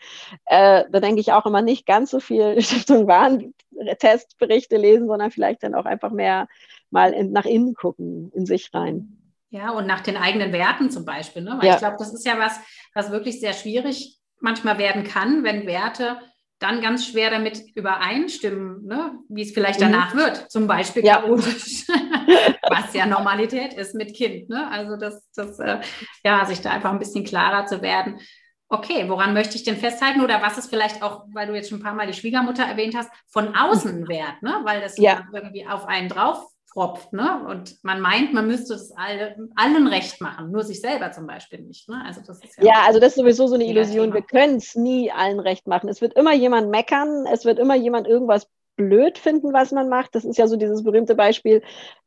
äh, 0.44 0.84
da 0.90 1.00
denke 1.00 1.20
ich 1.20 1.32
auch 1.32 1.46
immer 1.46 1.62
nicht 1.62 1.86
ganz 1.86 2.10
so 2.10 2.20
viel 2.20 2.60
Stiftung 2.62 3.08
Warentestberichte 3.08 4.76
lesen, 4.76 5.08
sondern 5.08 5.32
vielleicht 5.32 5.64
dann 5.64 5.74
auch 5.74 5.86
einfach 5.86 6.12
mehr 6.12 6.46
mal 6.90 7.12
in, 7.12 7.32
nach 7.32 7.46
innen 7.46 7.74
gucken, 7.74 8.30
in 8.34 8.46
sich 8.46 8.72
rein. 8.72 9.16
Ja, 9.50 9.70
und 9.72 9.88
nach 9.88 10.00
den 10.00 10.16
eigenen 10.16 10.52
Werten 10.52 10.90
zum 10.90 11.04
Beispiel. 11.04 11.42
Ne? 11.42 11.56
Weil 11.58 11.66
ja. 11.66 11.74
ich 11.74 11.80
glaube, 11.80 11.96
das 11.98 12.14
ist 12.14 12.24
ja 12.24 12.38
was, 12.38 12.60
was 12.94 13.10
wirklich 13.10 13.40
sehr 13.40 13.54
schwierig 13.54 14.18
manchmal 14.38 14.78
werden 14.78 15.02
kann, 15.02 15.42
wenn 15.42 15.66
Werte 15.66 16.18
dann 16.60 16.82
ganz 16.82 17.06
schwer 17.06 17.30
damit 17.30 17.62
übereinstimmen, 17.74 18.86
ne? 18.86 19.18
wie 19.28 19.42
es 19.42 19.52
vielleicht 19.52 19.80
mhm. 19.80 19.84
danach 19.84 20.14
mhm. 20.14 20.18
wird. 20.18 20.50
Zum 20.50 20.66
Beispiel 20.66 21.04
ja. 21.04 21.16
chaotisch, 21.16 21.86
was 22.68 22.94
ja 22.94 23.06
Normalität 23.06 23.72
ist 23.72 23.94
mit 23.94 24.14
Kind. 24.14 24.48
Ne? 24.48 24.70
Also 24.70 24.96
das, 24.96 25.28
das 25.34 25.58
äh, 25.58 25.80
ja, 26.22 26.44
sich 26.44 26.60
da 26.60 26.70
einfach 26.70 26.92
ein 26.92 26.98
bisschen 26.98 27.24
klarer 27.24 27.66
zu 27.66 27.82
werden. 27.82 28.20
Okay, 28.68 29.08
woran 29.08 29.32
möchte 29.32 29.56
ich 29.56 29.64
denn 29.64 29.76
festhalten? 29.76 30.20
Oder 30.20 30.42
was 30.42 30.58
ist 30.58 30.68
vielleicht 30.68 31.02
auch, 31.02 31.24
weil 31.32 31.48
du 31.48 31.54
jetzt 31.54 31.70
schon 31.70 31.80
ein 31.80 31.82
paar 31.82 31.94
Mal 31.94 32.06
die 32.06 32.12
Schwiegermutter 32.12 32.62
erwähnt 32.62 32.94
hast, 32.94 33.10
von 33.26 33.56
außen 33.56 34.06
wert, 34.06 34.42
ne? 34.42 34.60
weil 34.64 34.80
das 34.80 34.96
ja. 34.98 35.26
irgendwie 35.32 35.66
auf 35.66 35.86
einen 35.86 36.08
drauf 36.08 36.49
tropft. 36.72 37.12
Ne? 37.12 37.46
Und 37.48 37.82
man 37.82 38.00
meint, 38.00 38.32
man 38.32 38.46
müsste 38.46 38.74
es 38.74 38.92
alle, 38.96 39.36
allen 39.56 39.86
recht 39.86 40.20
machen, 40.20 40.50
nur 40.50 40.62
sich 40.62 40.80
selber 40.80 41.12
zum 41.12 41.26
Beispiel 41.26 41.60
nicht. 41.60 41.88
Ne? 41.88 42.02
Also 42.06 42.20
das 42.26 42.42
ist 42.42 42.56
ja, 42.58 42.64
ja 42.64 42.74
also 42.86 43.00
das 43.00 43.10
ist 43.10 43.18
sowieso 43.18 43.46
so 43.46 43.54
eine 43.54 43.64
Illusion. 43.64 44.14
Wir 44.14 44.22
können 44.22 44.56
es 44.56 44.74
nie 44.74 45.10
allen 45.10 45.40
recht 45.40 45.66
machen. 45.66 45.88
Es 45.88 46.00
wird 46.00 46.14
immer 46.14 46.34
jemand 46.34 46.70
meckern, 46.70 47.26
es 47.32 47.44
wird 47.44 47.58
immer 47.58 47.74
jemand 47.74 48.06
irgendwas 48.06 48.46
blöd 48.76 49.18
finden, 49.18 49.52
was 49.52 49.72
man 49.72 49.88
macht. 49.88 50.14
Das 50.14 50.24
ist 50.24 50.38
ja 50.38 50.46
so 50.46 50.56
dieses 50.56 50.82
berühmte 50.82 51.14
Beispiel, 51.14 51.62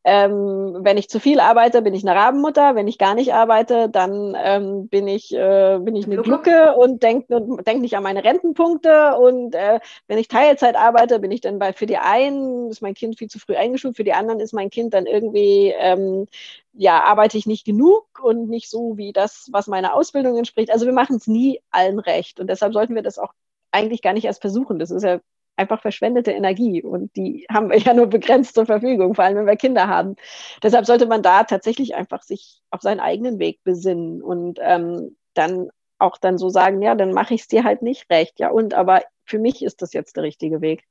ähm, 0.05 0.79
wenn 0.81 0.97
ich 0.97 1.07
zu 1.07 1.19
viel 1.19 1.39
arbeite, 1.39 1.81
bin 1.81 1.93
ich 1.93 2.05
eine 2.05 2.17
Rabenmutter. 2.19 2.75
Wenn 2.75 2.87
ich 2.87 2.97
gar 2.97 3.15
nicht 3.15 3.33
arbeite, 3.33 3.89
dann 3.89 4.35
ähm, 4.37 4.87
bin 4.89 5.07
ich, 5.07 5.33
äh, 5.33 5.79
bin 5.79 5.95
ich 5.95 6.05
eine 6.05 6.17
Glucke 6.17 6.75
und 6.75 7.03
denke 7.03 7.61
denk 7.63 7.81
nicht 7.81 7.95
an 7.95 8.03
meine 8.03 8.23
Rentenpunkte. 8.23 9.15
Und 9.17 9.55
äh, 9.55 9.79
wenn 10.07 10.17
ich 10.17 10.27
Teilzeit 10.27 10.75
arbeite, 10.75 11.19
bin 11.19 11.31
ich 11.31 11.41
dann 11.41 11.59
bei, 11.59 11.73
für 11.73 11.85
die 11.85 11.97
einen 11.97 12.69
ist 12.69 12.81
mein 12.81 12.95
Kind 12.95 13.17
viel 13.17 13.29
zu 13.29 13.39
früh 13.39 13.55
eingeschult, 13.55 13.95
für 13.95 14.03
die 14.03 14.13
anderen 14.13 14.39
ist 14.39 14.53
mein 14.53 14.69
Kind 14.69 14.93
dann 14.93 15.05
irgendwie, 15.05 15.73
ähm, 15.77 16.27
ja, 16.73 17.03
arbeite 17.03 17.37
ich 17.37 17.45
nicht 17.45 17.65
genug 17.65 18.05
und 18.21 18.49
nicht 18.49 18.69
so 18.69 18.97
wie 18.97 19.13
das, 19.13 19.47
was 19.51 19.67
meiner 19.67 19.93
Ausbildung 19.93 20.37
entspricht. 20.37 20.71
Also 20.71 20.85
wir 20.85 20.93
machen 20.93 21.15
es 21.17 21.27
nie 21.27 21.61
allen 21.71 21.99
recht. 21.99 22.39
Und 22.39 22.47
deshalb 22.47 22.73
sollten 22.73 22.95
wir 22.95 23.03
das 23.03 23.19
auch 23.19 23.33
eigentlich 23.71 24.01
gar 24.01 24.13
nicht 24.13 24.25
erst 24.25 24.41
versuchen. 24.41 24.79
Das 24.79 24.91
ist 24.91 25.03
ja 25.03 25.19
einfach 25.55 25.81
verschwendete 25.81 26.31
Energie 26.31 26.81
und 26.83 27.15
die 27.15 27.45
haben 27.51 27.69
wir 27.69 27.77
ja 27.77 27.93
nur 27.93 28.07
begrenzt 28.07 28.55
zur 28.55 28.65
Verfügung, 28.65 29.13
vor 29.13 29.23
allem 29.23 29.37
wenn 29.37 29.45
wir 29.45 29.55
Kinder 29.55 29.87
haben. 29.87 30.15
Deshalb 30.61 30.85
sollte 30.85 31.05
man 31.05 31.21
da 31.21 31.43
tatsächlich 31.43 31.95
einfach 31.95 32.23
sich 32.23 32.61
auf 32.71 32.81
seinen 32.81 32.99
eigenen 32.99 33.39
Weg 33.39 33.63
besinnen 33.63 34.21
und 34.21 34.59
ähm, 34.61 35.15
dann 35.33 35.69
auch 35.99 36.17
dann 36.17 36.37
so 36.37 36.49
sagen, 36.49 36.81
ja, 36.81 36.95
dann 36.95 37.13
mache 37.13 37.33
ich 37.33 37.41
es 37.41 37.47
dir 37.47 37.63
halt 37.63 37.81
nicht 37.81 38.09
recht, 38.09 38.39
ja 38.39 38.49
und, 38.49 38.73
aber 38.73 39.01
für 39.25 39.39
mich 39.39 39.63
ist 39.63 39.81
das 39.81 39.93
jetzt 39.93 40.17
der 40.17 40.23
richtige 40.23 40.61
Weg. 40.61 40.83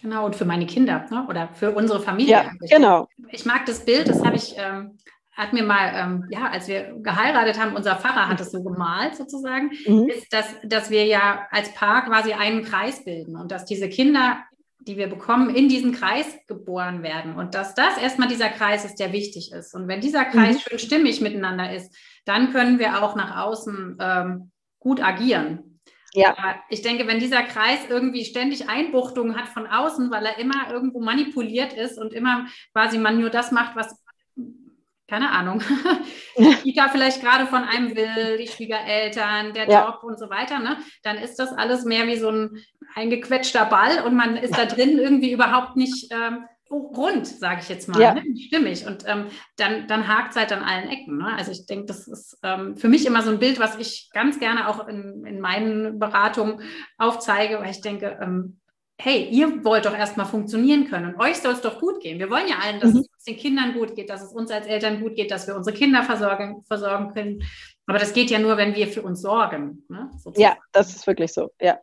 Genau, 0.00 0.26
und 0.26 0.36
für 0.36 0.44
meine 0.44 0.66
Kinder 0.66 1.06
ne? 1.10 1.26
oder 1.28 1.48
für 1.54 1.72
unsere 1.72 2.00
Familie. 2.00 2.32
Ja, 2.32 2.50
genau. 2.60 3.08
Ich 3.30 3.46
mag 3.46 3.64
das 3.64 3.84
Bild, 3.84 4.08
das 4.08 4.24
habe 4.24 4.36
ich 4.36 4.54
ähm, 4.58 4.98
hat 5.36 5.52
mir 5.52 5.62
mal, 5.62 5.92
ähm, 5.94 6.24
ja, 6.30 6.48
als 6.48 6.66
wir 6.66 6.94
geheiratet 7.02 7.60
haben, 7.60 7.76
unser 7.76 7.96
Pfarrer 7.96 8.28
hat 8.28 8.40
es 8.40 8.50
so 8.50 8.62
gemalt 8.62 9.16
sozusagen, 9.16 9.70
mhm. 9.86 10.08
ist, 10.08 10.32
dass, 10.32 10.46
dass 10.64 10.90
wir 10.90 11.04
ja 11.04 11.46
als 11.50 11.72
Paar 11.74 12.06
quasi 12.06 12.32
einen 12.32 12.64
Kreis 12.64 13.04
bilden 13.04 13.36
und 13.36 13.52
dass 13.52 13.66
diese 13.66 13.88
Kinder, 13.90 14.38
die 14.78 14.96
wir 14.96 15.08
bekommen, 15.08 15.54
in 15.54 15.68
diesen 15.68 15.92
Kreis 15.92 16.26
geboren 16.46 17.02
werden 17.02 17.34
und 17.34 17.54
dass 17.54 17.74
das 17.74 17.98
erstmal 17.98 18.28
dieser 18.28 18.48
Kreis 18.48 18.84
ist, 18.86 18.96
der 18.96 19.12
wichtig 19.12 19.52
ist. 19.52 19.74
Und 19.74 19.88
wenn 19.88 20.00
dieser 20.00 20.24
Kreis 20.24 20.56
mhm. 20.56 20.60
schön 20.60 20.78
stimmig 20.78 21.20
miteinander 21.20 21.70
ist, 21.72 21.94
dann 22.24 22.52
können 22.52 22.78
wir 22.78 23.02
auch 23.02 23.14
nach 23.14 23.44
außen 23.44 23.98
ähm, 24.00 24.50
gut 24.78 25.02
agieren. 25.02 25.80
Ja. 26.14 26.30
Aber 26.30 26.54
ich 26.70 26.80
denke, 26.80 27.06
wenn 27.06 27.20
dieser 27.20 27.42
Kreis 27.42 27.80
irgendwie 27.90 28.24
ständig 28.24 28.70
Einbuchtungen 28.70 29.36
hat 29.36 29.48
von 29.48 29.66
außen, 29.66 30.10
weil 30.10 30.24
er 30.24 30.38
immer 30.38 30.70
irgendwo 30.70 31.00
manipuliert 31.00 31.74
ist 31.74 31.98
und 31.98 32.14
immer 32.14 32.46
quasi 32.72 32.96
man 32.96 33.20
nur 33.20 33.28
das 33.28 33.52
macht, 33.52 33.76
was 33.76 34.02
keine 35.08 35.30
Ahnung, 35.30 35.62
die 36.38 36.54
Kita 36.62 36.88
vielleicht 36.88 37.22
gerade 37.22 37.46
von 37.46 37.62
einem 37.62 37.94
will, 37.94 38.38
die 38.38 38.48
Schwiegereltern, 38.48 39.52
der 39.52 39.68
ja. 39.68 39.86
Job 39.86 40.02
und 40.02 40.18
so 40.18 40.28
weiter, 40.30 40.58
ne? 40.58 40.78
dann 41.02 41.16
ist 41.16 41.38
das 41.38 41.52
alles 41.52 41.84
mehr 41.84 42.06
wie 42.06 42.16
so 42.16 42.30
ein 42.30 42.58
eingequetschter 42.94 43.66
Ball 43.66 44.02
und 44.04 44.14
man 44.14 44.36
ist 44.36 44.56
da 44.56 44.64
drin 44.64 44.98
irgendwie 44.98 45.32
überhaupt 45.32 45.76
nicht 45.76 46.12
ähm, 46.12 46.46
rund, 46.70 47.26
sage 47.26 47.60
ich 47.62 47.68
jetzt 47.68 47.88
mal, 47.88 48.00
ja. 48.00 48.14
ne? 48.14 48.24
stimmig. 48.36 48.86
Und 48.86 49.04
ähm, 49.06 49.26
dann, 49.56 49.86
dann 49.86 50.08
hakt 50.08 50.30
es 50.30 50.36
halt 50.36 50.52
an 50.52 50.64
allen 50.64 50.88
Ecken. 50.88 51.18
Ne? 51.18 51.32
Also 51.36 51.52
ich 51.52 51.66
denke, 51.66 51.86
das 51.86 52.08
ist 52.08 52.38
ähm, 52.42 52.76
für 52.76 52.88
mich 52.88 53.06
immer 53.06 53.22
so 53.22 53.30
ein 53.30 53.38
Bild, 53.38 53.60
was 53.60 53.78
ich 53.78 54.10
ganz 54.12 54.40
gerne 54.40 54.68
auch 54.68 54.88
in, 54.88 55.24
in 55.24 55.40
meinen 55.40 55.98
Beratungen 55.98 56.60
aufzeige, 56.98 57.60
weil 57.60 57.70
ich 57.70 57.80
denke, 57.80 58.18
ähm, 58.20 58.58
hey, 58.98 59.28
ihr 59.30 59.64
wollt 59.64 59.84
doch 59.84 59.96
erstmal 59.96 60.26
funktionieren 60.26 60.88
können 60.88 61.14
und 61.14 61.20
euch 61.20 61.36
soll 61.36 61.52
es 61.52 61.60
doch 61.60 61.78
gut 61.80 62.00
gehen. 62.00 62.18
Wir 62.18 62.30
wollen 62.30 62.48
ja 62.48 62.56
allen, 62.58 62.80
dass 62.80 62.94
mhm. 62.94 63.04
es 63.16 63.24
den 63.24 63.36
Kindern 63.36 63.74
gut 63.74 63.94
geht, 63.94 64.08
dass 64.08 64.22
es 64.22 64.32
uns 64.32 64.50
als 64.50 64.66
Eltern 64.66 65.00
gut 65.00 65.16
geht, 65.16 65.30
dass 65.30 65.46
wir 65.46 65.54
unsere 65.54 65.76
Kinder 65.76 66.02
versorgen, 66.02 66.64
versorgen 66.66 67.12
können. 67.12 67.42
Aber 67.86 67.98
das 67.98 68.12
geht 68.12 68.30
ja 68.30 68.38
nur, 68.38 68.56
wenn 68.56 68.74
wir 68.74 68.88
für 68.88 69.02
uns 69.02 69.20
sorgen. 69.20 69.84
Ne? 69.88 70.10
Ja, 70.36 70.56
das 70.72 70.96
ist 70.96 71.06
wirklich 71.06 71.32
so, 71.32 71.50
ja. 71.60 71.78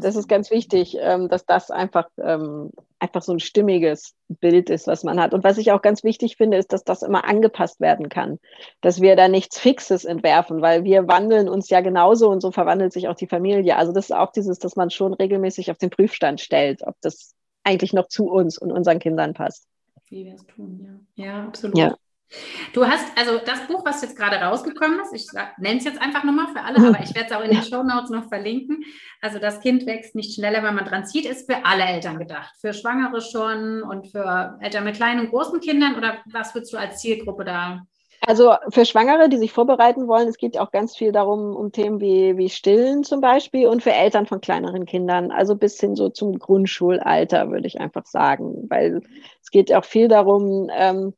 Das 0.00 0.16
ist 0.16 0.28
ganz 0.28 0.50
wichtig, 0.50 0.96
ähm, 1.00 1.28
dass 1.28 1.46
das 1.46 1.70
einfach, 1.70 2.08
ähm, 2.18 2.70
einfach 2.98 3.22
so 3.22 3.32
ein 3.32 3.40
stimmiges 3.40 4.14
Bild 4.28 4.70
ist, 4.70 4.86
was 4.86 5.04
man 5.04 5.20
hat. 5.20 5.34
Und 5.34 5.44
was 5.44 5.58
ich 5.58 5.72
auch 5.72 5.82
ganz 5.82 6.04
wichtig 6.04 6.36
finde, 6.36 6.56
ist, 6.56 6.72
dass 6.72 6.84
das 6.84 7.02
immer 7.02 7.24
angepasst 7.24 7.80
werden 7.80 8.08
kann. 8.08 8.38
Dass 8.80 9.00
wir 9.00 9.16
da 9.16 9.28
nichts 9.28 9.58
Fixes 9.58 10.04
entwerfen, 10.04 10.62
weil 10.62 10.84
wir 10.84 11.08
wandeln 11.08 11.48
uns 11.48 11.68
ja 11.70 11.80
genauso 11.80 12.28
und 12.30 12.40
so 12.40 12.52
verwandelt 12.52 12.92
sich 12.92 13.08
auch 13.08 13.16
die 13.16 13.26
Familie. 13.26 13.76
Also 13.76 13.92
das 13.92 14.06
ist 14.06 14.16
auch 14.16 14.32
dieses, 14.32 14.58
dass 14.58 14.76
man 14.76 14.90
schon 14.90 15.14
regelmäßig 15.14 15.70
auf 15.70 15.78
den 15.78 15.90
Prüfstand 15.90 16.40
stellt, 16.40 16.82
ob 16.86 16.94
das 17.00 17.34
eigentlich 17.64 17.92
noch 17.92 18.08
zu 18.08 18.26
uns 18.26 18.58
und 18.58 18.72
unseren 18.72 18.98
Kindern 18.98 19.34
passt. 19.34 19.66
Wie 20.08 20.24
wir 20.26 20.34
es 20.34 20.44
tun, 20.46 21.04
ja. 21.16 21.24
Ja, 21.24 21.44
absolut. 21.44 21.78
Ja. 21.78 21.96
Du 22.72 22.86
hast, 22.86 23.06
also 23.18 23.38
das 23.44 23.66
Buch, 23.66 23.84
was 23.84 24.02
jetzt 24.02 24.16
gerade 24.16 24.36
rausgekommen 24.36 25.00
ist, 25.00 25.12
ich 25.12 25.26
nenne 25.58 25.78
es 25.78 25.84
jetzt 25.84 26.00
einfach 26.00 26.24
nochmal 26.24 26.48
für 26.48 26.62
alle, 26.62 26.78
aber 26.88 27.02
ich 27.02 27.14
werde 27.14 27.28
es 27.28 27.32
auch 27.32 27.42
in 27.42 27.50
den 27.50 27.62
Show 27.62 27.82
Notes 27.82 28.10
noch 28.10 28.28
verlinken. 28.28 28.84
Also 29.20 29.38
das 29.38 29.60
Kind 29.60 29.86
wächst 29.86 30.14
nicht 30.14 30.34
schneller, 30.34 30.62
wenn 30.62 30.74
man 30.74 30.84
dran 30.84 31.06
zieht, 31.06 31.26
ist 31.26 31.50
für 31.50 31.64
alle 31.64 31.84
Eltern 31.84 32.18
gedacht. 32.18 32.54
Für 32.60 32.72
Schwangere 32.72 33.20
schon 33.20 33.82
und 33.82 34.08
für 34.08 34.58
Eltern 34.60 34.84
mit 34.84 34.96
kleinen 34.96 35.20
und 35.20 35.30
großen 35.30 35.60
Kindern 35.60 35.96
oder 35.96 36.18
was 36.26 36.54
würdest 36.54 36.72
du 36.72 36.78
als 36.78 37.00
Zielgruppe 37.00 37.44
da? 37.44 37.82
Also 38.24 38.54
für 38.68 38.84
Schwangere, 38.84 39.28
die 39.28 39.36
sich 39.36 39.52
vorbereiten 39.52 40.06
wollen, 40.06 40.28
es 40.28 40.38
geht 40.38 40.56
auch 40.56 40.70
ganz 40.70 40.96
viel 40.96 41.10
darum, 41.10 41.56
um 41.56 41.72
Themen 41.72 42.00
wie, 42.00 42.36
wie 42.36 42.48
Stillen 42.48 43.02
zum 43.02 43.20
Beispiel 43.20 43.66
und 43.66 43.82
für 43.82 43.92
Eltern 43.92 44.26
von 44.26 44.40
kleineren 44.40 44.86
Kindern, 44.86 45.32
also 45.32 45.56
bis 45.56 45.80
hin 45.80 45.96
so 45.96 46.08
zum 46.08 46.38
Grundschulalter, 46.38 47.50
würde 47.50 47.66
ich 47.66 47.80
einfach 47.80 48.06
sagen, 48.06 48.66
weil 48.68 49.02
es 49.42 49.50
geht 49.50 49.74
auch 49.74 49.84
viel 49.84 50.06
darum, 50.06 50.70
ähm, 50.72 51.14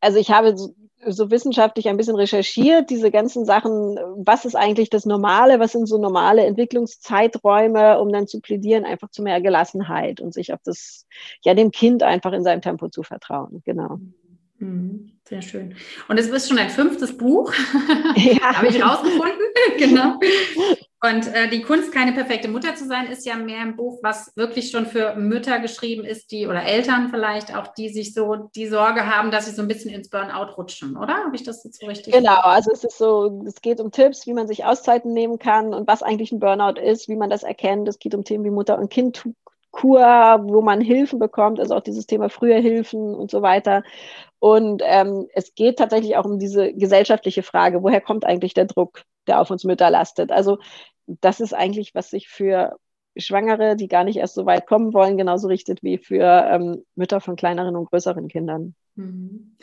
also 0.00 0.18
ich 0.18 0.30
habe 0.30 0.56
so, 0.56 0.74
so, 1.06 1.30
wissenschaftlich 1.30 1.88
ein 1.88 1.96
bisschen 1.96 2.16
recherchiert, 2.16 2.90
diese 2.90 3.10
ganzen 3.10 3.44
Sachen, 3.44 3.96
was 4.16 4.44
ist 4.44 4.56
eigentlich 4.56 4.90
das 4.90 5.06
Normale, 5.06 5.60
was 5.60 5.72
sind 5.72 5.86
so 5.86 5.98
normale 5.98 6.44
Entwicklungszeiträume, 6.44 8.00
um 8.00 8.12
dann 8.12 8.26
zu 8.26 8.40
plädieren, 8.40 8.84
einfach 8.84 9.10
zu 9.10 9.22
mehr 9.22 9.40
Gelassenheit 9.40 10.20
und 10.20 10.34
sich 10.34 10.52
auf 10.52 10.60
das, 10.64 11.06
ja, 11.44 11.54
dem 11.54 11.70
Kind 11.70 12.02
einfach 12.02 12.32
in 12.32 12.42
seinem 12.42 12.62
Tempo 12.62 12.88
zu 12.88 13.02
vertrauen. 13.02 13.62
Genau. 13.64 13.98
Mhm, 14.60 15.12
sehr 15.24 15.42
schön. 15.42 15.76
Und 16.08 16.18
es 16.18 16.28
ist 16.28 16.48
schon 16.48 16.58
ein 16.58 16.70
fünftes 16.70 17.16
Buch, 17.16 17.52
ja. 18.16 18.40
habe 18.56 18.66
ich 18.68 18.82
rausgefunden. 18.82 19.46
genau. 19.78 20.18
Und 21.00 21.32
äh, 21.32 21.48
die 21.48 21.62
Kunst, 21.62 21.92
keine 21.92 22.12
perfekte 22.12 22.48
Mutter 22.48 22.74
zu 22.74 22.84
sein, 22.86 23.06
ist 23.06 23.24
ja 23.24 23.36
mehr 23.36 23.60
ein 23.60 23.76
Buch, 23.76 24.00
was 24.02 24.32
wirklich 24.34 24.72
schon 24.72 24.86
für 24.86 25.14
Mütter 25.14 25.60
geschrieben 25.60 26.04
ist, 26.04 26.32
die 26.32 26.48
oder 26.48 26.64
Eltern 26.64 27.08
vielleicht 27.10 27.54
auch, 27.54 27.68
die 27.68 27.88
sich 27.88 28.14
so 28.14 28.50
die 28.56 28.66
Sorge 28.66 29.06
haben, 29.06 29.30
dass 29.30 29.46
sie 29.46 29.52
so 29.52 29.62
ein 29.62 29.68
bisschen 29.68 29.92
ins 29.92 30.10
Burnout 30.10 30.56
rutschen, 30.56 30.96
oder? 30.96 31.14
Habe 31.24 31.36
ich 31.36 31.44
das 31.44 31.62
jetzt 31.62 31.80
so 31.80 31.86
richtig? 31.86 32.12
Genau, 32.12 32.40
also 32.40 32.72
es 32.72 32.82
ist 32.82 32.98
so, 32.98 33.44
es 33.46 33.60
geht 33.60 33.80
um 33.80 33.92
Tipps, 33.92 34.26
wie 34.26 34.34
man 34.34 34.48
sich 34.48 34.64
Auszeiten 34.64 35.12
nehmen 35.12 35.38
kann 35.38 35.72
und 35.72 35.86
was 35.86 36.02
eigentlich 36.02 36.32
ein 36.32 36.40
Burnout 36.40 36.80
ist, 36.80 37.08
wie 37.08 37.16
man 37.16 37.30
das 37.30 37.44
erkennt. 37.44 37.86
Es 37.86 38.00
geht 38.00 38.16
um 38.16 38.24
Themen 38.24 38.44
wie 38.44 38.50
Mutter 38.50 38.76
und 38.76 38.90
Kind 38.90 39.24
Kur, 39.70 40.00
wo 40.00 40.62
man 40.62 40.80
Hilfen 40.80 41.18
bekommt, 41.18 41.60
also 41.60 41.74
auch 41.74 41.82
dieses 41.82 42.06
Thema 42.06 42.28
frühe 42.30 42.56
Hilfen 42.56 43.14
und 43.14 43.30
so 43.30 43.42
weiter. 43.42 43.82
Und 44.38 44.82
ähm, 44.84 45.26
es 45.34 45.54
geht 45.54 45.78
tatsächlich 45.78 46.16
auch 46.16 46.24
um 46.24 46.38
diese 46.38 46.72
gesellschaftliche 46.72 47.42
Frage, 47.42 47.82
woher 47.82 48.00
kommt 48.00 48.24
eigentlich 48.24 48.54
der 48.54 48.66
Druck, 48.66 49.02
der 49.26 49.40
auf 49.40 49.50
uns 49.50 49.64
Mütter 49.64 49.90
lastet? 49.90 50.32
Also 50.32 50.58
das 51.06 51.40
ist 51.40 51.54
eigentlich, 51.54 51.94
was 51.94 52.10
sich 52.10 52.28
für 52.28 52.76
Schwangere, 53.16 53.76
die 53.76 53.88
gar 53.88 54.04
nicht 54.04 54.16
erst 54.16 54.34
so 54.34 54.46
weit 54.46 54.66
kommen 54.66 54.94
wollen, 54.94 55.16
genauso 55.16 55.48
richtet 55.48 55.82
wie 55.82 55.98
für 55.98 56.46
ähm, 56.50 56.84
Mütter 56.94 57.20
von 57.20 57.36
kleineren 57.36 57.76
und 57.76 57.90
größeren 57.90 58.28
Kindern. 58.28 58.74
Mhm. 58.94 59.56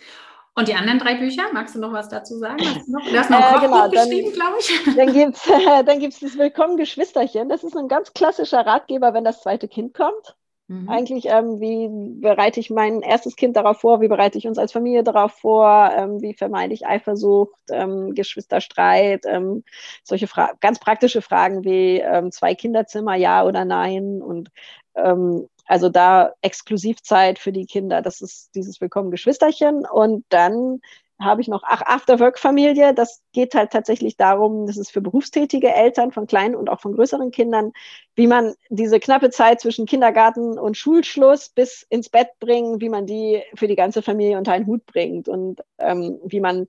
Und 0.57 0.69
die 0.69 0.73
anderen 0.73 0.99
drei 0.99 1.15
Bücher, 1.15 1.43
magst 1.51 1.75
du 1.75 1.79
noch 1.79 1.91
was 1.91 2.07
dazu 2.07 2.37
sagen? 2.37 2.63
Hast 2.63 2.87
du, 2.87 2.93
noch, 2.93 3.05
du 3.05 3.19
hast 3.19 3.29
noch 3.29 3.39
ein 3.41 3.57
äh, 3.57 3.65
genau, 3.65 3.89
geschrieben, 3.89 4.31
glaube 4.31 4.55
ich. 4.59 4.95
Dann 4.95 5.13
gibt 5.13 5.35
es 5.35 5.47
äh, 5.49 5.83
dann 5.83 5.99
gibt's 5.99 6.19
das 6.21 6.37
Willkommen 6.37 6.77
Geschwisterchen. 6.77 7.49
Das 7.49 7.65
ist 7.65 7.75
ein 7.75 7.89
ganz 7.89 8.13
klassischer 8.13 8.65
Ratgeber, 8.65 9.13
wenn 9.13 9.25
das 9.25 9.41
zweite 9.41 9.67
Kind 9.67 9.93
kommt. 9.93 10.37
Mhm. 10.67 10.87
Eigentlich, 10.87 11.25
ähm, 11.25 11.59
wie 11.59 11.89
bereite 12.21 12.61
ich 12.61 12.69
mein 12.69 13.01
erstes 13.01 13.35
Kind 13.35 13.57
darauf 13.57 13.81
vor? 13.81 13.99
Wie 13.99 14.07
bereite 14.07 14.37
ich 14.37 14.47
uns 14.47 14.57
als 14.57 14.71
Familie 14.71 15.03
darauf 15.03 15.33
vor? 15.33 15.91
Ähm, 15.93 16.21
wie 16.21 16.33
vermeide 16.33 16.73
ich 16.73 16.87
Eifersucht, 16.87 17.59
ähm, 17.69 18.15
Geschwisterstreit? 18.15 19.25
Ähm, 19.27 19.65
solche 20.03 20.27
Fra 20.27 20.53
ganz 20.61 20.79
praktische 20.79 21.21
Fragen 21.21 21.65
wie 21.65 21.99
ähm, 21.99 22.31
zwei 22.31 22.55
Kinderzimmer, 22.55 23.15
ja 23.15 23.43
oder 23.43 23.65
nein? 23.65 24.21
Und 24.21 24.51
ähm, 24.95 25.49
also 25.65 25.89
da 25.89 26.33
Exklusivzeit 26.41 27.39
für 27.39 27.51
die 27.51 27.65
Kinder. 27.65 28.01
Das 28.01 28.21
ist 28.21 28.53
dieses 28.55 28.81
Willkommen 28.81 29.11
Geschwisterchen. 29.11 29.85
Und 29.85 30.25
dann 30.29 30.81
habe 31.19 31.41
ich 31.41 31.47
noch 31.47 31.63
Ach, 31.65 31.81
After-Work-Familie. 31.81 32.93
Das 32.93 33.21
geht 33.31 33.55
halt 33.55 33.71
tatsächlich 33.71 34.17
darum, 34.17 34.67
das 34.67 34.77
ist 34.77 34.91
für 34.91 35.01
berufstätige 35.01 35.73
Eltern 35.73 36.11
von 36.11 36.27
kleinen 36.27 36.55
und 36.55 36.69
auch 36.69 36.81
von 36.81 36.93
größeren 36.93 37.31
Kindern, 37.31 37.71
wie 38.15 38.27
man 38.27 38.53
diese 38.69 38.99
knappe 38.99 39.29
Zeit 39.29 39.61
zwischen 39.61 39.85
Kindergarten 39.85 40.59
und 40.59 40.77
Schulschluss 40.77 41.49
bis 41.49 41.85
ins 41.89 42.09
Bett 42.09 42.29
bringen, 42.39 42.81
wie 42.81 42.89
man 42.89 43.05
die 43.05 43.41
für 43.55 43.67
die 43.67 43.75
ganze 43.75 44.01
Familie 44.01 44.37
unter 44.37 44.51
einen 44.51 44.67
Hut 44.67 44.85
bringt 44.85 45.29
und 45.29 45.61
ähm, 45.79 46.19
wie 46.25 46.41
man 46.41 46.67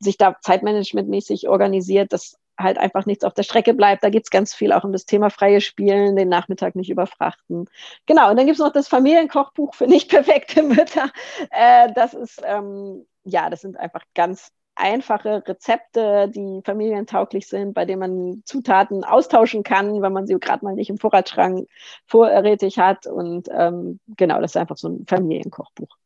sich 0.00 0.18
da 0.18 0.36
zeitmanagementmäßig 0.40 1.48
organisiert, 1.48 2.12
dass 2.12 2.36
halt 2.58 2.78
einfach 2.78 3.06
nichts 3.06 3.24
auf 3.24 3.34
der 3.34 3.42
Strecke 3.42 3.74
bleibt. 3.74 4.04
Da 4.04 4.10
geht 4.10 4.24
es 4.24 4.30
ganz 4.30 4.54
viel 4.54 4.72
auch 4.72 4.84
um 4.84 4.92
das 4.92 5.06
Thema 5.06 5.30
freie 5.30 5.60
Spielen, 5.60 6.16
den 6.16 6.28
Nachmittag 6.28 6.76
nicht 6.76 6.90
überfrachten. 6.90 7.68
Genau, 8.06 8.30
und 8.30 8.36
dann 8.36 8.46
gibt 8.46 8.58
es 8.58 8.64
noch 8.64 8.72
das 8.72 8.88
Familienkochbuch 8.88 9.74
für 9.74 9.86
nicht 9.86 10.10
perfekte 10.10 10.62
Mütter. 10.62 11.10
Äh, 11.50 11.92
das 11.94 12.14
ist 12.14 12.42
ähm, 12.44 13.06
ja, 13.24 13.50
das 13.50 13.62
sind 13.62 13.78
einfach 13.78 14.02
ganz 14.14 14.52
einfache 14.76 15.46
Rezepte, 15.46 16.28
die 16.28 16.60
familientauglich 16.64 17.46
sind, 17.48 17.74
bei 17.74 17.84
denen 17.84 18.00
man 18.00 18.42
Zutaten 18.44 19.04
austauschen 19.04 19.62
kann, 19.62 20.02
wenn 20.02 20.12
man 20.12 20.26
sie 20.26 20.38
gerade 20.38 20.64
mal 20.64 20.74
nicht 20.74 20.90
im 20.90 20.98
Vorratsschrank 20.98 21.68
vorrätig 22.06 22.78
hat. 22.78 23.06
Und 23.06 23.48
ähm, 23.52 24.00
genau, 24.16 24.40
das 24.40 24.52
ist 24.52 24.56
einfach 24.56 24.76
so 24.76 24.88
ein 24.88 25.06
Familienkochbuch. 25.06 25.96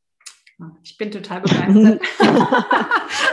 Ich 0.82 0.96
bin 0.96 1.10
total 1.10 1.40
begeistert. 1.40 2.00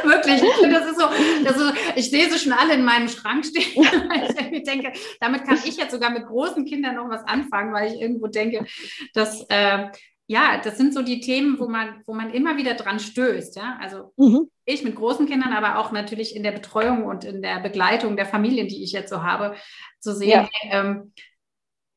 Wirklich, 0.04 0.44
ich 0.44 0.54
finde, 0.54 0.80
das 0.80 0.92
ist 0.92 1.00
so, 1.00 1.08
das 1.44 1.58
ist, 1.58 1.74
ich 1.96 2.10
sehe 2.12 2.30
sie 2.30 2.38
schon 2.38 2.54
alle 2.54 2.76
in 2.76 2.86
meinem 2.86 3.08
Schrank 3.10 3.46
stehen, 3.46 3.76
weil 3.84 4.54
ich 4.54 4.64
denke, 4.64 4.94
damit 5.20 5.46
kann 5.46 5.58
ich 5.66 5.78
jetzt 5.78 5.92
sogar 5.92 6.12
mit 6.12 6.28
großen 6.28 6.66
Kindern 6.66 6.96
noch 6.96 7.10
was 7.10 7.24
anfangen, 7.24 7.74
weil 7.74 7.92
ich 7.92 8.00
irgendwo 8.00 8.28
denke, 8.28 8.66
dass 9.14 9.44
äh, 9.50 9.88
ja, 10.28 10.60
das 10.64 10.78
sind 10.78 10.94
so 10.94 11.02
die 11.04 11.20
Themen, 11.20 11.60
wo 11.60 11.68
man, 11.68 12.02
wo 12.06 12.14
man 12.14 12.32
immer 12.32 12.58
wieder 12.58 12.74
dran 12.74 13.00
stößt. 13.00 13.56
Ja? 13.56 13.78
Also 13.80 14.12
mhm. 14.18 14.50
ich 14.66 14.84
mit 14.84 14.96
großen 14.96 15.28
Kindern, 15.28 15.54
aber 15.54 15.80
auch 15.80 15.92
natürlich 15.92 16.36
in 16.36 16.44
der 16.44 16.52
Betreuung 16.52 17.06
und 17.06 17.24
in 17.26 17.42
der 17.42 17.60
Begleitung 17.60 18.16
der 18.16 18.26
Familien, 18.26 18.68
die 18.68 18.84
ich 18.84 18.92
jetzt 18.92 19.10
so 19.10 19.22
habe, 19.22 19.56
zu 20.00 20.16
sehen, 20.16 20.30
ja. 20.30 20.50
ähm, 20.72 21.14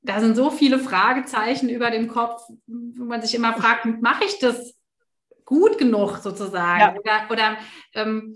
da 0.02 0.20
sind 0.20 0.36
so 0.36 0.50
viele 0.50 0.78
Fragezeichen 0.78 1.68
über 1.68 1.90
dem 1.90 2.08
Kopf, 2.08 2.42
wo 2.66 3.04
man 3.04 3.22
sich 3.22 3.34
immer 3.34 3.54
fragt, 3.54 3.86
mache 4.00 4.24
ich 4.24 4.38
das 4.38 4.77
gut 5.48 5.78
genug 5.78 6.18
sozusagen? 6.18 6.80
Ja. 6.80 6.94
Oder, 6.94 7.30
oder 7.30 7.56
ähm, 7.94 8.34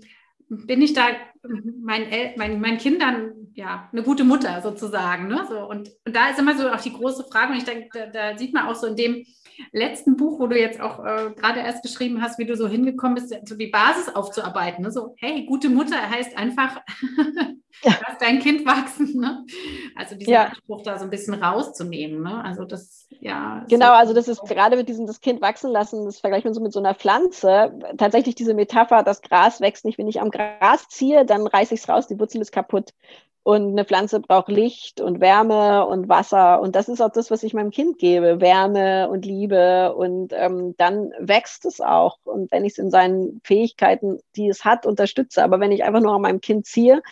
bin 0.49 0.81
ich 0.81 0.93
da 0.93 1.05
meinen, 1.43 2.11
El 2.11 2.35
meinen, 2.37 2.59
meinen 2.59 2.79
Kindern 2.79 3.42
ja 3.55 3.89
eine 3.91 4.03
gute 4.03 4.23
Mutter 4.23 4.61
sozusagen? 4.61 5.27
Ne? 5.27 5.45
So, 5.49 5.59
und, 5.59 5.91
und 6.05 6.15
da 6.15 6.29
ist 6.29 6.39
immer 6.39 6.57
so 6.57 6.69
auch 6.69 6.81
die 6.81 6.93
große 6.93 7.25
Frage, 7.31 7.53
und 7.53 7.57
ich 7.57 7.65
denke, 7.65 7.89
da, 7.93 8.05
da 8.07 8.37
sieht 8.37 8.53
man 8.53 8.67
auch 8.67 8.75
so 8.75 8.87
in 8.87 8.95
dem, 8.95 9.25
letzten 9.71 10.17
Buch, 10.17 10.39
wo 10.39 10.47
du 10.47 10.59
jetzt 10.59 10.79
auch 10.79 10.99
äh, 10.99 11.31
gerade 11.35 11.59
erst 11.59 11.83
geschrieben 11.83 12.21
hast, 12.21 12.39
wie 12.39 12.45
du 12.45 12.55
so 12.55 12.67
hingekommen 12.67 13.15
bist, 13.15 13.35
so 13.47 13.55
die 13.55 13.67
Basis 13.67 14.13
aufzuarbeiten. 14.13 14.83
Ne? 14.83 14.91
So, 14.91 15.15
hey, 15.17 15.45
gute 15.45 15.69
Mutter 15.69 16.09
heißt 16.09 16.37
einfach, 16.37 16.77
ja. 17.83 17.97
lass 18.07 18.17
dein 18.19 18.39
Kind 18.39 18.65
wachsen. 18.65 19.19
Ne? 19.19 19.45
Also 19.95 20.15
diesen 20.15 20.33
ja. 20.33 20.45
Anspruch 20.45 20.83
da 20.83 20.97
so 20.97 21.05
ein 21.05 21.09
bisschen 21.09 21.35
rauszunehmen. 21.35 22.23
Ne? 22.23 22.43
Also 22.43 22.65
das, 22.65 23.07
ja. 23.19 23.65
Genau, 23.69 23.87
so 23.87 23.93
also 23.93 24.13
das 24.13 24.27
ist 24.27 24.41
gerade 24.43 24.75
mit 24.75 24.89
diesem 24.89 25.07
das 25.07 25.21
Kind 25.21 25.41
wachsen 25.41 25.71
lassen, 25.71 26.05
das 26.05 26.19
vergleicht 26.19 26.45
man 26.45 26.53
so 26.53 26.61
mit 26.61 26.73
so 26.73 26.79
einer 26.79 26.95
Pflanze. 26.95 27.77
Tatsächlich 27.97 28.35
diese 28.35 28.53
Metapher, 28.53 29.03
das 29.03 29.21
Gras 29.21 29.61
wächst 29.61 29.85
nicht. 29.85 29.97
Wenn 29.97 30.07
ich 30.07 30.21
am 30.21 30.31
Gras 30.31 30.87
ziehe, 30.89 31.25
dann 31.25 31.47
reiße 31.47 31.73
ich 31.73 31.81
es 31.81 31.89
raus, 31.89 32.07
die 32.07 32.19
Wurzel 32.19 32.41
ist 32.41 32.51
kaputt. 32.51 32.93
Und 33.43 33.71
eine 33.71 33.83
Pflanze 33.83 34.21
braucht 34.21 34.47
Licht 34.47 35.01
und 35.01 35.19
Wärme 35.19 35.85
und 35.85 36.07
Wasser. 36.07 36.61
Und 36.61 36.77
das 36.77 36.87
ist 36.87 37.01
auch 37.01 37.11
das, 37.11 37.29
was 37.29 37.43
ich 37.43 37.53
meinem 37.53 37.71
Kind 37.71 37.99
gebe. 37.99 38.39
Wärme 38.39 39.09
und 39.09 39.25
Liebe. 39.25 39.93
Und 39.95 40.31
ähm, 40.31 40.75
dann 40.77 41.11
wächst 41.19 41.65
es 41.65 41.81
auch. 41.81 42.19
Und 42.23 42.49
wenn 42.53 42.63
ich 42.63 42.73
es 42.73 42.77
in 42.77 42.89
seinen 42.89 43.41
Fähigkeiten, 43.43 44.19
die 44.37 44.47
es 44.47 44.63
hat, 44.63 44.85
unterstütze. 44.85 45.43
Aber 45.43 45.59
wenn 45.59 45.73
ich 45.73 45.83
einfach 45.83 45.99
nur 45.99 46.15
an 46.15 46.21
meinem 46.21 46.39
Kind 46.39 46.65
ziehe, 46.65 47.03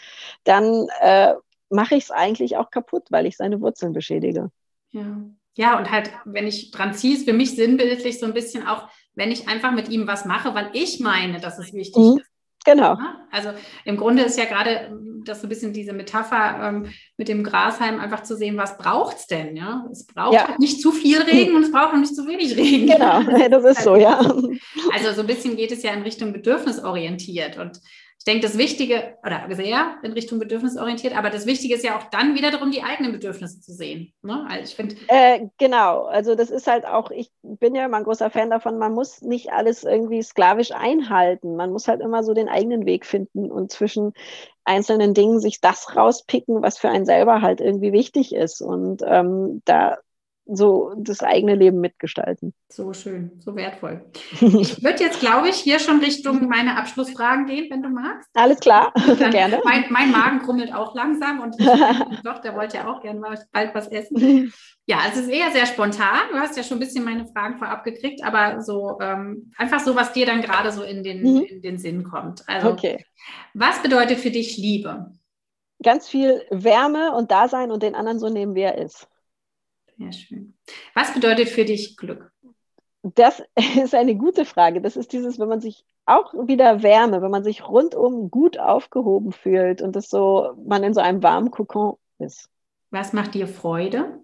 dann 0.45 0.87
äh, 1.01 1.33
mache 1.69 1.95
ich 1.95 2.05
es 2.05 2.11
eigentlich 2.11 2.55
auch 2.55 2.71
kaputt, 2.71 3.07
weil 3.09 3.25
ich 3.25 3.35
seine 3.35 3.59
Wurzeln 3.59 3.91
beschädige. 3.91 4.51
Ja. 4.91 5.17
ja, 5.55 5.77
und 5.77 5.91
halt, 5.91 6.11
wenn 6.23 6.47
ich 6.47 6.71
dran 6.71 6.93
ziehe, 6.93 7.15
ist 7.15 7.27
für 7.27 7.33
mich 7.33 7.57
sinnbildlich 7.57 8.19
so 8.19 8.25
ein 8.25 8.33
bisschen 8.33 8.65
auch, 8.65 8.87
wenn 9.15 9.31
ich 9.31 9.49
einfach 9.49 9.73
mit 9.73 9.89
ihm 9.89 10.07
was 10.07 10.23
mache, 10.23 10.55
weil 10.55 10.69
ich 10.71 11.01
meine, 11.01 11.41
dass 11.41 11.59
es 11.59 11.73
wichtig 11.73 12.01
mhm. 12.01 12.19
ist 12.19 12.30
Genau. 12.63 12.97
Also 13.31 13.49
im 13.85 13.97
Grunde 13.97 14.23
ist 14.23 14.37
ja 14.37 14.45
gerade 14.45 14.89
ähm, 14.91 15.23
das 15.25 15.41
so 15.41 15.47
ein 15.47 15.49
bisschen 15.49 15.73
diese 15.73 15.93
Metapher 15.93 16.67
ähm, 16.67 16.91
mit 17.17 17.27
dem 17.27 17.43
Grashalm 17.43 17.99
einfach 17.99 18.23
zu 18.23 18.35
sehen, 18.35 18.57
was 18.57 18.77
braucht 18.77 19.17
es 19.17 19.27
denn? 19.27 19.55
Ja? 19.55 19.85
Es 19.91 20.05
braucht 20.05 20.33
ja. 20.33 20.47
halt 20.47 20.59
nicht 20.59 20.81
zu 20.81 20.91
viel 20.91 21.21
Regen 21.21 21.55
und 21.55 21.63
es 21.63 21.71
braucht 21.71 21.93
auch 21.93 21.97
nicht 21.97 22.15
zu 22.15 22.27
wenig 22.27 22.55
Regen. 22.55 22.87
Genau, 22.87 23.21
das 23.49 23.65
ist 23.65 23.83
so, 23.83 23.95
ja. 23.95 24.19
Also 24.93 25.13
so 25.13 25.21
ein 25.21 25.27
bisschen 25.27 25.55
geht 25.55 25.71
es 25.71 25.83
ja 25.83 25.91
in 25.93 26.03
Richtung 26.03 26.33
bedürfnisorientiert 26.33 27.57
und 27.57 27.79
ich 28.21 28.25
denke, 28.25 28.45
das 28.45 28.55
Wichtige, 28.55 29.17
oder 29.25 29.47
sehr 29.49 29.95
in 30.03 30.13
Richtung 30.13 30.37
bedürfnisorientiert, 30.37 31.17
aber 31.17 31.31
das 31.31 31.47
Wichtige 31.47 31.73
ist 31.73 31.83
ja 31.83 31.97
auch 31.97 32.03
dann 32.11 32.35
wieder 32.35 32.51
darum, 32.51 32.69
die 32.69 32.83
eigenen 32.83 33.13
Bedürfnisse 33.13 33.61
zu 33.61 33.73
sehen. 33.73 34.13
Ne? 34.21 34.45
Also 34.47 34.65
ich 34.65 34.75
finde. 34.75 34.95
Äh, 35.07 35.47
genau, 35.57 36.03
also 36.03 36.35
das 36.35 36.51
ist 36.51 36.67
halt 36.67 36.85
auch, 36.85 37.09
ich 37.09 37.31
bin 37.41 37.73
ja 37.73 37.83
immer 37.83 37.97
ein 37.97 38.03
großer 38.03 38.29
Fan 38.29 38.51
davon, 38.51 38.77
man 38.77 38.93
muss 38.93 39.23
nicht 39.23 39.51
alles 39.51 39.83
irgendwie 39.83 40.21
sklavisch 40.21 40.71
einhalten. 40.71 41.55
Man 41.55 41.71
muss 41.71 41.87
halt 41.87 41.99
immer 41.99 42.23
so 42.23 42.35
den 42.35 42.47
eigenen 42.47 42.85
Weg 42.85 43.07
finden 43.07 43.51
und 43.51 43.71
zwischen 43.71 44.13
einzelnen 44.65 45.15
Dingen 45.15 45.39
sich 45.39 45.59
das 45.59 45.95
rauspicken, 45.95 46.61
was 46.61 46.77
für 46.77 46.89
einen 46.89 47.07
selber 47.07 47.41
halt 47.41 47.59
irgendwie 47.59 47.91
wichtig 47.91 48.35
ist. 48.35 48.61
Und 48.61 49.01
ähm, 49.03 49.63
da 49.65 49.97
so 50.53 50.93
das 50.97 51.21
eigene 51.21 51.55
Leben 51.55 51.79
mitgestalten. 51.79 52.53
So 52.69 52.93
schön, 52.93 53.31
so 53.39 53.55
wertvoll. 53.55 54.05
Ich 54.41 54.83
würde 54.83 55.03
jetzt, 55.03 55.19
glaube 55.19 55.49
ich, 55.49 55.55
hier 55.55 55.79
schon 55.79 55.99
Richtung 55.99 56.47
meine 56.47 56.77
Abschlussfragen 56.77 57.45
gehen, 57.45 57.67
wenn 57.69 57.81
du 57.81 57.89
magst. 57.89 58.29
Alles 58.33 58.59
klar, 58.59 58.93
gerne. 59.31 59.61
Mein, 59.63 59.85
mein, 59.89 60.11
Magen 60.11 60.39
krummelt 60.39 60.73
auch 60.73 60.93
langsam 60.93 61.39
und 61.39 61.55
doch, 62.23 62.39
der 62.39 62.55
wollte 62.55 62.77
ja 62.77 62.87
auch 62.87 63.01
gerne 63.01 63.19
mal 63.19 63.39
bald 63.51 63.73
was 63.73 63.87
essen. 63.87 64.51
Ja, 64.85 64.99
es 65.09 65.17
ist 65.17 65.29
eher 65.29 65.51
sehr 65.51 65.65
spontan. 65.65 66.19
Du 66.31 66.37
hast 66.37 66.57
ja 66.57 66.63
schon 66.63 66.77
ein 66.77 66.81
bisschen 66.81 67.05
meine 67.05 67.25
Fragen 67.27 67.57
vorab 67.57 67.83
gekriegt, 67.83 68.23
aber 68.23 68.61
so 68.61 68.99
ähm, 69.01 69.51
einfach 69.57 69.79
so, 69.79 69.95
was 69.95 70.11
dir 70.13 70.25
dann 70.25 70.41
gerade 70.41 70.71
so 70.71 70.83
in 70.83 71.03
den, 71.03 71.21
mhm. 71.21 71.43
in 71.43 71.61
den 71.61 71.77
Sinn 71.77 72.03
kommt. 72.03 72.43
Also, 72.47 72.69
okay. 72.69 73.03
was 73.53 73.81
bedeutet 73.81 74.19
für 74.19 74.31
dich 74.31 74.57
Liebe? 74.57 75.11
Ganz 75.83 76.07
viel 76.07 76.43
Wärme 76.51 77.13
und 77.13 77.31
Dasein 77.31 77.71
und 77.71 77.83
den 77.83 77.95
anderen 77.95 78.19
so 78.19 78.29
nehmen, 78.29 78.53
wie 78.53 78.61
er 78.61 78.77
ist. 78.77 79.07
Sehr 80.01 80.11
schön. 80.13 80.53
Was 80.95 81.13
bedeutet 81.13 81.49
für 81.49 81.63
dich 81.63 81.95
Glück? 81.95 82.31
Das 83.03 83.43
ist 83.83 83.93
eine 83.93 84.15
gute 84.15 84.45
Frage. 84.45 84.81
Das 84.81 84.95
ist 84.95 85.13
dieses, 85.13 85.39
wenn 85.39 85.47
man 85.47 85.61
sich 85.61 85.85
auch 86.05 86.33
wieder 86.33 86.81
Wärme, 86.81 87.21
wenn 87.21 87.31
man 87.31 87.43
sich 87.43 87.67
rundum 87.67 88.31
gut 88.31 88.57
aufgehoben 88.57 89.31
fühlt 89.31 89.81
und 89.81 89.95
das 89.95 90.09
so, 90.09 90.53
man 90.65 90.83
in 90.83 90.93
so 90.93 91.01
einem 91.01 91.21
warmen 91.21 91.51
Kokon 91.51 91.97
ist. 92.17 92.49
Was 92.89 93.13
macht 93.13 93.35
dir 93.35 93.47
Freude? 93.47 94.19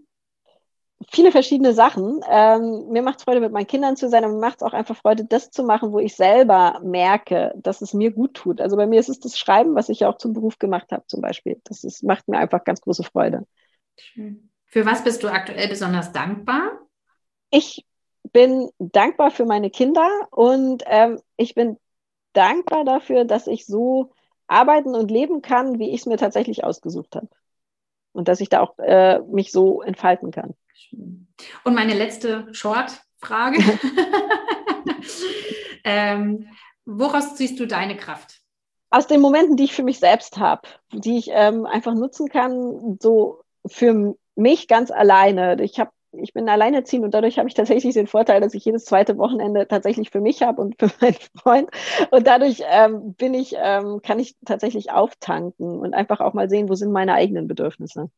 Viele 1.11 1.31
verschiedene 1.31 1.73
Sachen. 1.73 2.21
Ähm, 2.27 2.87
mir 2.89 3.03
macht 3.03 3.19
es 3.19 3.23
Freude, 3.23 3.39
mit 3.39 3.51
meinen 3.51 3.67
Kindern 3.67 3.95
zu 3.95 4.09
sein, 4.09 4.23
aber 4.23 4.33
mir 4.33 4.39
macht 4.39 4.57
es 4.57 4.63
auch 4.63 4.73
einfach 4.73 4.95
Freude, 4.95 5.25
das 5.25 5.51
zu 5.51 5.63
machen, 5.63 5.91
wo 5.91 5.99
ich 5.99 6.15
selber 6.15 6.81
merke, 6.83 7.53
dass 7.55 7.81
es 7.81 7.93
mir 7.93 8.11
gut 8.11 8.33
tut. 8.33 8.61
Also 8.61 8.75
bei 8.77 8.87
mir 8.87 8.99
ist 8.99 9.09
es 9.09 9.19
das 9.19 9.37
Schreiben, 9.37 9.75
was 9.75 9.89
ich 9.89 9.99
ja 9.99 10.09
auch 10.09 10.17
zum 10.17 10.33
Beruf 10.33 10.57
gemacht 10.57 10.91
habe, 10.91 11.05
zum 11.05 11.21
Beispiel. 11.21 11.61
Das 11.65 11.83
ist, 11.83 12.01
macht 12.01 12.27
mir 12.27 12.39
einfach 12.39 12.63
ganz 12.63 12.81
große 12.81 13.03
Freude. 13.03 13.45
Schön. 13.95 14.49
Für 14.77 14.85
was 14.85 15.03
bist 15.03 15.23
du 15.23 15.27
aktuell 15.29 15.67
besonders 15.67 16.11
dankbar? 16.11 16.69
Ich 17.49 17.83
bin 18.31 18.69
dankbar 18.77 19.31
für 19.31 19.45
meine 19.45 19.71
Kinder 19.71 20.07
und 20.29 20.83
ähm, 20.85 21.19
ich 21.35 21.55
bin 21.55 21.79
dankbar 22.33 22.85
dafür, 22.85 23.25
dass 23.25 23.47
ich 23.47 23.65
so 23.65 24.11
arbeiten 24.45 24.93
und 24.93 25.09
leben 25.09 25.41
kann, 25.41 25.79
wie 25.79 25.89
ich 25.89 26.01
es 26.01 26.05
mir 26.05 26.17
tatsächlich 26.17 26.63
ausgesucht 26.63 27.15
habe. 27.15 27.27
Und 28.11 28.27
dass 28.27 28.39
ich 28.39 28.49
da 28.49 28.59
auch 28.59 28.77
äh, 28.77 29.17
mich 29.21 29.51
so 29.51 29.81
entfalten 29.81 30.29
kann. 30.29 30.53
Und 31.63 31.73
meine 31.73 31.95
letzte 31.95 32.47
Short-Frage. 32.53 33.57
ähm, 35.85 36.49
woraus 36.85 37.33
ziehst 37.33 37.59
du 37.59 37.65
deine 37.65 37.97
Kraft? 37.97 38.41
Aus 38.91 39.07
den 39.07 39.21
Momenten, 39.21 39.57
die 39.57 39.63
ich 39.63 39.73
für 39.73 39.81
mich 39.81 39.97
selbst 39.97 40.37
habe, 40.37 40.67
die 40.93 41.17
ich 41.17 41.29
ähm, 41.31 41.65
einfach 41.65 41.95
nutzen 41.95 42.29
kann, 42.29 42.99
so 43.01 43.41
für 43.65 44.15
mich 44.37 44.67
ganz 44.67 44.91
alleine. 44.91 45.61
Ich 45.61 45.79
habe 45.79 45.91
ich 46.13 46.33
bin 46.33 46.49
alleinerziehend 46.49 47.05
und 47.05 47.13
dadurch 47.13 47.37
habe 47.37 47.47
ich 47.49 47.53
tatsächlich 47.53 47.93
den 47.93 48.07
Vorteil, 48.07 48.41
dass 48.41 48.53
ich 48.53 48.65
jedes 48.65 48.85
zweite 48.85 49.17
Wochenende 49.17 49.67
tatsächlich 49.67 50.09
für 50.09 50.21
mich 50.21 50.41
habe 50.41 50.61
und 50.61 50.75
für 50.79 50.89
meinen 51.01 51.17
Freund. 51.35 51.69
Und 52.11 52.27
dadurch 52.27 52.63
ähm, 52.65 53.13
bin 53.13 53.33
ich, 53.33 53.55
ähm, 53.57 54.01
kann 54.01 54.19
ich 54.19 54.35
tatsächlich 54.45 54.91
auftanken 54.91 55.79
und 55.79 55.93
einfach 55.93 56.19
auch 56.21 56.33
mal 56.33 56.49
sehen, 56.49 56.69
wo 56.69 56.75
sind 56.75 56.91
meine 56.91 57.13
eigenen 57.13 57.47
Bedürfnisse. 57.47 58.09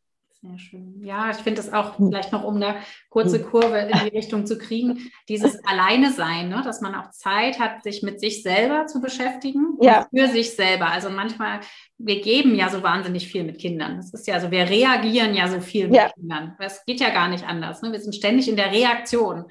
Sehr 0.41 0.57
schön. 0.57 1.03
Ja, 1.03 1.31
ich 1.31 1.37
finde 1.37 1.59
es 1.59 1.73
auch 1.73 1.97
hm. 1.97 2.07
vielleicht 2.07 2.31
noch, 2.31 2.45
um 2.45 2.55
eine 2.55 2.75
kurze 3.09 3.39
hm. 3.39 3.45
Kurve 3.49 3.77
in 3.77 3.89
die 3.89 4.15
Richtung 4.15 4.45
zu 4.45 4.57
kriegen, 4.57 5.11
dieses 5.27 5.59
Alleine 5.67 6.13
sein, 6.13 6.47
ne? 6.47 6.61
dass 6.63 6.79
man 6.79 6.95
auch 6.95 7.09
Zeit 7.09 7.59
hat, 7.59 7.83
sich 7.83 8.03
mit 8.03 8.21
sich 8.21 8.41
selber 8.41 8.85
zu 8.85 9.01
beschäftigen 9.01 9.77
ja. 9.81 10.07
für 10.15 10.27
sich 10.27 10.55
selber. 10.55 10.91
Also 10.91 11.09
manchmal, 11.09 11.59
wir 11.97 12.21
geben 12.21 12.55
ja 12.55 12.69
so 12.69 12.81
wahnsinnig 12.83 13.27
viel 13.27 13.43
mit 13.43 13.59
Kindern. 13.59 13.97
Das 13.97 14.13
ist 14.13 14.27
ja 14.27 14.39
so, 14.39 14.49
wir 14.49 14.69
reagieren 14.69 15.33
ja 15.33 15.49
so 15.49 15.59
viel 15.59 15.87
mit 15.87 15.97
ja. 15.97 16.09
Kindern. 16.09 16.55
Es 16.59 16.85
geht 16.85 17.01
ja 17.01 17.09
gar 17.09 17.27
nicht 17.27 17.45
anders. 17.45 17.81
Ne? 17.81 17.91
Wir 17.91 17.99
sind 17.99 18.15
ständig 18.15 18.47
in 18.47 18.55
der 18.55 18.71
Reaktion. 18.71 19.45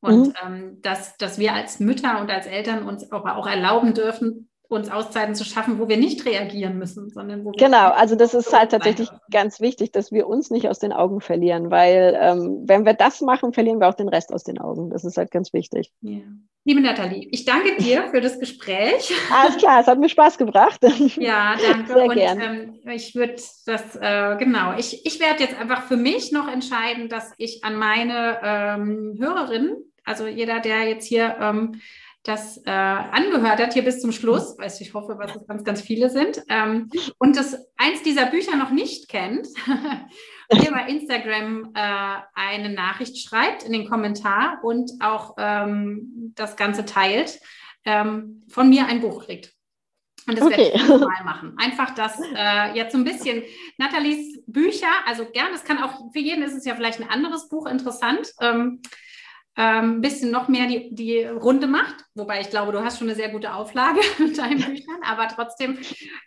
Und 0.00 0.28
mhm. 0.28 0.34
ähm, 0.46 0.78
dass, 0.82 1.16
dass 1.16 1.38
wir 1.38 1.54
als 1.54 1.80
Mütter 1.80 2.20
und 2.20 2.30
als 2.30 2.46
Eltern 2.46 2.84
uns 2.84 3.10
auch, 3.10 3.24
auch 3.26 3.46
erlauben 3.48 3.94
dürfen, 3.94 4.49
uns 4.70 4.90
Auszeiten 4.90 5.34
zu 5.34 5.44
schaffen, 5.44 5.78
wo 5.80 5.88
wir 5.88 5.96
nicht 5.96 6.24
reagieren 6.24 6.78
müssen, 6.78 7.10
sondern 7.10 7.44
wo 7.44 7.50
wir 7.50 7.58
Genau, 7.58 7.90
also 7.90 8.14
das 8.14 8.34
ist 8.34 8.52
halt 8.56 8.70
tatsächlich 8.70 9.08
ganz 9.30 9.60
wichtig, 9.60 9.90
dass 9.90 10.12
wir 10.12 10.28
uns 10.28 10.50
nicht 10.50 10.68
aus 10.68 10.78
den 10.78 10.92
Augen 10.92 11.20
verlieren, 11.20 11.70
weil 11.70 12.16
ähm, 12.20 12.62
wenn 12.66 12.86
wir 12.86 12.94
das 12.94 13.20
machen, 13.20 13.52
verlieren 13.52 13.80
wir 13.80 13.88
auch 13.88 13.94
den 13.94 14.08
Rest 14.08 14.32
aus 14.32 14.44
den 14.44 14.58
Augen. 14.58 14.90
Das 14.90 15.04
ist 15.04 15.16
halt 15.16 15.32
ganz 15.32 15.52
wichtig. 15.52 15.92
Ja. 16.02 16.20
Liebe 16.64 16.82
Nathalie, 16.82 17.26
ich 17.32 17.44
danke 17.44 17.76
dir 17.78 18.08
für 18.10 18.20
das 18.20 18.38
Gespräch. 18.38 19.12
Alles 19.32 19.56
klar, 19.56 19.80
es 19.80 19.86
hat 19.88 19.98
mir 19.98 20.08
Spaß 20.08 20.38
gebracht. 20.38 20.80
Ja, 21.16 21.56
danke. 21.60 21.92
Sehr 21.92 22.04
Und 22.04 22.18
ähm, 22.18 22.80
ich 22.92 23.14
würde 23.14 23.36
das, 23.66 23.96
äh, 23.96 24.36
genau, 24.38 24.76
ich, 24.78 25.04
ich 25.04 25.18
werde 25.18 25.42
jetzt 25.42 25.58
einfach 25.58 25.84
für 25.84 25.96
mich 25.96 26.30
noch 26.30 26.46
entscheiden, 26.46 27.08
dass 27.08 27.32
ich 27.38 27.64
an 27.64 27.74
meine 27.74 28.38
ähm, 28.42 29.16
Hörerinnen, 29.18 29.76
also 30.04 30.26
jeder, 30.26 30.60
der 30.60 30.88
jetzt 30.88 31.06
hier 31.06 31.36
ähm, 31.40 31.80
das 32.22 32.58
äh, 32.66 32.70
angehört 32.70 33.60
hat, 33.60 33.72
hier 33.72 33.84
bis 33.84 34.00
zum 34.00 34.12
Schluss, 34.12 34.56
weil 34.58 34.70
ich 34.78 34.92
hoffe, 34.92 35.16
dass 35.18 35.36
es 35.36 35.46
ganz, 35.46 35.64
ganz 35.64 35.80
viele 35.80 36.10
sind, 36.10 36.42
ähm, 36.48 36.90
und 37.18 37.36
das 37.36 37.56
eins 37.76 38.02
dieser 38.02 38.26
Bücher 38.26 38.56
noch 38.56 38.70
nicht 38.70 39.08
kennt, 39.08 39.48
mir 40.52 40.70
bei 40.70 40.86
Instagram 40.88 41.72
äh, 41.74 42.18
eine 42.34 42.70
Nachricht 42.70 43.18
schreibt 43.18 43.62
in 43.62 43.72
den 43.72 43.88
Kommentar 43.88 44.60
und 44.62 44.90
auch 45.00 45.34
ähm, 45.38 46.32
das 46.34 46.56
Ganze 46.56 46.84
teilt, 46.84 47.40
ähm, 47.84 48.42
von 48.48 48.68
mir 48.68 48.86
ein 48.86 49.00
Buch 49.00 49.24
kriegt. 49.24 49.54
Und 50.26 50.38
das 50.38 50.46
okay. 50.46 50.72
werde 50.74 50.76
ich 50.76 50.88
mal 50.88 51.24
machen. 51.24 51.56
Einfach 51.58 51.94
das 51.94 52.20
äh, 52.34 52.76
jetzt 52.76 52.92
so 52.92 52.98
ein 52.98 53.04
bisschen 53.04 53.42
Nathalies 53.78 54.42
Bücher, 54.46 54.90
also 55.06 55.24
gern, 55.24 55.52
es 55.54 55.64
kann 55.64 55.82
auch, 55.82 56.12
für 56.12 56.18
jeden 56.18 56.42
ist 56.42 56.54
es 56.54 56.66
ja 56.66 56.74
vielleicht 56.74 57.00
ein 57.00 57.08
anderes 57.08 57.48
Buch 57.48 57.66
interessant. 57.66 58.30
Ähm, 58.40 58.82
ähm, 59.60 60.00
bisschen 60.00 60.30
noch 60.30 60.48
mehr 60.48 60.66
die, 60.66 60.94
die 60.94 61.22
Runde 61.24 61.66
macht. 61.66 61.96
Wobei 62.14 62.40
ich 62.40 62.48
glaube, 62.48 62.72
du 62.72 62.82
hast 62.82 62.98
schon 62.98 63.08
eine 63.08 63.14
sehr 63.14 63.28
gute 63.28 63.52
Auflage 63.52 64.00
mit 64.18 64.38
deinen 64.38 64.56
Büchern, 64.56 65.02
aber 65.04 65.28
trotzdem, 65.28 65.76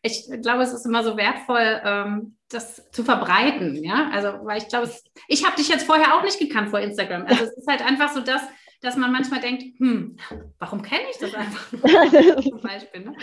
ich 0.04 0.30
glaube, 0.44 0.62
es 0.62 0.72
ist 0.72 0.86
immer 0.86 1.04
so 1.04 1.18
wertvoll, 1.18 1.82
ähm, 1.84 2.38
das 2.50 2.92
zu 2.92 3.04
verbreiten. 3.04 3.84
Ja, 3.84 4.12
also, 4.14 4.28
weil 4.44 4.60
ich 4.60 4.68
glaube, 4.68 4.88
ich 5.28 5.46
habe 5.46 5.56
dich 5.56 5.68
jetzt 5.68 5.86
vorher 5.86 6.14
auch 6.14 6.24
nicht 6.24 6.38
gekannt 6.38 6.70
vor 6.70 6.80
Instagram. 6.80 7.26
Also, 7.26 7.46
es 7.46 7.58
ist 7.58 7.68
halt 7.68 7.84
einfach 7.84 8.14
so 8.14 8.20
das, 8.20 8.42
dass 8.82 8.98
man 8.98 9.12
manchmal 9.12 9.40
denkt, 9.40 9.64
hm, 9.80 10.18
warum 10.60 10.84
kenne 10.84 11.04
ich 11.10 11.18
das 11.18 11.34
einfach? 11.34 11.70
Zum 12.44 12.62
Beispiel, 12.62 13.06
ne? 13.06 13.14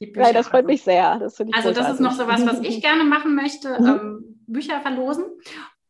Nein, 0.00 0.34
das 0.34 0.48
freut 0.48 0.66
mich 0.66 0.82
sehr. 0.82 1.18
Das 1.20 1.38
also, 1.52 1.70
das 1.70 1.92
ist 1.92 2.00
noch 2.00 2.12
so 2.12 2.26
was, 2.26 2.44
was 2.44 2.58
ich 2.60 2.82
gerne 2.82 3.04
machen 3.04 3.36
möchte: 3.36 3.80
mhm. 3.80 3.86
ähm, 3.86 4.42
Bücher 4.48 4.80
verlosen. 4.80 5.24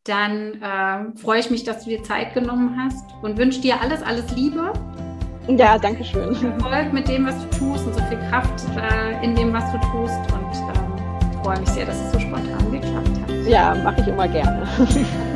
Dann 0.03 0.61
äh, 0.61 1.17
freue 1.17 1.39
ich 1.39 1.49
mich, 1.49 1.63
dass 1.63 1.83
du 1.83 1.89
dir 1.89 2.03
Zeit 2.03 2.33
genommen 2.33 2.77
hast 2.77 3.05
und 3.21 3.37
wünsche 3.37 3.61
dir 3.61 3.79
alles, 3.81 4.01
alles 4.03 4.35
Liebe. 4.35 4.73
Ja, 5.47 5.77
danke 5.77 6.03
schön. 6.03 6.35
Erfolg 6.35 6.93
mit 6.93 7.07
dem, 7.07 7.25
was 7.25 7.37
du 7.39 7.57
tust 7.57 7.85
und 7.85 7.93
so 7.93 8.01
viel 8.03 8.19
Kraft 8.29 8.63
äh, 8.77 9.23
in 9.23 9.35
dem, 9.35 9.53
was 9.53 9.69
du 9.71 9.77
tust. 9.79 10.19
Und 10.31 10.53
ähm, 10.75 11.41
freue 11.41 11.59
mich 11.59 11.69
sehr, 11.69 11.85
dass 11.85 11.99
es 11.99 12.11
so 12.11 12.19
spontan 12.19 12.71
geklappt 12.71 13.09
hat. 13.21 13.47
Ja, 13.47 13.75
mache 13.75 14.01
ich 14.01 14.07
immer 14.07 14.27
gerne. 14.27 14.67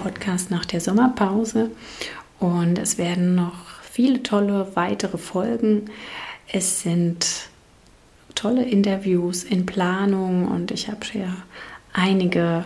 Podcast 0.00 0.50
nach 0.50 0.64
der 0.64 0.80
Sommerpause. 0.80 1.70
Und 2.38 2.78
es 2.78 2.98
werden 2.98 3.34
noch 3.34 3.66
viele 3.82 4.22
tolle 4.22 4.72
weitere 4.74 5.18
Folgen. 5.18 5.90
Es 6.52 6.82
sind 6.82 7.48
tolle 8.34 8.64
Interviews 8.64 9.44
in 9.44 9.66
Planung 9.66 10.48
und 10.48 10.70
ich 10.70 10.88
habe 10.88 11.00
ja 11.12 11.36
einige 11.92 12.64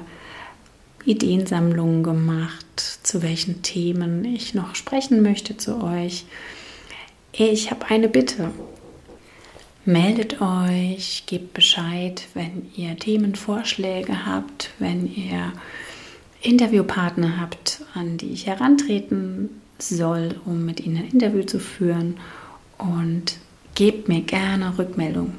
Ideensammlungen 1.04 2.02
gemacht, 2.02 2.80
zu 3.02 3.22
welchen 3.22 3.62
Themen 3.62 4.24
ich 4.24 4.54
noch 4.54 4.74
sprechen 4.74 5.22
möchte 5.22 5.56
zu 5.56 5.82
euch. 5.82 6.24
Ich 7.32 7.70
habe 7.70 7.86
eine 7.86 8.08
Bitte. 8.08 8.50
Meldet 9.86 10.40
euch, 10.40 11.24
gebt 11.26 11.52
Bescheid, 11.52 12.26
wenn 12.32 12.70
ihr 12.74 12.96
Themenvorschläge 12.96 14.24
habt, 14.24 14.70
wenn 14.78 15.06
ihr 15.06 15.52
Interviewpartner 16.40 17.38
habt, 17.38 17.82
an 17.92 18.16
die 18.16 18.32
ich 18.32 18.46
herantreten 18.46 19.50
soll, 19.78 20.40
um 20.46 20.64
mit 20.64 20.80
ihnen 20.80 20.96
ein 20.96 21.10
Interview 21.10 21.42
zu 21.42 21.58
führen. 21.58 22.16
Und 22.78 23.36
gebt 23.74 24.08
mir 24.08 24.22
gerne 24.22 24.78
Rückmeldung. 24.78 25.34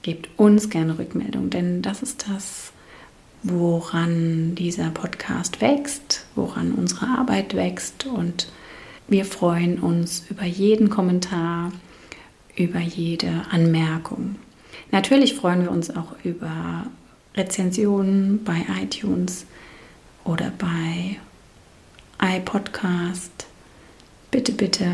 Gebt 0.00 0.30
uns 0.38 0.70
gerne 0.70 0.98
Rückmeldung, 0.98 1.50
denn 1.50 1.82
das 1.82 2.02
ist 2.02 2.24
das, 2.30 2.72
woran 3.42 4.54
dieser 4.54 4.88
Podcast 4.88 5.60
wächst, 5.60 6.24
woran 6.34 6.72
unsere 6.72 7.08
Arbeit 7.08 7.54
wächst. 7.54 8.06
Und 8.06 8.50
wir 9.06 9.26
freuen 9.26 9.80
uns 9.80 10.24
über 10.30 10.44
jeden 10.44 10.88
Kommentar, 10.88 11.72
über 12.56 12.80
jede 12.80 13.46
Anmerkung. 13.50 14.36
Natürlich 14.90 15.34
freuen 15.34 15.62
wir 15.62 15.70
uns 15.70 15.90
auch 15.90 16.14
über 16.24 16.86
Rezensionen 17.34 18.44
bei 18.44 18.64
iTunes 18.82 19.46
oder 20.24 20.52
bei 20.58 21.16
iPodcast. 22.20 23.46
Bitte, 24.30 24.52
bitte 24.52 24.86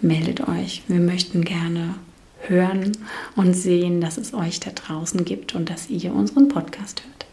meldet 0.00 0.48
euch. 0.48 0.82
Wir 0.88 1.00
möchten 1.00 1.44
gerne 1.44 1.94
hören 2.40 2.92
und 3.36 3.54
sehen, 3.54 4.00
dass 4.00 4.18
es 4.18 4.34
euch 4.34 4.60
da 4.60 4.70
draußen 4.70 5.24
gibt 5.24 5.54
und 5.54 5.70
dass 5.70 5.88
ihr 5.88 6.12
unseren 6.12 6.48
Podcast 6.48 7.02
hört. 7.04 7.26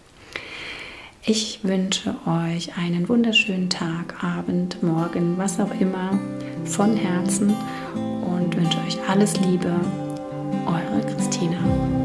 Ich 1.23 1.59
wünsche 1.63 2.15
euch 2.25 2.75
einen 2.77 3.07
wunderschönen 3.07 3.69
Tag, 3.69 4.23
Abend, 4.23 4.81
Morgen, 4.81 5.37
was 5.37 5.59
auch 5.59 5.69
immer, 5.79 6.19
von 6.65 6.95
Herzen 6.95 7.53
und 7.93 8.55
wünsche 8.55 8.79
euch 8.79 8.97
alles 9.07 9.39
Liebe. 9.41 9.71
Eure 10.65 11.01
Christina. 11.13 12.00